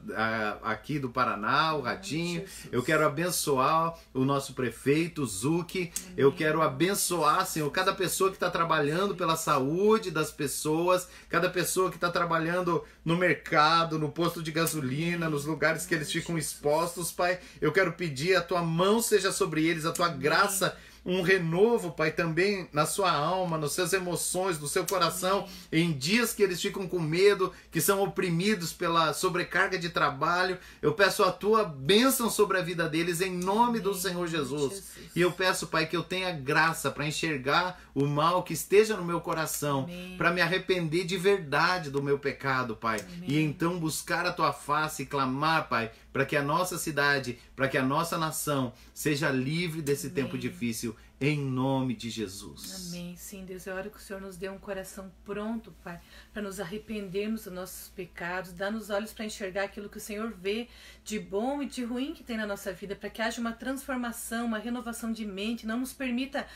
aqui 0.63 0.99
do 0.99 1.09
Paraná, 1.09 1.73
o 1.73 1.81
Ratinho. 1.81 2.45
Eu 2.71 2.83
quero 2.83 3.05
abençoar 3.05 3.95
o 4.13 4.23
nosso 4.23 4.53
prefeito, 4.53 5.25
Zuki. 5.25 5.91
Eu 6.15 6.31
quero 6.31 6.61
abençoar, 6.61 7.45
Senhor, 7.45 7.69
cada 7.71 7.93
pessoa 7.93 8.29
que 8.29 8.35
está 8.35 8.49
trabalhando 8.49 9.15
pela 9.15 9.35
saúde 9.35 10.11
das 10.11 10.31
pessoas, 10.31 11.07
cada 11.27 11.49
pessoa 11.49 11.89
que 11.89 11.97
está 11.97 12.11
trabalhando 12.11 12.83
no 13.03 13.16
mercado, 13.17 13.99
no 13.99 14.09
posto 14.09 14.41
de 14.41 14.51
gasolina, 14.51 15.29
nos 15.29 15.45
lugares 15.45 15.85
que 15.85 15.95
eles 15.95 16.11
ficam 16.11 16.37
expostos, 16.37 17.11
Pai. 17.11 17.39
Eu 17.59 17.71
quero 17.71 17.93
pedir 17.93 18.35
a 18.35 18.41
tua 18.41 18.61
mão 18.61 19.01
seja 19.01 19.31
sobre 19.31 19.65
eles, 19.65 19.85
a 19.85 19.91
tua 19.91 20.09
graça 20.09 20.77
um 21.07 21.21
renovo, 21.21 21.91
Pai, 21.91 22.11
também 22.11 22.67
na 22.73 22.85
sua 22.85 23.11
alma, 23.11 23.57
nas 23.57 23.71
suas 23.71 23.93
emoções, 23.93 24.59
no 24.59 24.67
seu 24.67 24.85
coração, 24.85 25.39
Amém. 25.71 25.85
em 25.85 25.93
dias 25.93 26.33
que 26.33 26.43
eles 26.43 26.61
ficam 26.61 26.85
com 26.87 26.99
medo, 26.99 27.53
que 27.71 27.79
são 27.79 28.03
oprimidos 28.03 28.73
pela 28.73 29.13
sobrecarga 29.13 29.79
de 29.79 29.89
trabalho. 29.89 30.57
Eu 30.81 30.93
peço 30.93 31.23
a 31.23 31.31
tua 31.31 31.63
bênção 31.63 32.29
sobre 32.29 32.57
a 32.57 32.61
vida 32.61 32.89
deles 32.89 33.21
em 33.21 33.31
nome 33.31 33.79
Amém. 33.79 33.81
do 33.81 33.93
Senhor 33.93 34.27
Jesus. 34.27 34.47
Jesus. 34.47 34.83
E 35.15 35.21
eu 35.21 35.31
peço, 35.31 35.67
Pai, 35.67 35.85
que 35.85 35.95
eu 35.95 36.03
tenha 36.03 36.31
graça 36.31 36.91
para 36.91 37.07
enxergar 37.07 37.79
o 37.95 38.05
mal 38.05 38.43
que 38.43 38.53
esteja 38.53 38.95
no 38.95 39.03
meu 39.03 39.19
coração, 39.19 39.87
para 40.17 40.31
me 40.31 40.41
arrepender 40.41 41.05
de 41.05 41.17
verdade 41.17 41.89
do 41.89 42.03
meu 42.03 42.19
pecado, 42.19 42.75
Pai, 42.75 42.99
e 43.27 43.39
então 43.39 43.79
buscar 43.79 44.25
a 44.25 44.31
tua 44.31 44.53
face 44.53 45.03
e 45.03 45.05
clamar, 45.05 45.67
Pai, 45.67 45.91
para 46.17 46.25
que 46.25 46.35
a 46.35 46.41
nossa 46.41 46.79
cidade, 46.79 47.37
para 47.55 47.69
que 47.69 47.77
a 47.77 47.83
nossa 47.83 48.17
nação 48.17 48.73
seja 48.91 49.29
livre 49.29 49.83
desse 49.83 50.07
Amém. 50.07 50.23
tempo 50.23 50.35
difícil, 50.35 50.95
em 51.21 51.37
nome 51.37 51.93
de 51.93 52.09
Jesus. 52.09 52.89
Amém. 52.89 53.15
Sim, 53.15 53.45
Deus, 53.45 53.67
é 53.67 53.71
hora 53.71 53.87
que 53.87 53.97
o 53.97 53.99
Senhor 53.99 54.19
nos 54.19 54.35
dê 54.35 54.49
um 54.49 54.57
coração 54.57 55.11
pronto, 55.23 55.71
Pai, 55.83 56.01
para 56.33 56.41
nos 56.41 56.59
arrependermos 56.59 57.43
dos 57.43 57.53
nossos 57.53 57.89
pecados, 57.89 58.51
dá-nos 58.51 58.89
olhos 58.89 59.13
para 59.13 59.25
enxergar 59.25 59.65
aquilo 59.65 59.89
que 59.89 59.97
o 59.97 60.01
Senhor 60.01 60.31
vê 60.31 60.67
de 61.03 61.19
bom 61.19 61.61
e 61.61 61.67
de 61.67 61.83
ruim 61.83 62.15
que 62.15 62.23
tem 62.23 62.35
na 62.35 62.47
nossa 62.47 62.73
vida, 62.73 62.95
para 62.95 63.11
que 63.11 63.21
haja 63.21 63.39
uma 63.39 63.53
transformação, 63.53 64.47
uma 64.47 64.57
renovação 64.57 65.11
de 65.11 65.23
mente, 65.23 65.67
não 65.67 65.81
nos 65.81 65.93
permita 65.93 66.47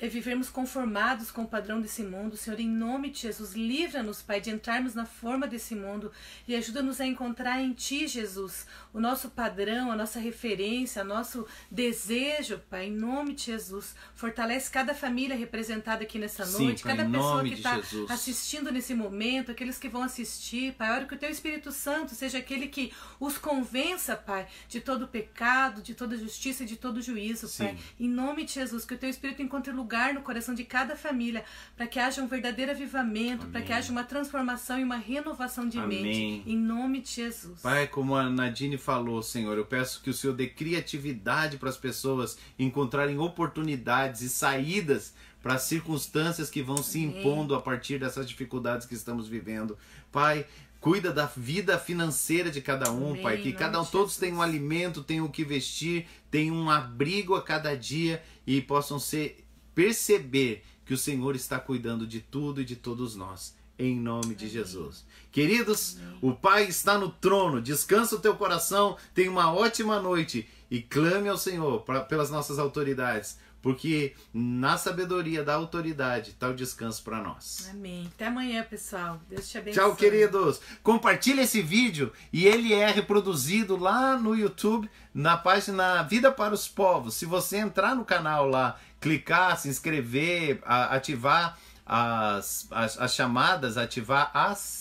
é 0.00 0.08
vivermos 0.08 0.48
conformados 0.48 1.30
com 1.30 1.42
o 1.42 1.46
padrão 1.46 1.78
desse 1.80 2.02
mundo. 2.02 2.36
Senhor, 2.36 2.58
em 2.58 2.68
nome 2.68 3.10
de 3.10 3.20
Jesus, 3.20 3.52
livra-nos, 3.52 4.22
Pai, 4.22 4.40
de 4.40 4.50
entrarmos 4.50 4.94
na 4.94 5.04
forma 5.04 5.46
desse 5.46 5.74
mundo 5.74 6.10
e 6.48 6.56
ajuda-nos 6.56 7.00
a 7.02 7.06
encontrar 7.06 7.60
em 7.60 7.74
Ti, 7.74 8.08
Jesus, 8.08 8.66
o 8.94 9.00
nosso 9.00 9.28
padrão, 9.28 9.92
a 9.92 9.96
nossa 9.96 10.18
referência, 10.18 11.02
o 11.02 11.06
nosso 11.06 11.46
desejo, 11.70 12.62
Pai, 12.70 12.86
em 12.86 12.92
nome 12.92 13.34
de 13.34 13.44
Jesus. 13.44 13.94
Fortalece 14.14 14.70
cada 14.70 14.94
família 14.94 15.36
representada 15.36 16.02
aqui 16.02 16.18
nessa 16.18 16.46
Sim, 16.46 16.64
noite, 16.64 16.82
pai, 16.82 16.96
cada 16.96 17.10
pessoa 17.10 17.44
que 17.44 17.54
está 17.54 17.80
assistindo 18.08 18.72
nesse 18.72 18.94
momento, 18.94 19.50
aqueles 19.50 19.78
que 19.78 19.88
vão 19.88 20.02
assistir, 20.02 20.72
Pai. 20.74 20.90
Ora 20.92 21.04
que 21.04 21.14
o 21.14 21.18
Teu 21.18 21.28
Espírito 21.28 21.70
Santo 21.70 22.14
seja 22.14 22.38
aquele 22.38 22.68
que 22.68 22.90
os 23.18 23.36
convença, 23.36 24.16
Pai, 24.16 24.48
de 24.66 24.80
todo 24.80 25.06
pecado, 25.06 25.82
de 25.82 25.94
toda 25.94 26.16
justiça 26.16 26.62
e 26.62 26.66
de 26.66 26.76
todo 26.76 27.02
juízo, 27.02 27.46
Pai. 27.58 27.76
Sim. 27.76 28.06
Em 28.06 28.08
nome 28.08 28.44
de 28.44 28.54
Jesus, 28.54 28.86
que 28.86 28.94
o 28.94 28.98
Teu 28.98 29.10
Espírito 29.10 29.42
encontre 29.42 29.70
lugar 29.70 29.89
lugar 29.90 30.14
no 30.14 30.22
coração 30.22 30.54
de 30.54 30.62
cada 30.62 30.94
família, 30.94 31.44
para 31.76 31.84
que 31.84 31.98
haja 31.98 32.22
um 32.22 32.28
verdadeiro 32.28 32.70
avivamento, 32.70 33.46
para 33.46 33.60
que 33.60 33.72
haja 33.72 33.90
uma 33.90 34.04
transformação 34.04 34.78
e 34.78 34.84
uma 34.84 34.96
renovação 34.96 35.68
de 35.68 35.80
Amém. 35.80 36.02
mente. 36.02 36.48
Em 36.48 36.56
nome 36.56 37.00
de 37.00 37.10
Jesus. 37.10 37.60
Pai, 37.60 37.88
como 37.88 38.14
a 38.14 38.30
Nadine 38.30 38.78
falou, 38.78 39.20
Senhor, 39.20 39.58
eu 39.58 39.64
peço 39.64 40.00
que 40.00 40.08
o 40.08 40.14
Senhor 40.14 40.32
dê 40.32 40.46
criatividade 40.46 41.56
para 41.56 41.68
as 41.68 41.76
pessoas 41.76 42.38
encontrarem 42.56 43.18
oportunidades 43.18 44.20
e 44.20 44.28
saídas 44.28 45.12
para 45.42 45.54
as 45.54 45.62
circunstâncias 45.62 46.48
que 46.48 46.62
vão 46.62 46.76
se 46.76 47.04
Amém. 47.04 47.18
impondo 47.18 47.56
a 47.56 47.60
partir 47.60 47.98
dessas 47.98 48.28
dificuldades 48.28 48.86
que 48.86 48.94
estamos 48.94 49.26
vivendo. 49.26 49.76
Pai, 50.12 50.46
cuida 50.80 51.12
da 51.12 51.26
vida 51.26 51.76
financeira 51.80 52.48
de 52.48 52.60
cada 52.60 52.92
um, 52.92 53.10
Amém, 53.10 53.22
Pai, 53.22 53.38
que 53.38 53.52
cada 53.52 53.80
um 53.80 53.84
todos 53.84 54.16
tenham 54.16 54.36
um 54.36 54.42
alimento, 54.42 55.02
tenham 55.02 55.26
o 55.26 55.30
que 55.30 55.42
vestir, 55.42 56.06
tenham 56.30 56.54
um 56.54 56.70
abrigo 56.70 57.34
a 57.34 57.42
cada 57.42 57.76
dia 57.76 58.22
e 58.46 58.60
possam 58.60 58.98
ser 59.00 59.49
perceber 59.74 60.62
que 60.84 60.94
o 60.94 60.98
Senhor 60.98 61.36
está 61.36 61.58
cuidando 61.58 62.06
de 62.06 62.20
tudo 62.20 62.60
e 62.60 62.64
de 62.64 62.76
todos 62.76 63.14
nós. 63.14 63.54
Em 63.78 63.96
nome 63.98 64.34
de. 64.34 64.48
Jesus. 64.48 65.06
Queridos, 65.32 65.96
o 66.20 66.34
Pai 66.34 66.64
está 66.64 66.98
no 66.98 67.08
trono. 67.08 67.62
Descansa 67.62 68.16
o 68.16 68.20
teu 68.20 68.36
coração. 68.36 68.96
Tenha 69.14 69.30
uma 69.30 69.52
ótima 69.52 70.00
noite 70.00 70.46
e 70.70 70.82
clame 70.82 71.28
ao 71.28 71.38
Senhor 71.38 71.80
pra, 71.82 72.00
pelas 72.00 72.30
nossas 72.30 72.58
autoridades, 72.58 73.38
porque 73.62 74.14
na 74.32 74.78
sabedoria 74.78 75.44
da 75.44 75.54
autoridade 75.54 76.30
está 76.30 76.48
o 76.48 76.54
descanso 76.54 77.02
para 77.02 77.22
nós. 77.22 77.68
Amém. 77.70 78.10
Até 78.14 78.26
amanhã, 78.26 78.62
pessoal. 78.62 79.20
Deus 79.28 79.48
te 79.48 79.58
abençoe. 79.58 79.82
Tchau, 79.82 79.96
queridos. 79.96 80.60
Compartilhe 80.82 81.42
esse 81.42 81.60
vídeo 81.60 82.12
e 82.32 82.46
ele 82.46 82.72
é 82.72 82.90
reproduzido 82.90 83.76
lá 83.76 84.16
no 84.16 84.34
YouTube, 84.34 84.90
na 85.12 85.36
página 85.36 86.02
Vida 86.02 86.32
para 86.32 86.54
os 86.54 86.68
Povos. 86.68 87.14
Se 87.14 87.26
você 87.26 87.58
entrar 87.58 87.94
no 87.94 88.04
canal 88.04 88.46
lá, 88.46 88.78
clicar, 89.00 89.58
se 89.58 89.68
inscrever, 89.68 90.60
ativar 90.64 91.58
as, 91.84 92.66
as, 92.70 92.98
as 92.98 93.14
chamadas, 93.14 93.76
ativar 93.76 94.30
as 94.32 94.79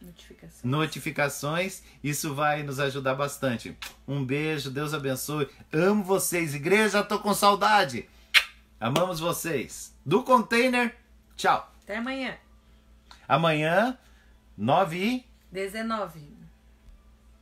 Notificação. 0.00 0.70
notificações, 0.70 1.82
isso 2.02 2.34
vai 2.34 2.62
nos 2.62 2.80
ajudar 2.80 3.14
bastante. 3.14 3.76
Um 4.08 4.24
beijo, 4.24 4.70
Deus 4.70 4.94
abençoe. 4.94 5.48
Amo 5.72 6.02
vocês, 6.02 6.54
igreja, 6.54 7.02
tô 7.02 7.18
com 7.18 7.34
saudade. 7.34 8.08
Amamos 8.80 9.20
vocês. 9.20 9.94
Do 10.04 10.22
container, 10.22 10.96
tchau. 11.36 11.70
Até 11.82 11.96
amanhã. 11.96 12.36
Amanhã, 13.28 13.98
9 14.56 14.98
e 14.98 15.26
19. 15.52 16.39